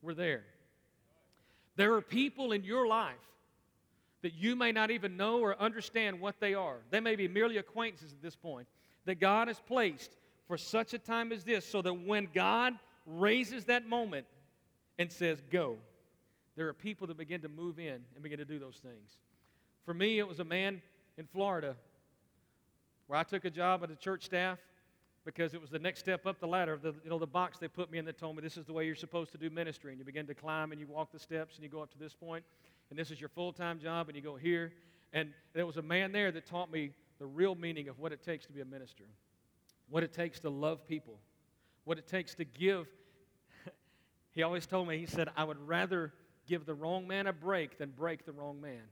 were 0.00 0.14
there. 0.14 0.44
There 1.76 1.94
are 1.94 2.00
people 2.00 2.52
in 2.52 2.64
your 2.64 2.86
life 2.86 3.14
that 4.22 4.34
you 4.34 4.56
may 4.56 4.72
not 4.72 4.90
even 4.90 5.16
know 5.16 5.40
or 5.40 5.60
understand 5.60 6.20
what 6.20 6.40
they 6.40 6.54
are. 6.54 6.78
They 6.90 7.00
may 7.00 7.14
be 7.14 7.28
merely 7.28 7.58
acquaintances 7.58 8.12
at 8.12 8.22
this 8.22 8.34
point 8.34 8.66
that 9.04 9.20
God 9.20 9.48
has 9.48 9.60
placed 9.60 10.16
for 10.46 10.56
such 10.56 10.94
a 10.94 10.98
time 10.98 11.30
as 11.30 11.44
this 11.44 11.64
so 11.64 11.82
that 11.82 11.92
when 11.92 12.28
God 12.34 12.74
raises 13.06 13.66
that 13.66 13.86
moment 13.86 14.26
and 14.98 15.12
says, 15.12 15.40
Go, 15.50 15.76
there 16.56 16.68
are 16.68 16.74
people 16.74 17.06
that 17.06 17.16
begin 17.16 17.42
to 17.42 17.48
move 17.48 17.78
in 17.78 18.00
and 18.14 18.22
begin 18.22 18.38
to 18.38 18.44
do 18.44 18.58
those 18.58 18.76
things. 18.76 19.18
For 19.84 19.94
me, 19.94 20.18
it 20.18 20.26
was 20.26 20.40
a 20.40 20.44
man 20.44 20.82
in 21.18 21.26
Florida 21.26 21.76
where 23.08 23.18
I 23.18 23.24
took 23.24 23.44
a 23.44 23.50
job 23.50 23.82
at 23.82 23.90
a 23.90 23.96
church 23.96 24.24
staff 24.24 24.58
because 25.24 25.52
it 25.52 25.60
was 25.60 25.70
the 25.70 25.78
next 25.78 26.00
step 26.00 26.26
up 26.26 26.38
the 26.38 26.46
ladder. 26.46 26.74
Of 26.74 26.82
the, 26.82 26.94
you 27.02 27.10
know, 27.10 27.18
the 27.18 27.26
box 27.26 27.58
they 27.58 27.68
put 27.68 27.90
me 27.90 27.98
in 27.98 28.04
that 28.04 28.18
told 28.18 28.36
me 28.36 28.42
this 28.42 28.56
is 28.56 28.66
the 28.66 28.72
way 28.72 28.86
you're 28.86 28.94
supposed 28.94 29.32
to 29.32 29.38
do 29.38 29.50
ministry. 29.50 29.90
And 29.90 29.98
you 29.98 30.04
begin 30.04 30.26
to 30.26 30.34
climb 30.34 30.72
and 30.72 30.80
you 30.80 30.86
walk 30.86 31.10
the 31.10 31.18
steps 31.18 31.56
and 31.56 31.64
you 31.64 31.70
go 31.70 31.82
up 31.82 31.90
to 31.92 31.98
this 31.98 32.14
point, 32.14 32.44
and 32.90 32.98
this 32.98 33.10
is 33.10 33.20
your 33.20 33.28
full 33.30 33.52
time 33.52 33.80
job, 33.80 34.08
and 34.08 34.16
you 34.16 34.22
go 34.22 34.36
here. 34.36 34.72
And 35.12 35.30
there 35.54 35.66
was 35.66 35.78
a 35.78 35.82
man 35.82 36.12
there 36.12 36.30
that 36.30 36.46
taught 36.46 36.70
me 36.70 36.90
the 37.18 37.26
real 37.26 37.54
meaning 37.54 37.88
of 37.88 37.98
what 37.98 38.12
it 38.12 38.22
takes 38.22 38.46
to 38.46 38.52
be 38.52 38.60
a 38.60 38.64
minister, 38.64 39.04
what 39.88 40.02
it 40.02 40.12
takes 40.12 40.38
to 40.40 40.50
love 40.50 40.86
people, 40.86 41.18
what 41.84 41.98
it 41.98 42.06
takes 42.06 42.34
to 42.36 42.44
give. 42.44 42.86
he 44.32 44.42
always 44.42 44.66
told 44.66 44.86
me, 44.86 44.98
he 44.98 45.06
said, 45.06 45.30
I 45.36 45.44
would 45.44 45.60
rather 45.66 46.12
give 46.46 46.66
the 46.66 46.74
wrong 46.74 47.08
man 47.08 47.26
a 47.26 47.32
break 47.32 47.78
than 47.78 47.90
break 47.90 48.24
the 48.24 48.32
wrong 48.32 48.60
man. 48.60 48.82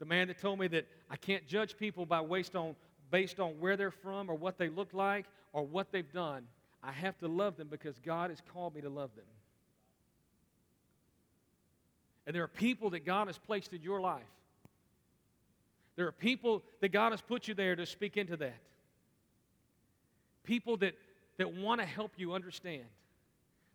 The 0.00 0.06
man 0.06 0.28
that 0.28 0.40
told 0.40 0.58
me 0.58 0.66
that 0.68 0.88
I 1.10 1.16
can't 1.16 1.46
judge 1.46 1.76
people 1.76 2.06
by 2.06 2.24
based 2.24 2.56
on, 2.56 2.74
based 3.10 3.38
on 3.38 3.60
where 3.60 3.76
they're 3.76 3.90
from 3.90 4.28
or 4.28 4.34
what 4.34 4.58
they 4.58 4.68
look 4.68 4.92
like 4.92 5.26
or 5.52 5.62
what 5.62 5.92
they've 5.92 6.10
done. 6.10 6.44
I 6.82 6.90
have 6.90 7.18
to 7.18 7.28
love 7.28 7.56
them 7.56 7.68
because 7.70 7.98
God 7.98 8.30
has 8.30 8.40
called 8.52 8.74
me 8.74 8.80
to 8.80 8.88
love 8.88 9.14
them. 9.14 9.26
And 12.26 12.34
there 12.34 12.42
are 12.42 12.48
people 12.48 12.90
that 12.90 13.04
God 13.04 13.26
has 13.26 13.36
placed 13.36 13.74
in 13.74 13.82
your 13.82 14.00
life. 14.00 14.22
There 15.96 16.06
are 16.06 16.12
people 16.12 16.62
that 16.80 16.88
God 16.92 17.12
has 17.12 17.20
put 17.20 17.46
you 17.46 17.52
there 17.52 17.76
to 17.76 17.84
speak 17.84 18.16
into 18.16 18.36
that. 18.38 18.56
People 20.44 20.78
that, 20.78 20.94
that 21.36 21.52
want 21.52 21.80
to 21.82 21.86
help 21.86 22.12
you 22.16 22.32
understand 22.32 22.84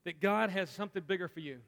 that 0.06 0.20
God 0.20 0.50
has 0.50 0.72
something 0.72 1.04
bigger 1.06 1.28
for 1.28 1.40
you. 1.40 1.60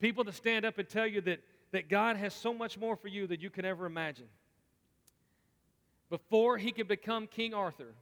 People 0.00 0.24
that 0.24 0.34
stand 0.34 0.64
up 0.64 0.78
and 0.78 0.88
tell 0.88 1.06
you 1.06 1.20
that 1.22 1.40
that 1.72 1.88
God 1.88 2.16
has 2.16 2.34
so 2.34 2.54
much 2.54 2.78
more 2.78 2.96
for 2.96 3.08
you 3.08 3.26
than 3.26 3.40
you 3.40 3.50
can 3.50 3.64
ever 3.64 3.86
imagine. 3.86 4.28
Before 6.10 6.56
he 6.56 6.72
could 6.72 6.88
become 6.88 7.26
King 7.26 7.52
Arthur, 7.52 7.94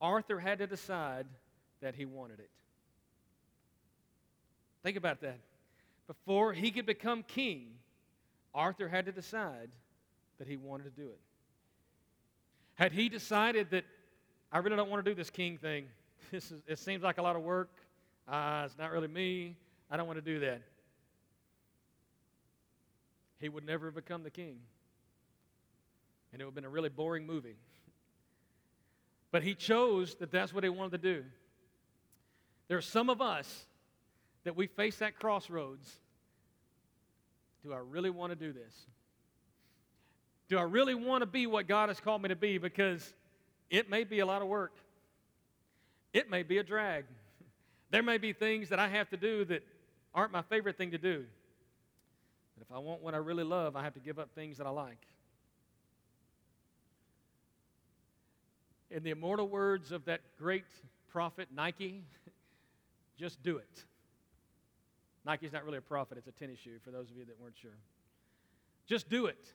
Arthur 0.00 0.38
had 0.38 0.58
to 0.58 0.66
decide 0.66 1.26
that 1.80 1.94
he 1.94 2.04
wanted 2.04 2.40
it. 2.40 2.50
Think 4.82 4.96
about 4.96 5.20
that. 5.22 5.38
Before 6.06 6.52
he 6.52 6.70
could 6.70 6.86
become 6.86 7.22
king, 7.22 7.68
Arthur 8.54 8.88
had 8.88 9.06
to 9.06 9.12
decide 9.12 9.70
that 10.38 10.48
he 10.48 10.56
wanted 10.56 10.84
to 10.84 11.02
do 11.02 11.08
it. 11.08 11.20
Had 12.74 12.92
he 12.92 13.08
decided 13.08 13.70
that 13.70 13.84
I 14.50 14.58
really 14.58 14.76
don't 14.76 14.90
want 14.90 15.04
to 15.04 15.10
do 15.10 15.14
this 15.14 15.30
king 15.30 15.58
thing, 15.58 15.84
this 16.32 16.50
is, 16.50 16.60
it 16.66 16.78
seems 16.78 17.02
like 17.02 17.18
a 17.18 17.22
lot 17.22 17.36
of 17.36 17.42
work, 17.42 17.70
uh, 18.26 18.62
it's 18.64 18.76
not 18.78 18.90
really 18.90 19.08
me, 19.08 19.54
I 19.90 19.96
don't 19.96 20.06
want 20.06 20.18
to 20.18 20.24
do 20.24 20.40
that 20.40 20.62
he 23.40 23.48
would 23.48 23.64
never 23.64 23.86
have 23.86 23.94
become 23.94 24.22
the 24.22 24.30
king. 24.30 24.58
And 26.32 26.40
it 26.40 26.44
would 26.44 26.50
have 26.50 26.54
been 26.54 26.64
a 26.64 26.70
really 26.70 26.88
boring 26.88 27.26
movie. 27.26 27.56
But 29.32 29.42
he 29.42 29.54
chose 29.54 30.14
that 30.16 30.30
that's 30.30 30.52
what 30.52 30.64
he 30.64 30.70
wanted 30.70 31.02
to 31.02 31.14
do. 31.14 31.24
There 32.68 32.78
are 32.78 32.82
some 32.82 33.10
of 33.10 33.20
us 33.20 33.66
that 34.44 34.56
we 34.56 34.66
face 34.66 34.98
that 34.98 35.18
crossroads. 35.18 35.90
Do 37.64 37.72
I 37.72 37.78
really 37.78 38.10
want 38.10 38.30
to 38.30 38.36
do 38.36 38.52
this? 38.52 38.74
Do 40.48 40.58
I 40.58 40.62
really 40.62 40.94
want 40.94 41.22
to 41.22 41.26
be 41.26 41.46
what 41.46 41.68
God 41.68 41.88
has 41.88 42.00
called 42.00 42.22
me 42.22 42.28
to 42.28 42.36
be? 42.36 42.58
Because 42.58 43.14
it 43.70 43.88
may 43.88 44.04
be 44.04 44.18
a 44.18 44.26
lot 44.26 44.42
of 44.42 44.48
work, 44.48 44.72
it 46.12 46.28
may 46.30 46.42
be 46.42 46.58
a 46.58 46.62
drag. 46.62 47.04
There 47.92 48.04
may 48.04 48.18
be 48.18 48.32
things 48.32 48.68
that 48.68 48.78
I 48.78 48.86
have 48.86 49.10
to 49.10 49.16
do 49.16 49.44
that 49.46 49.64
aren't 50.14 50.30
my 50.30 50.42
favorite 50.42 50.78
thing 50.78 50.92
to 50.92 50.98
do. 50.98 51.24
But 52.60 52.74
if 52.74 52.76
I 52.76 52.78
want 52.78 53.02
what 53.02 53.14
I 53.14 53.18
really 53.18 53.44
love, 53.44 53.74
I 53.74 53.82
have 53.82 53.94
to 53.94 54.00
give 54.00 54.18
up 54.18 54.34
things 54.34 54.58
that 54.58 54.66
I 54.66 54.70
like. 54.70 55.06
In 58.90 59.02
the 59.02 59.10
immortal 59.10 59.48
words 59.48 59.92
of 59.92 60.04
that 60.04 60.20
great 60.38 60.64
prophet, 61.08 61.48
Nike, 61.54 62.04
just 63.18 63.42
do 63.42 63.56
it. 63.56 63.84
Nike's 65.24 65.52
not 65.52 65.64
really 65.64 65.78
a 65.78 65.82
prophet, 65.82 66.18
it's 66.18 66.26
a 66.26 66.32
tennis 66.32 66.58
shoe 66.58 66.78
for 66.84 66.90
those 66.90 67.10
of 67.10 67.16
you 67.16 67.24
that 67.24 67.40
weren't 67.40 67.56
sure. 67.56 67.78
Just 68.86 69.08
do 69.08 69.26
it. 69.26 69.54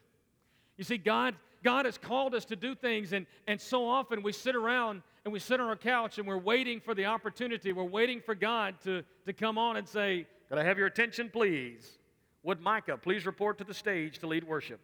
You 0.77 0.83
see, 0.83 0.97
God, 0.97 1.35
God 1.63 1.85
has 1.85 1.99
called 1.99 2.33
us 2.33 2.45
to 2.45 2.55
do 2.55 2.73
things, 2.73 3.13
and, 3.13 3.27
and 3.45 3.61
so 3.61 3.87
often 3.87 4.23
we 4.23 4.31
sit 4.31 4.55
around 4.55 5.03
and 5.25 5.33
we 5.33 5.39
sit 5.39 5.59
on 5.59 5.67
our 5.67 5.75
couch 5.75 6.17
and 6.17 6.27
we're 6.27 6.37
waiting 6.37 6.79
for 6.79 6.95
the 6.95 7.05
opportunity. 7.05 7.71
We're 7.71 7.83
waiting 7.83 8.19
for 8.19 8.33
God 8.33 8.75
to, 8.83 9.03
to 9.25 9.33
come 9.33 9.59
on 9.59 9.77
and 9.77 9.87
say, 9.87 10.25
Could 10.49 10.57
I 10.57 10.63
have 10.63 10.77
your 10.77 10.87
attention, 10.87 11.29
please? 11.29 11.99
Would 12.45 12.61
Micah 12.61 12.95
please 12.95 13.25
report 13.25 13.57
to 13.57 13.63
the 13.63 13.73
stage 13.73 14.19
to 14.19 14.27
lead 14.27 14.43
worship? 14.43 14.79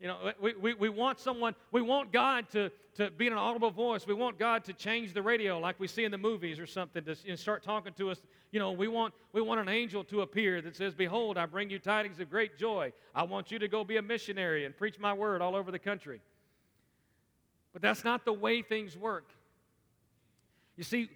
You 0.00 0.08
know, 0.08 0.32
we, 0.40 0.54
we, 0.54 0.74
we 0.74 0.88
want 0.88 1.20
someone, 1.20 1.54
we 1.70 1.80
want 1.80 2.12
God 2.12 2.48
to, 2.50 2.70
to 2.96 3.10
be 3.10 3.28
in 3.28 3.32
an 3.32 3.38
audible 3.38 3.70
voice. 3.70 4.04
We 4.06 4.14
want 4.14 4.36
God 4.36 4.64
to 4.64 4.72
change 4.72 5.14
the 5.14 5.22
radio 5.22 5.60
like 5.60 5.78
we 5.78 5.86
see 5.86 6.04
in 6.04 6.10
the 6.10 6.18
movies 6.18 6.58
or 6.58 6.66
something 6.66 7.04
to 7.04 7.36
start 7.36 7.62
talking 7.62 7.92
to 7.94 8.10
us. 8.10 8.20
You 8.50 8.58
know, 8.58 8.72
we 8.72 8.88
want, 8.88 9.14
we 9.32 9.40
want 9.40 9.60
an 9.60 9.68
angel 9.68 10.02
to 10.04 10.22
appear 10.22 10.60
that 10.60 10.74
says, 10.76 10.92
Behold, 10.94 11.38
I 11.38 11.46
bring 11.46 11.70
you 11.70 11.78
tidings 11.78 12.18
of 12.18 12.30
great 12.30 12.58
joy. 12.58 12.92
I 13.14 13.22
want 13.22 13.52
you 13.52 13.60
to 13.60 13.68
go 13.68 13.84
be 13.84 13.96
a 13.96 14.02
missionary 14.02 14.64
and 14.64 14.76
preach 14.76 14.98
my 14.98 15.12
word 15.12 15.40
all 15.40 15.54
over 15.54 15.70
the 15.70 15.78
country. 15.78 16.20
But 17.72 17.82
that's 17.82 18.04
not 18.04 18.24
the 18.24 18.32
way 18.32 18.62
things 18.62 18.96
work. 18.96 19.30
You 20.76 20.84
see, 20.84 21.10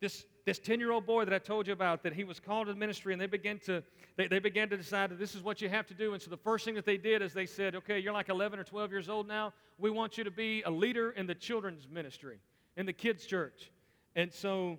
this, 0.00 0.24
this 0.44 0.58
10 0.58 0.80
year 0.80 0.92
old 0.92 1.06
boy 1.06 1.24
that 1.24 1.34
I 1.34 1.38
told 1.38 1.66
you 1.66 1.72
about, 1.72 2.02
that 2.02 2.12
he 2.12 2.24
was 2.24 2.40
called 2.40 2.66
to 2.66 2.72
the 2.72 2.78
ministry, 2.78 3.12
and 3.12 3.20
they 3.20 3.26
began 3.26 3.58
to, 3.60 3.82
they, 4.16 4.26
they 4.26 4.38
began 4.38 4.68
to 4.70 4.76
decide 4.76 5.10
that 5.10 5.18
this 5.18 5.34
is 5.34 5.42
what 5.42 5.60
you 5.60 5.68
have 5.68 5.86
to 5.88 5.94
do. 5.94 6.12
And 6.12 6.22
so 6.22 6.30
the 6.30 6.36
first 6.36 6.64
thing 6.64 6.74
that 6.74 6.84
they 6.84 6.96
did 6.96 7.22
is 7.22 7.32
they 7.32 7.46
said, 7.46 7.74
okay, 7.76 7.98
you're 7.98 8.12
like 8.12 8.28
11 8.28 8.58
or 8.58 8.64
12 8.64 8.90
years 8.90 9.08
old 9.08 9.26
now. 9.26 9.52
We 9.78 9.90
want 9.90 10.18
you 10.18 10.24
to 10.24 10.30
be 10.30 10.62
a 10.62 10.70
leader 10.70 11.10
in 11.10 11.26
the 11.26 11.34
children's 11.34 11.88
ministry, 11.88 12.38
in 12.76 12.86
the 12.86 12.92
kids' 12.92 13.26
church. 13.26 13.70
And 14.14 14.32
so 14.32 14.78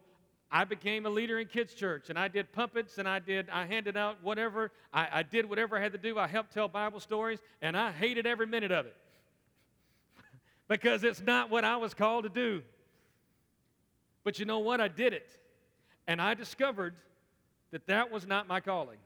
I 0.51 0.63
became 0.63 1.05
a 1.05 1.09
leader 1.09 1.39
in 1.39 1.47
kids' 1.47 1.73
church, 1.73 2.09
and 2.09 2.17
I 2.17 2.27
did 2.27 2.53
puppets, 2.53 2.97
and 2.97 3.07
I 3.07 3.19
did, 3.19 3.49
I 3.49 3.65
handed 3.65 3.97
out 3.97 4.17
whatever, 4.21 4.71
I, 4.93 5.07
I 5.11 5.23
did 5.23 5.49
whatever 5.49 5.77
I 5.77 5.81
had 5.81 5.91
to 5.93 5.97
do. 5.97 6.17
I 6.17 6.27
helped 6.27 6.53
tell 6.53 6.67
Bible 6.67 6.99
stories, 6.99 7.39
and 7.61 7.75
I 7.75 7.91
hated 7.91 8.25
every 8.25 8.47
minute 8.47 8.71
of 8.71 8.85
it 8.85 8.95
because 10.67 11.03
it's 11.03 11.21
not 11.21 11.49
what 11.49 11.65
I 11.65 11.77
was 11.77 11.93
called 11.93 12.23
to 12.23 12.29
do. 12.29 12.61
But 14.25 14.39
you 14.39 14.45
know 14.45 14.59
what? 14.59 14.81
I 14.81 14.89
did 14.89 15.13
it. 15.13 15.29
And 16.07 16.21
I 16.21 16.33
discovered 16.33 16.95
that 17.71 17.87
that 17.87 18.11
was 18.11 18.27
not 18.27 18.47
my 18.47 18.59
calling. 18.59 18.97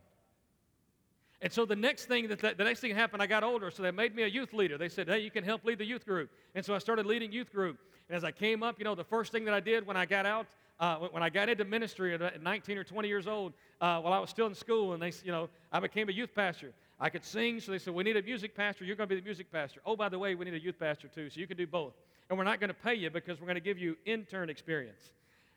And 1.41 1.53
so 1.53 1.65
the 1.65 1.75
next 1.75 2.05
thing 2.05 2.27
that 2.27 2.39
the 2.57 2.63
next 2.63 2.79
thing 2.79 2.93
happened, 2.93 3.21
I 3.21 3.27
got 3.27 3.43
older, 3.43 3.71
so 3.71 3.83
they 3.83 3.91
made 3.91 4.15
me 4.15 4.23
a 4.23 4.27
youth 4.27 4.53
leader. 4.53 4.77
They 4.77 4.89
said, 4.89 5.07
"Hey, 5.07 5.19
you 5.19 5.31
can 5.31 5.43
help 5.43 5.63
lead 5.63 5.77
the 5.77 5.85
youth 5.85 6.05
group." 6.05 6.31
And 6.55 6.65
so 6.65 6.73
I 6.73 6.79
started 6.79 7.05
leading 7.05 7.31
youth 7.31 7.51
group. 7.53 7.79
And 8.09 8.15
as 8.17 8.23
I 8.23 8.31
came 8.31 8.63
up, 8.63 8.77
you 8.77 8.83
know, 8.83 8.95
the 8.95 9.05
first 9.05 9.31
thing 9.31 9.45
that 9.45 9.53
I 9.53 9.59
did 9.59 9.85
when 9.85 9.95
I 9.95 10.05
got 10.05 10.25
out, 10.25 10.47
uh, 10.79 10.97
when 10.97 11.23
I 11.23 11.29
got 11.29 11.47
into 11.47 11.63
ministry 11.63 12.13
at 12.13 12.41
19 12.41 12.77
or 12.77 12.83
20 12.83 13.07
years 13.07 13.27
old, 13.27 13.53
uh, 13.79 14.01
while 14.01 14.11
I 14.11 14.19
was 14.19 14.29
still 14.29 14.47
in 14.47 14.55
school, 14.55 14.93
and 14.93 15.01
they, 15.01 15.13
you 15.23 15.31
know, 15.31 15.49
I 15.71 15.79
became 15.79 16.09
a 16.09 16.11
youth 16.11 16.33
pastor. 16.35 16.73
I 16.99 17.09
could 17.09 17.23
sing, 17.23 17.59
so 17.59 17.71
they 17.71 17.79
said, 17.79 17.93
"We 17.93 18.03
need 18.03 18.17
a 18.17 18.21
music 18.21 18.55
pastor. 18.55 18.83
You're 18.83 18.95
going 18.95 19.07
to 19.07 19.15
be 19.15 19.19
the 19.19 19.25
music 19.25 19.51
pastor." 19.51 19.79
Oh, 19.85 19.95
by 19.95 20.09
the 20.09 20.19
way, 20.19 20.35
we 20.35 20.45
need 20.45 20.53
a 20.53 20.59
youth 20.59 20.79
pastor 20.79 21.07
too, 21.07 21.29
so 21.29 21.39
you 21.39 21.47
can 21.47 21.57
do 21.57 21.67
both. 21.67 21.93
And 22.29 22.37
we're 22.37 22.43
not 22.43 22.59
going 22.59 22.69
to 22.69 22.73
pay 22.73 22.93
you 22.93 23.09
because 23.09 23.39
we're 23.39 23.47
going 23.47 23.55
to 23.55 23.61
give 23.61 23.79
you 23.79 23.97
intern 24.05 24.49
experience. 24.49 25.11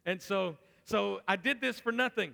And 0.06 0.20
so, 0.20 0.56
so 0.84 1.20
I 1.28 1.36
did 1.36 1.60
this 1.60 1.78
for 1.78 1.92
nothing. 1.92 2.32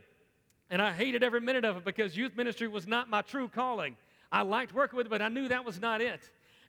And 0.71 0.83
I 0.83 0.93
hated 0.93 1.23
every 1.23 1.41
minute 1.41 1.65
of 1.65 1.79
it 1.79 1.85
because 1.85 2.17
youth 2.17 2.37
ministry 2.37 2.69
was 2.69 2.87
not 2.87 3.09
my 3.09 3.23
true 3.23 3.49
calling. 3.49 3.97
I 4.31 4.43
liked 4.43 4.75
working 4.75 4.99
with 4.99 5.07
it, 5.07 5.11
but 5.11 5.23
I 5.23 5.29
knew 5.29 5.49
that 5.49 5.65
was 5.65 5.81
not 5.81 6.01
it. 6.01 6.21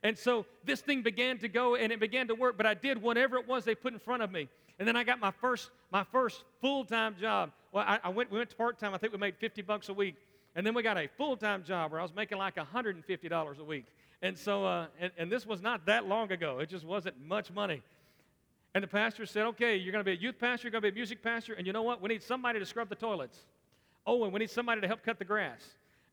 And 0.02 0.16
so 0.16 0.46
this 0.64 0.80
thing 0.80 1.02
began 1.02 1.38
to 1.38 1.48
go 1.48 1.74
and 1.74 1.92
it 1.92 2.00
began 2.00 2.26
to 2.28 2.34
work, 2.34 2.56
but 2.56 2.64
I 2.64 2.72
did 2.72 3.02
whatever 3.02 3.36
it 3.36 3.46
was 3.46 3.64
they 3.64 3.74
put 3.74 3.92
in 3.92 3.98
front 3.98 4.22
of 4.22 4.32
me. 4.32 4.48
And 4.78 4.88
then 4.88 4.96
I 4.96 5.04
got 5.04 5.20
my 5.20 5.30
first, 5.30 5.70
my 5.92 6.04
first 6.04 6.42
full-time 6.62 7.16
job. 7.20 7.52
Well, 7.70 7.84
I, 7.86 8.00
I 8.02 8.08
went, 8.08 8.30
we 8.30 8.38
went 8.38 8.48
to 8.50 8.56
part-time. 8.56 8.94
I 8.94 8.98
think 8.98 9.12
we 9.12 9.18
made 9.18 9.36
50 9.36 9.60
bucks 9.62 9.90
a 9.90 9.92
week. 9.92 10.16
And 10.60 10.66
then 10.66 10.74
we 10.74 10.82
got 10.82 10.98
a 10.98 11.08
full-time 11.16 11.64
job 11.64 11.90
where 11.90 12.00
I 12.00 12.02
was 12.02 12.14
making 12.14 12.36
like 12.36 12.56
$150 12.56 13.58
a 13.58 13.64
week. 13.64 13.86
And 14.20 14.36
so, 14.36 14.66
uh, 14.66 14.88
and, 15.00 15.10
and 15.16 15.32
this 15.32 15.46
was 15.46 15.62
not 15.62 15.86
that 15.86 16.06
long 16.06 16.30
ago. 16.32 16.58
It 16.58 16.68
just 16.68 16.84
wasn't 16.84 17.18
much 17.18 17.50
money. 17.50 17.80
And 18.74 18.84
the 18.84 18.88
pastor 18.88 19.24
said, 19.24 19.46
okay, 19.46 19.78
you're 19.78 19.90
going 19.90 20.04
to 20.04 20.10
be 20.10 20.12
a 20.12 20.20
youth 20.20 20.38
pastor, 20.38 20.66
you're 20.66 20.72
going 20.72 20.82
to 20.82 20.90
be 20.90 20.94
a 20.94 20.94
music 20.94 21.22
pastor, 21.22 21.54
and 21.54 21.66
you 21.66 21.72
know 21.72 21.80
what? 21.80 22.02
We 22.02 22.10
need 22.10 22.22
somebody 22.22 22.58
to 22.58 22.66
scrub 22.66 22.90
the 22.90 22.94
toilets. 22.94 23.38
Oh, 24.06 24.22
and 24.24 24.34
we 24.34 24.38
need 24.38 24.50
somebody 24.50 24.82
to 24.82 24.86
help 24.86 25.02
cut 25.02 25.18
the 25.18 25.24
grass. 25.24 25.64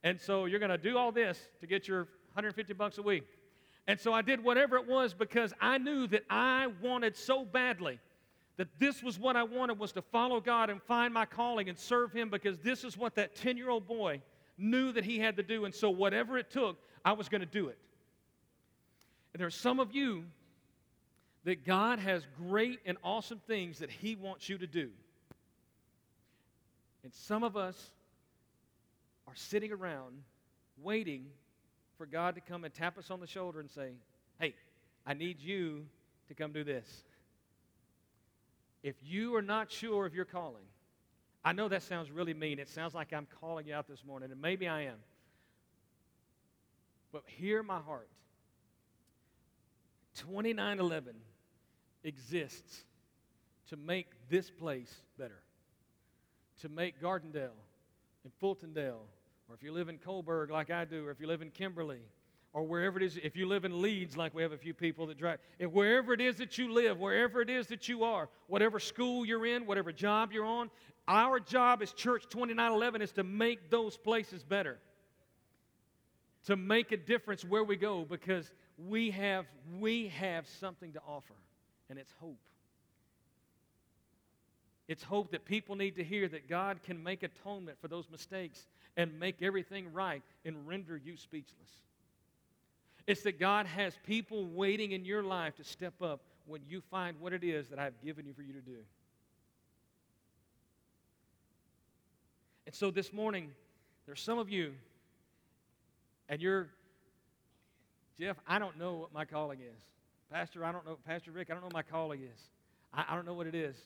And 0.01 0.17
so 0.17 0.45
you're 0.45 0.59
going 0.59 0.71
to 0.71 0.77
do 0.77 0.97
all 0.97 1.11
this 1.11 1.37
to 1.59 1.67
get 1.67 1.85
your 1.85 2.03
150 2.31 2.71
bucks 2.71 2.99
a 2.99 3.01
week. 3.01 3.25
And 3.85 3.99
so 3.99 4.13
I 4.13 4.21
did 4.21 4.41
whatever 4.41 4.77
it 4.77 4.87
was 4.87 5.13
because 5.13 5.51
I 5.59 5.77
knew 5.77 6.07
that 6.07 6.23
I 6.29 6.67
wanted 6.81 7.17
so 7.17 7.43
badly 7.43 7.99
that 8.55 8.69
this 8.79 9.03
was 9.03 9.19
what 9.19 9.35
I 9.35 9.43
wanted 9.43 9.77
was 9.77 9.91
to 9.91 10.01
follow 10.01 10.39
God 10.39 10.69
and 10.69 10.81
find 10.83 11.13
my 11.13 11.25
calling 11.25 11.67
and 11.67 11.77
serve 11.77 12.13
him 12.13 12.29
because 12.29 12.57
this 12.59 12.85
is 12.85 12.97
what 12.97 13.15
that 13.15 13.35
10-year-old 13.35 13.85
boy 13.85 14.21
knew 14.57 14.91
that 14.91 15.05
he 15.05 15.19
had 15.19 15.37
to 15.37 15.43
do 15.43 15.65
and 15.65 15.73
so 15.73 15.89
whatever 15.89 16.37
it 16.37 16.49
took, 16.49 16.77
I 17.05 17.13
was 17.13 17.29
going 17.29 17.41
to 17.41 17.47
do 17.47 17.67
it. 17.67 17.77
And 19.33 19.39
there 19.39 19.47
are 19.47 19.51
some 19.51 19.79
of 19.79 19.93
you 19.93 20.23
that 21.43 21.65
God 21.65 21.99
has 21.99 22.25
great 22.37 22.79
and 22.85 22.97
awesome 23.03 23.39
things 23.47 23.79
that 23.79 23.89
he 23.89 24.15
wants 24.15 24.49
you 24.49 24.57
to 24.57 24.67
do. 24.67 24.89
And 27.03 27.13
some 27.13 27.43
of 27.43 27.55
us 27.55 27.91
are 29.27 29.35
sitting 29.35 29.71
around 29.71 30.23
waiting 30.81 31.27
for 31.97 32.05
God 32.05 32.35
to 32.35 32.41
come 32.41 32.63
and 32.63 32.73
tap 32.73 32.97
us 32.97 33.09
on 33.09 33.19
the 33.19 33.27
shoulder 33.27 33.59
and 33.59 33.69
say, 33.69 33.91
Hey, 34.39 34.55
I 35.05 35.13
need 35.13 35.39
you 35.39 35.85
to 36.27 36.33
come 36.33 36.51
do 36.51 36.63
this. 36.63 37.03
If 38.83 38.95
you 39.01 39.35
are 39.35 39.41
not 39.41 39.71
sure 39.71 40.05
of 40.05 40.13
your 40.13 40.25
calling, 40.25 40.65
I 41.47 41.53
know 41.53 41.69
that 41.69 41.83
sounds 41.83 42.11
really 42.11 42.33
mean. 42.33 42.59
It 42.59 42.67
sounds 42.67 42.93
like 42.93 43.13
I'm 43.13 43.25
calling 43.39 43.67
you 43.67 43.73
out 43.73 43.87
this 43.87 44.03
morning, 44.03 44.33
and 44.33 44.41
maybe 44.41 44.67
I 44.67 44.81
am. 44.81 44.97
But 47.13 47.23
hear 47.25 47.63
my 47.63 47.79
heart. 47.79 48.09
2911 50.15 51.15
exists 52.03 52.83
to 53.69 53.77
make 53.77 54.07
this 54.29 54.49
place 54.49 54.93
better 55.17 55.41
to 56.59 56.67
make 56.67 57.01
Gardendale 57.01 57.55
and 58.25 58.33
Fultondale, 58.43 59.07
or 59.47 59.55
if 59.55 59.63
you 59.63 59.71
live 59.71 59.87
in 59.87 59.99
Coburg 59.99 60.51
like 60.51 60.69
I 60.69 60.83
do, 60.83 61.05
or 61.05 61.11
if 61.11 61.21
you 61.21 61.27
live 61.27 61.41
in 61.41 61.51
Kimberly, 61.51 62.01
or 62.57 62.63
wherever 62.63 62.97
it 62.97 63.03
is, 63.05 63.19
if 63.21 63.35
you 63.35 63.45
live 63.45 63.65
in 63.65 63.83
Leeds, 63.83 64.17
like 64.17 64.33
we 64.33 64.41
have 64.41 64.51
a 64.51 64.57
few 64.57 64.73
people 64.73 65.05
that 65.05 65.19
drive, 65.19 65.37
if 65.59 65.69
wherever 65.69 66.11
it 66.11 66.19
is 66.19 66.37
that 66.37 66.57
you 66.57 66.73
live, 66.73 66.97
wherever 66.97 67.39
it 67.39 67.51
is 67.51 67.67
that 67.67 67.87
you 67.87 68.03
are, 68.03 68.29
whatever 68.47 68.79
school 68.79 69.23
you're 69.23 69.45
in, 69.45 69.67
whatever 69.67 69.91
job 69.91 70.31
you're 70.31 70.43
on, 70.43 70.71
our 71.07 71.39
job 71.39 71.83
as 71.83 71.93
Church 71.93 72.23
2911 72.23 73.03
is 73.03 73.11
to 73.11 73.23
make 73.23 73.69
those 73.69 73.95
places 73.95 74.41
better. 74.41 74.79
To 76.45 76.55
make 76.55 76.91
a 76.91 76.97
difference 76.97 77.45
where 77.45 77.63
we 77.63 77.75
go 77.75 78.03
because 78.09 78.51
we 78.87 79.11
have, 79.11 79.45
we 79.79 80.07
have 80.07 80.47
something 80.47 80.93
to 80.93 81.01
offer, 81.07 81.35
and 81.91 81.99
it's 81.99 82.13
hope. 82.19 82.39
It's 84.87 85.03
hope 85.03 85.29
that 85.29 85.45
people 85.45 85.75
need 85.75 85.97
to 85.97 86.03
hear 86.03 86.27
that 86.27 86.49
God 86.49 86.81
can 86.81 87.03
make 87.03 87.21
atonement 87.21 87.77
for 87.79 87.87
those 87.87 88.09
mistakes 88.09 88.65
and 88.95 89.19
make 89.19 89.43
everything 89.43 89.93
right 89.93 90.23
and 90.43 90.67
render 90.67 90.97
you 90.97 91.17
speechless. 91.17 91.69
It's 93.07 93.21
that 93.21 93.39
God 93.39 93.65
has 93.65 93.97
people 94.05 94.45
waiting 94.45 94.91
in 94.91 95.05
your 95.05 95.23
life 95.23 95.55
to 95.55 95.63
step 95.63 96.01
up 96.01 96.19
when 96.45 96.61
you 96.67 96.81
find 96.91 97.17
what 97.21 97.31
it 97.31 97.43
is 97.43 97.69
that 97.69 97.79
I've 97.79 97.99
given 98.03 98.25
you 98.25 98.33
for 98.33 98.41
you 98.41 98.51
to 98.51 98.61
do. 98.61 98.79
And 102.65 102.75
so 102.75 102.91
this 102.91 103.13
morning, 103.13 103.51
there's 104.05 104.19
some 104.19 104.37
of 104.37 104.49
you, 104.49 104.73
and 106.27 106.41
you're, 106.41 106.67
Jeff, 108.19 108.35
I 108.45 108.59
don't 108.59 108.77
know 108.77 108.95
what 108.95 109.13
my 109.13 109.23
calling 109.23 109.59
is. 109.61 109.81
Pastor, 110.29 110.65
I 110.65 110.73
don't 110.73 110.85
know, 110.85 110.97
Pastor 111.05 111.31
Rick, 111.31 111.47
I 111.49 111.53
don't 111.53 111.61
know 111.61 111.67
what 111.67 111.73
my 111.73 111.83
calling 111.83 112.21
is. 112.23 112.39
I, 112.93 113.05
I 113.09 113.15
don't 113.15 113.25
know 113.25 113.33
what 113.33 113.47
it 113.47 113.55
is. 113.55 113.77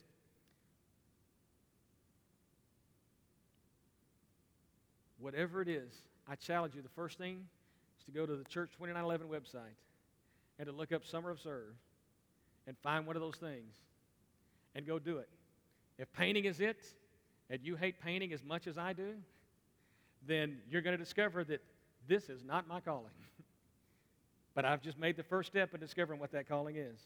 Whatever 5.20 5.62
it 5.62 5.68
is, 5.68 5.92
I 6.28 6.34
challenge 6.34 6.74
you. 6.74 6.82
The 6.82 6.88
first 6.88 7.18
thing 7.18 7.44
is 8.02 8.06
to 8.06 8.12
go 8.12 8.26
to 8.26 8.36
the 8.36 8.44
Church 8.44 8.70
2911 8.72 9.28
website 9.28 9.76
and 10.58 10.66
to 10.66 10.72
look 10.72 10.92
up 10.92 11.04
Summer 11.04 11.30
of 11.30 11.40
Serve 11.40 11.74
and 12.66 12.76
find 12.78 13.06
one 13.06 13.16
of 13.16 13.22
those 13.22 13.36
things 13.36 13.74
and 14.74 14.86
go 14.86 14.98
do 14.98 15.18
it. 15.18 15.28
If 15.98 16.12
painting 16.12 16.44
is 16.44 16.60
it, 16.60 16.82
and 17.50 17.60
you 17.62 17.76
hate 17.76 18.00
painting 18.00 18.32
as 18.32 18.42
much 18.42 18.66
as 18.66 18.78
I 18.78 18.92
do, 18.92 19.14
then 20.26 20.58
you're 20.70 20.80
going 20.80 20.96
to 20.96 21.02
discover 21.02 21.44
that 21.44 21.62
this 22.08 22.28
is 22.28 22.44
not 22.44 22.66
my 22.66 22.80
calling. 22.80 23.12
but 24.54 24.64
I've 24.64 24.80
just 24.80 24.98
made 24.98 25.16
the 25.16 25.22
first 25.22 25.50
step 25.50 25.74
in 25.74 25.80
discovering 25.80 26.18
what 26.18 26.32
that 26.32 26.48
calling 26.48 26.76
is. 26.76 26.98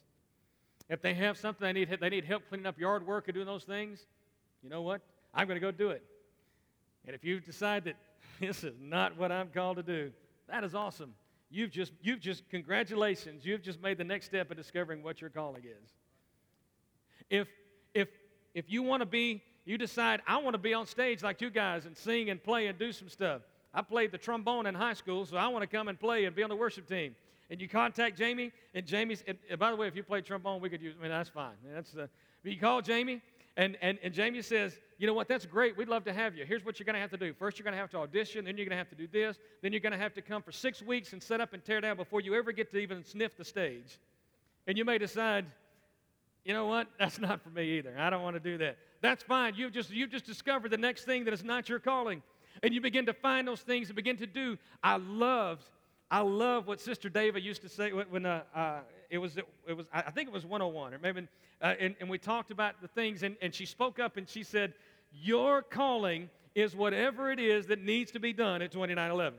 If 0.88 1.02
they 1.02 1.14
have 1.14 1.36
something 1.36 1.64
they 1.66 1.72
need, 1.72 1.98
they 2.00 2.08
need 2.08 2.24
help 2.24 2.48
cleaning 2.48 2.66
up 2.66 2.78
yard 2.78 3.04
work 3.06 3.26
and 3.26 3.34
doing 3.34 3.46
those 3.46 3.64
things, 3.64 4.06
you 4.62 4.70
know 4.70 4.82
what? 4.82 5.00
I'm 5.34 5.48
going 5.48 5.56
to 5.56 5.66
go 5.66 5.72
do 5.72 5.90
it. 5.90 6.04
And 7.06 7.14
if 7.14 7.24
you 7.24 7.40
decide 7.40 7.84
that 7.84 7.96
this 8.40 8.62
is 8.62 8.74
not 8.80 9.18
what 9.18 9.32
I'm 9.32 9.48
called 9.48 9.78
to 9.78 9.82
do, 9.82 10.12
that 10.48 10.64
is 10.64 10.74
awesome. 10.74 11.14
You've 11.50 11.70
just, 11.70 11.92
you've 12.02 12.20
just, 12.20 12.48
congratulations, 12.50 13.44
you've 13.44 13.62
just 13.62 13.80
made 13.80 13.98
the 13.98 14.04
next 14.04 14.26
step 14.26 14.50
in 14.50 14.56
discovering 14.56 15.02
what 15.02 15.20
your 15.20 15.30
calling 15.30 15.62
is. 15.64 15.92
If, 17.30 17.48
if, 17.94 18.08
if 18.54 18.70
you 18.70 18.82
want 18.82 19.00
to 19.00 19.06
be, 19.06 19.42
you 19.64 19.78
decide, 19.78 20.22
I 20.26 20.38
want 20.38 20.54
to 20.54 20.58
be 20.58 20.74
on 20.74 20.86
stage 20.86 21.22
like 21.22 21.40
you 21.40 21.50
guys 21.50 21.86
and 21.86 21.96
sing 21.96 22.30
and 22.30 22.42
play 22.42 22.66
and 22.66 22.78
do 22.78 22.92
some 22.92 23.08
stuff. 23.08 23.42
I 23.74 23.82
played 23.82 24.12
the 24.12 24.18
trombone 24.18 24.66
in 24.66 24.74
high 24.74 24.94
school, 24.94 25.26
so 25.26 25.36
I 25.36 25.48
want 25.48 25.62
to 25.62 25.66
come 25.66 25.88
and 25.88 25.98
play 25.98 26.24
and 26.24 26.34
be 26.34 26.42
on 26.42 26.48
the 26.48 26.56
worship 26.56 26.88
team. 26.88 27.14
And 27.50 27.60
you 27.60 27.68
contact 27.68 28.16
Jamie, 28.16 28.52
and 28.74 28.86
Jamie's, 28.86 29.22
and, 29.26 29.38
and 29.48 29.58
by 29.58 29.70
the 29.70 29.76
way, 29.76 29.86
if 29.86 29.94
you 29.94 30.02
play 30.02 30.20
trombone, 30.20 30.60
we 30.60 30.68
could 30.68 30.82
use, 30.82 30.94
I 30.98 31.02
mean, 31.02 31.10
that's 31.10 31.28
fine. 31.28 31.54
That's, 31.72 31.96
uh, 31.96 32.06
you 32.42 32.58
call 32.58 32.80
Jamie, 32.80 33.22
and, 33.56 33.76
and, 33.80 33.98
and 34.02 34.12
Jamie 34.12 34.42
says, 34.42 34.78
You 34.98 35.06
know 35.06 35.14
what? 35.14 35.28
That's 35.28 35.46
great. 35.46 35.76
We'd 35.76 35.88
love 35.88 36.04
to 36.04 36.12
have 36.12 36.36
you. 36.36 36.44
Here's 36.44 36.64
what 36.64 36.78
you're 36.78 36.84
going 36.84 36.94
to 36.94 37.00
have 37.00 37.10
to 37.10 37.16
do. 37.16 37.32
First, 37.32 37.58
you're 37.58 37.64
going 37.64 37.74
to 37.74 37.80
have 37.80 37.90
to 37.90 37.98
audition. 37.98 38.44
Then, 38.44 38.56
you're 38.56 38.66
going 38.66 38.76
to 38.76 38.78
have 38.78 38.90
to 38.90 38.94
do 38.94 39.06
this. 39.06 39.38
Then, 39.62 39.72
you're 39.72 39.80
going 39.80 39.92
to 39.92 39.98
have 39.98 40.14
to 40.14 40.22
come 40.22 40.42
for 40.42 40.52
six 40.52 40.82
weeks 40.82 41.12
and 41.12 41.22
set 41.22 41.40
up 41.40 41.52
and 41.52 41.64
tear 41.64 41.80
down 41.80 41.96
before 41.96 42.20
you 42.20 42.34
ever 42.34 42.52
get 42.52 42.70
to 42.72 42.78
even 42.78 43.04
sniff 43.04 43.36
the 43.36 43.44
stage. 43.44 43.98
And 44.66 44.76
you 44.76 44.84
may 44.84 44.98
decide, 44.98 45.46
You 46.44 46.52
know 46.52 46.66
what? 46.66 46.88
That's 46.98 47.18
not 47.18 47.42
for 47.42 47.50
me 47.50 47.78
either. 47.78 47.94
I 47.98 48.10
don't 48.10 48.22
want 48.22 48.36
to 48.36 48.40
do 48.40 48.58
that. 48.58 48.76
That's 49.00 49.22
fine. 49.22 49.54
You've 49.56 49.72
just, 49.72 49.90
you've 49.90 50.10
just 50.10 50.26
discovered 50.26 50.70
the 50.70 50.78
next 50.78 51.04
thing 51.04 51.24
that 51.24 51.34
is 51.34 51.44
not 51.44 51.68
your 51.68 51.78
calling. 51.78 52.22
And 52.62 52.72
you 52.72 52.80
begin 52.80 53.06
to 53.06 53.12
find 53.12 53.46
those 53.46 53.60
things 53.60 53.88
and 53.88 53.96
begin 53.96 54.16
to 54.16 54.26
do. 54.26 54.56
I 54.82 54.96
loved 54.96 55.64
I 56.10 56.20
love 56.20 56.66
what 56.66 56.80
Sister 56.80 57.10
Dava 57.10 57.42
used 57.42 57.62
to 57.62 57.68
say 57.68 57.90
when 57.90 58.26
uh, 58.26 58.42
uh, 58.54 58.80
it 59.10 59.18
was, 59.18 59.36
it 59.36 59.76
was, 59.76 59.86
I 59.92 60.10
think 60.10 60.28
it 60.28 60.32
was 60.32 60.44
101, 60.44 60.94
or 60.94 60.98
maybe, 60.98 61.26
uh, 61.62 61.74
and, 61.78 61.94
and 62.00 62.08
we 62.08 62.18
talked 62.18 62.50
about 62.50 62.80
the 62.80 62.88
things, 62.88 63.22
and, 63.22 63.36
and 63.40 63.54
she 63.54 63.66
spoke 63.66 63.98
up 63.98 64.16
and 64.16 64.28
she 64.28 64.42
said, 64.42 64.74
Your 65.12 65.62
calling 65.62 66.28
is 66.54 66.74
whatever 66.74 67.30
it 67.30 67.38
is 67.38 67.66
that 67.66 67.82
needs 67.82 68.10
to 68.12 68.20
be 68.20 68.32
done 68.32 68.62
at 68.62 68.72
2911. 68.72 69.38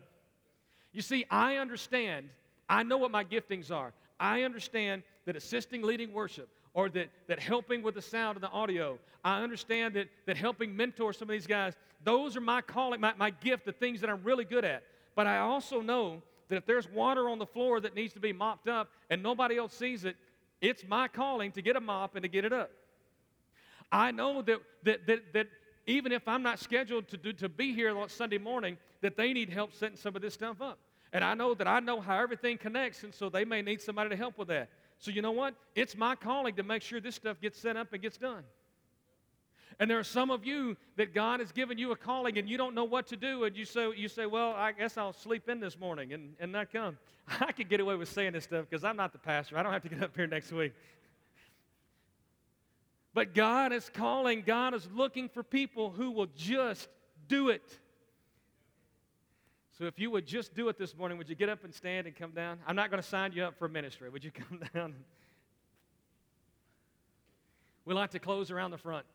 You 0.93 1.01
see, 1.01 1.25
I 1.29 1.57
understand, 1.57 2.29
I 2.69 2.83
know 2.83 2.97
what 2.97 3.11
my 3.11 3.23
giftings 3.23 3.71
are. 3.71 3.93
I 4.19 4.43
understand 4.43 5.03
that 5.25 5.35
assisting 5.35 5.81
leading 5.81 6.13
worship 6.13 6.49
or 6.73 6.89
that, 6.89 7.09
that 7.27 7.39
helping 7.39 7.81
with 7.81 7.95
the 7.95 8.01
sound 8.01 8.37
and 8.37 8.43
the 8.43 8.49
audio, 8.49 8.97
I 9.23 9.41
understand 9.41 9.95
that, 9.95 10.07
that 10.25 10.37
helping 10.37 10.75
mentor 10.75 11.11
some 11.11 11.27
of 11.27 11.33
these 11.33 11.47
guys, 11.47 11.73
those 12.03 12.37
are 12.37 12.41
my 12.41 12.61
calling, 12.61 13.01
my, 13.01 13.13
my 13.17 13.31
gift, 13.31 13.65
the 13.65 13.71
things 13.71 14.01
that 14.01 14.09
I'm 14.09 14.23
really 14.23 14.45
good 14.45 14.63
at. 14.63 14.83
But 15.15 15.25
I 15.25 15.39
also 15.39 15.81
know 15.81 16.21
that 16.49 16.55
if 16.55 16.65
there's 16.65 16.89
water 16.89 17.29
on 17.29 17.39
the 17.39 17.45
floor 17.45 17.79
that 17.79 17.95
needs 17.95 18.13
to 18.13 18.19
be 18.19 18.33
mopped 18.33 18.67
up 18.67 18.89
and 19.09 19.21
nobody 19.21 19.57
else 19.57 19.73
sees 19.73 20.05
it, 20.05 20.15
it's 20.61 20.83
my 20.87 21.07
calling 21.07 21.51
to 21.53 21.61
get 21.61 21.75
a 21.75 21.81
mop 21.81 22.15
and 22.15 22.23
to 22.23 22.29
get 22.29 22.45
it 22.45 22.53
up. 22.53 22.71
I 23.91 24.11
know 24.11 24.41
that, 24.41 24.59
that, 24.83 25.07
that, 25.07 25.33
that 25.33 25.47
even 25.85 26.11
if 26.11 26.27
I'm 26.27 26.43
not 26.43 26.59
scheduled 26.59 27.07
to, 27.09 27.17
do, 27.17 27.33
to 27.33 27.49
be 27.49 27.73
here 27.73 27.97
on 27.97 28.09
Sunday 28.09 28.37
morning, 28.37 28.77
that 29.01 29.15
they 29.15 29.33
need 29.33 29.49
help 29.49 29.73
setting 29.73 29.97
some 29.97 30.15
of 30.15 30.21
this 30.21 30.33
stuff 30.33 30.61
up. 30.61 30.79
And 31.13 31.23
I 31.23 31.33
know 31.33 31.53
that 31.53 31.67
I 31.67 31.79
know 31.79 32.01
how 32.01 32.19
everything 32.19 32.57
connects, 32.57 33.03
and 33.03 33.13
so 33.13 33.29
they 33.29 33.45
may 33.45 33.61
need 33.61 33.81
somebody 33.81 34.09
to 34.09 34.15
help 34.15 34.37
with 34.37 34.49
that. 34.49 34.69
So 34.99 35.11
you 35.11 35.21
know 35.21 35.31
what? 35.31 35.55
It's 35.75 35.95
my 35.95 36.15
calling 36.15 36.55
to 36.55 36.63
make 36.63 36.81
sure 36.81 36.99
this 36.99 37.15
stuff 37.15 37.39
gets 37.39 37.59
set 37.59 37.77
up 37.77 37.93
and 37.93 38.01
gets 38.01 38.17
done. 38.17 38.43
And 39.79 39.89
there 39.89 39.99
are 39.99 40.03
some 40.03 40.31
of 40.31 40.43
you 40.45 40.75
that 40.95 41.13
God 41.13 41.39
has 41.39 41.51
given 41.51 41.77
you 41.77 41.91
a 41.91 41.95
calling 41.95 42.37
and 42.37 42.49
you 42.49 42.57
don't 42.57 42.73
know 42.73 42.83
what 42.83 43.07
to 43.07 43.17
do, 43.17 43.43
and 43.43 43.55
you 43.55 43.65
say, 43.65 43.89
you 43.95 44.07
say 44.07 44.25
Well, 44.25 44.53
I 44.53 44.71
guess 44.71 44.97
I'll 44.97 45.13
sleep 45.13 45.49
in 45.49 45.59
this 45.59 45.79
morning 45.79 46.13
and, 46.13 46.33
and 46.39 46.51
not 46.51 46.71
come. 46.71 46.97
I 47.39 47.51
could 47.51 47.69
get 47.69 47.79
away 47.79 47.95
with 47.95 48.09
saying 48.09 48.33
this 48.33 48.45
stuff 48.45 48.65
because 48.69 48.83
I'm 48.83 48.97
not 48.97 49.11
the 49.11 49.19
pastor. 49.19 49.57
I 49.57 49.63
don't 49.63 49.73
have 49.73 49.83
to 49.83 49.89
get 49.89 50.01
up 50.01 50.15
here 50.15 50.27
next 50.27 50.51
week. 50.51 50.73
But 53.13 53.33
God 53.33 53.73
is 53.73 53.89
calling, 53.93 54.43
God 54.45 54.73
is 54.73 54.87
looking 54.93 55.29
for 55.29 55.43
people 55.43 55.91
who 55.91 56.11
will 56.11 56.27
just 56.35 56.87
do 57.27 57.49
it. 57.49 57.79
So 59.77 59.85
if 59.85 59.99
you 59.99 60.09
would 60.09 60.25
just 60.25 60.55
do 60.55 60.69
it 60.69 60.77
this 60.77 60.95
morning, 60.95 61.19
would 61.19 61.29
you 61.29 61.35
get 61.35 61.49
up 61.49 61.63
and 61.63 61.73
stand 61.73 62.07
and 62.07 62.15
come 62.15 62.31
down? 62.31 62.57
I'm 62.65 62.75
not 62.75 62.89
going 62.89 63.01
to 63.01 63.07
sign 63.07 63.31
you 63.31 63.43
up 63.43 63.57
for 63.59 63.67
ministry. 63.67 64.09
Would 64.09 64.23
you 64.23 64.31
come 64.49 64.61
down? 64.73 64.95
We 67.85 67.93
like 67.93 68.11
to 68.11 68.19
close 68.19 68.49
around 68.49 68.71
the 68.71 68.77
front. 68.77 69.05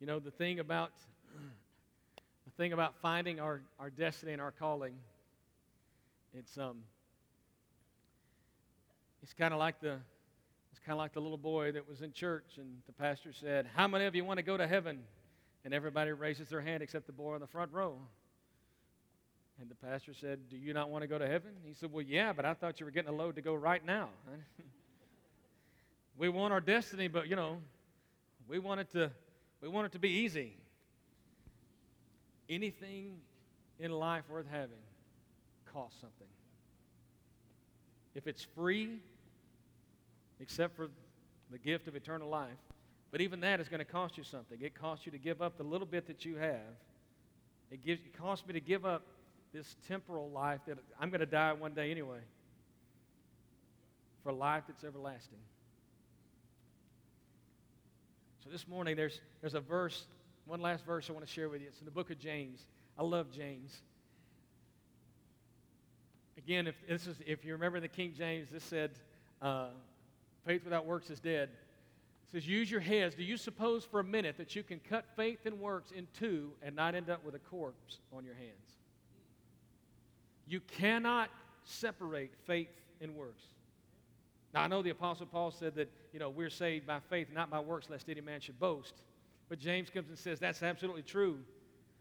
You 0.00 0.06
know, 0.06 0.18
the 0.18 0.30
thing 0.30 0.58
about 0.58 0.92
the 2.44 2.50
thing 2.58 2.74
about 2.74 2.94
finding 3.00 3.40
our, 3.40 3.62
our 3.80 3.88
destiny 3.88 4.32
and 4.32 4.42
our 4.42 4.50
calling, 4.50 4.94
it's 6.34 6.58
um 6.58 6.82
it's 9.22 9.32
kind 9.32 9.54
of 9.54 9.58
like 9.58 9.80
the 9.80 9.98
it's 10.70 10.80
kind 10.84 10.92
of 10.92 10.98
like 10.98 11.14
the 11.14 11.20
little 11.20 11.38
boy 11.38 11.72
that 11.72 11.88
was 11.88 12.02
in 12.02 12.12
church 12.12 12.58
and 12.58 12.76
the 12.86 12.92
pastor 12.92 13.32
said, 13.32 13.66
"How 13.74 13.88
many 13.88 14.04
of 14.04 14.14
you 14.14 14.24
want 14.24 14.36
to 14.38 14.42
go 14.42 14.56
to 14.56 14.66
heaven?" 14.66 15.00
And 15.64 15.72
everybody 15.72 16.12
raises 16.12 16.50
their 16.50 16.60
hand 16.60 16.82
except 16.82 17.06
the 17.06 17.12
boy 17.12 17.34
in 17.34 17.40
the 17.40 17.46
front 17.46 17.72
row. 17.72 17.98
And 19.60 19.70
the 19.70 19.74
pastor 19.74 20.12
said, 20.12 20.38
Do 20.50 20.56
you 20.56 20.74
not 20.74 20.90
want 20.90 21.02
to 21.02 21.08
go 21.08 21.18
to 21.18 21.26
heaven? 21.26 21.50
He 21.64 21.72
said, 21.72 21.90
Well, 21.90 22.04
yeah, 22.04 22.32
but 22.32 22.44
I 22.44 22.54
thought 22.54 22.78
you 22.78 22.86
were 22.86 22.92
getting 22.92 23.08
a 23.08 23.16
load 23.16 23.34
to 23.34 23.42
go 23.42 23.54
right 23.54 23.84
now. 23.84 24.10
we 26.18 26.28
want 26.28 26.52
our 26.52 26.60
destiny, 26.60 27.08
but, 27.08 27.26
you 27.26 27.34
know, 27.34 27.58
we 28.46 28.60
want 28.60 28.80
it 28.80 28.92
to 28.92 29.10
we 29.60 29.68
want 29.68 29.86
it 29.86 29.92
to 29.92 29.98
be 29.98 30.10
easy. 30.10 30.52
Anything 32.48 33.18
in 33.78 33.90
life 33.90 34.24
worth 34.30 34.46
having 34.50 34.76
costs 35.72 36.00
something. 36.00 36.26
If 38.14 38.26
it's 38.26 38.42
free, 38.54 39.00
except 40.40 40.76
for 40.76 40.88
the 41.50 41.58
gift 41.58 41.88
of 41.88 41.96
eternal 41.96 42.28
life, 42.28 42.56
but 43.10 43.20
even 43.20 43.40
that 43.40 43.60
is 43.60 43.68
going 43.68 43.78
to 43.78 43.84
cost 43.84 44.16
you 44.18 44.24
something. 44.24 44.58
It 44.60 44.74
costs 44.74 45.06
you 45.06 45.12
to 45.12 45.18
give 45.18 45.42
up 45.42 45.56
the 45.56 45.64
little 45.64 45.86
bit 45.86 46.06
that 46.06 46.24
you 46.24 46.36
have. 46.36 46.60
It, 47.70 47.84
gives, 47.84 48.00
it 48.00 48.16
costs 48.16 48.46
me 48.46 48.52
to 48.54 48.60
give 48.60 48.84
up 48.84 49.02
this 49.52 49.76
temporal 49.88 50.30
life 50.30 50.60
that 50.66 50.78
I'm 51.00 51.10
going 51.10 51.20
to 51.20 51.26
die 51.26 51.52
one 51.52 51.72
day 51.72 51.90
anyway 51.90 52.18
for 54.22 54.32
life 54.32 54.64
that's 54.66 54.82
everlasting. 54.82 55.38
So 58.46 58.52
this 58.52 58.68
morning, 58.68 58.94
there's, 58.94 59.20
there's 59.40 59.54
a 59.54 59.60
verse, 59.60 60.04
one 60.44 60.60
last 60.60 60.86
verse 60.86 61.10
I 61.10 61.12
want 61.12 61.26
to 61.26 61.32
share 61.32 61.48
with 61.48 61.62
you. 61.62 61.66
It's 61.66 61.80
in 61.80 61.84
the 61.84 61.90
book 61.90 62.12
of 62.12 62.18
James. 62.20 62.60
I 62.96 63.02
love 63.02 63.32
James. 63.32 63.76
Again, 66.38 66.68
if, 66.68 66.76
this 66.86 67.08
is, 67.08 67.16
if 67.26 67.44
you 67.44 67.54
remember 67.54 67.80
the 67.80 67.88
King 67.88 68.14
James, 68.16 68.46
this 68.52 68.62
said, 68.62 68.92
uh, 69.42 69.70
faith 70.44 70.62
without 70.62 70.86
works 70.86 71.10
is 71.10 71.18
dead. 71.18 71.48
It 71.48 72.30
says, 72.30 72.46
use 72.46 72.70
your 72.70 72.78
heads. 72.78 73.16
Do 73.16 73.24
you 73.24 73.36
suppose 73.36 73.84
for 73.84 73.98
a 73.98 74.04
minute 74.04 74.36
that 74.38 74.54
you 74.54 74.62
can 74.62 74.78
cut 74.88 75.06
faith 75.16 75.40
and 75.44 75.58
works 75.58 75.90
in 75.90 76.06
two 76.16 76.52
and 76.62 76.76
not 76.76 76.94
end 76.94 77.10
up 77.10 77.24
with 77.24 77.34
a 77.34 77.40
corpse 77.40 77.98
on 78.16 78.24
your 78.24 78.36
hands? 78.36 78.76
You 80.46 80.60
cannot 80.60 81.30
separate 81.64 82.30
faith 82.46 82.68
and 83.00 83.16
works. 83.16 83.42
Now, 84.56 84.62
I 84.62 84.68
know 84.68 84.80
the 84.80 84.88
Apostle 84.88 85.26
Paul 85.26 85.50
said 85.50 85.74
that, 85.74 85.92
you 86.14 86.18
know, 86.18 86.30
we're 86.30 86.48
saved 86.48 86.86
by 86.86 86.98
faith, 87.10 87.28
not 87.30 87.50
by 87.50 87.60
works, 87.60 87.90
lest 87.90 88.08
any 88.08 88.22
man 88.22 88.40
should 88.40 88.58
boast. 88.58 88.94
But 89.50 89.58
James 89.58 89.90
comes 89.90 90.08
and 90.08 90.18
says 90.18 90.40
that's 90.40 90.62
absolutely 90.62 91.02
true. 91.02 91.36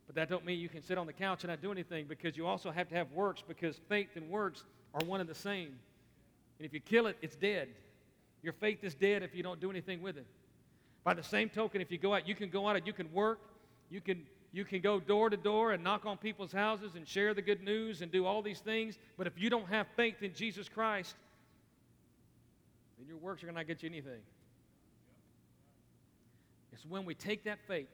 But 0.07 0.15
that 0.15 0.29
don't 0.29 0.45
mean 0.45 0.59
you 0.59 0.69
can 0.69 0.81
sit 0.81 0.97
on 0.97 1.05
the 1.05 1.11
couch 1.11 1.43
and 1.43 1.49
not 1.49 1.61
do 1.61 1.69
anything 1.69 2.05
because 2.07 2.37
you 2.37 2.47
also 2.47 2.71
have 2.71 2.87
to 2.87 2.95
have 2.95 3.11
works 3.11 3.43
because 3.45 3.81
faith 3.89 4.07
and 4.15 4.29
works 4.29 4.63
are 4.93 5.05
one 5.05 5.19
and 5.19 5.29
the 5.29 5.35
same. 5.35 5.77
And 6.57 6.65
if 6.65 6.73
you 6.73 6.79
kill 6.79 7.07
it, 7.07 7.17
it's 7.21 7.35
dead. 7.35 7.67
Your 8.41 8.53
faith 8.53 8.85
is 8.85 8.95
dead 8.95 9.21
if 9.21 9.35
you 9.35 9.43
don't 9.43 9.59
do 9.59 9.69
anything 9.69 10.01
with 10.01 10.15
it. 10.15 10.25
By 11.03 11.13
the 11.13 11.23
same 11.23 11.49
token, 11.49 11.81
if 11.81 11.91
you 11.91 11.97
go 11.97 12.13
out, 12.13 12.25
you 12.25 12.35
can 12.35 12.49
go 12.49 12.69
out 12.69 12.77
and 12.77 12.87
you 12.87 12.93
can 12.93 13.11
work, 13.11 13.39
you 13.89 13.99
can 13.99 14.25
you 14.53 14.63
can 14.63 14.79
go 14.79 15.01
door 15.01 15.29
to 15.29 15.35
door 15.35 15.73
and 15.73 15.83
knock 15.83 16.05
on 16.05 16.15
people's 16.15 16.53
houses 16.53 16.95
and 16.95 17.05
share 17.05 17.33
the 17.33 17.41
good 17.41 17.61
news 17.61 18.01
and 18.01 18.09
do 18.13 18.25
all 18.25 18.41
these 18.41 18.61
things, 18.61 18.97
but 19.17 19.27
if 19.27 19.33
you 19.37 19.49
don't 19.49 19.67
have 19.67 19.85
faith 19.97 20.23
in 20.23 20.33
Jesus 20.33 20.69
Christ, 20.69 21.15
then 23.05 23.09
your 23.09 23.17
works 23.17 23.43
are 23.43 23.45
going 23.45 23.55
to 23.55 23.59
not 23.59 23.67
get 23.67 23.83
you 23.83 23.89
anything. 23.89 24.21
It's 26.73 26.85
when 26.85 27.05
we 27.05 27.13
take 27.13 27.43
that 27.45 27.59
faith 27.67 27.87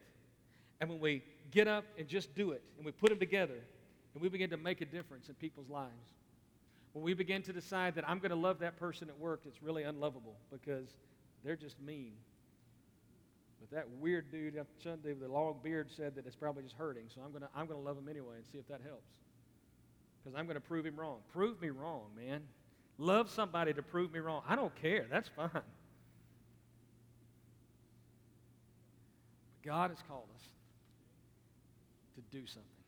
and 0.79 0.89
when 0.89 0.99
we 0.99 1.23
get 1.51 1.67
up 1.67 1.83
and 1.97 2.07
just 2.07 2.33
do 2.33 2.51
it 2.51 2.63
and 2.77 2.85
we 2.85 2.91
put 2.91 3.09
them 3.09 3.19
together 3.19 3.59
and 4.13 4.23
we 4.23 4.29
begin 4.29 4.49
to 4.51 4.57
make 4.57 4.81
a 4.81 4.85
difference 4.85 5.29
in 5.29 5.35
people's 5.35 5.69
lives. 5.69 6.13
When 6.93 7.03
we 7.03 7.13
begin 7.13 7.41
to 7.43 7.53
decide 7.53 7.95
that 7.95 8.09
I'm 8.09 8.19
going 8.19 8.31
to 8.31 8.37
love 8.37 8.59
that 8.59 8.77
person 8.77 9.09
at 9.09 9.17
work, 9.19 9.41
that's 9.43 9.61
really 9.61 9.83
unlovable 9.83 10.35
because 10.51 10.87
they're 11.43 11.55
just 11.55 11.79
mean. 11.81 12.13
But 13.59 13.69
that 13.75 13.87
weird 13.99 14.31
dude 14.31 14.57
up 14.57 14.67
Sunday 14.83 15.13
with 15.13 15.21
the 15.21 15.27
long 15.33 15.59
beard 15.63 15.89
said 15.95 16.15
that 16.15 16.25
it's 16.25 16.35
probably 16.35 16.63
just 16.63 16.75
hurting, 16.75 17.03
so 17.13 17.21
I'm 17.23 17.31
going 17.31 17.43
to 17.43 17.49
I'm 17.55 17.67
going 17.67 17.79
to 17.79 17.85
love 17.85 17.97
him 17.97 18.09
anyway 18.09 18.35
and 18.37 18.45
see 18.51 18.57
if 18.57 18.67
that 18.67 18.81
helps. 18.83 19.07
Because 20.23 20.37
I'm 20.37 20.45
going 20.45 20.55
to 20.55 20.61
prove 20.61 20.85
him 20.85 20.99
wrong. 20.99 21.19
Prove 21.31 21.61
me 21.61 21.69
wrong, 21.69 22.05
man. 22.15 22.41
Love 23.01 23.31
somebody 23.31 23.73
to 23.73 23.81
prove 23.81 24.13
me 24.13 24.19
wrong. 24.19 24.43
I 24.47 24.55
don't 24.55 24.75
care. 24.75 25.07
That's 25.09 25.27
fine. 25.35 25.49
But 25.51 25.63
God 29.63 29.89
has 29.89 29.97
called 30.07 30.27
us 30.35 30.43
to 32.13 32.21
do 32.37 32.45
something. 32.45 32.80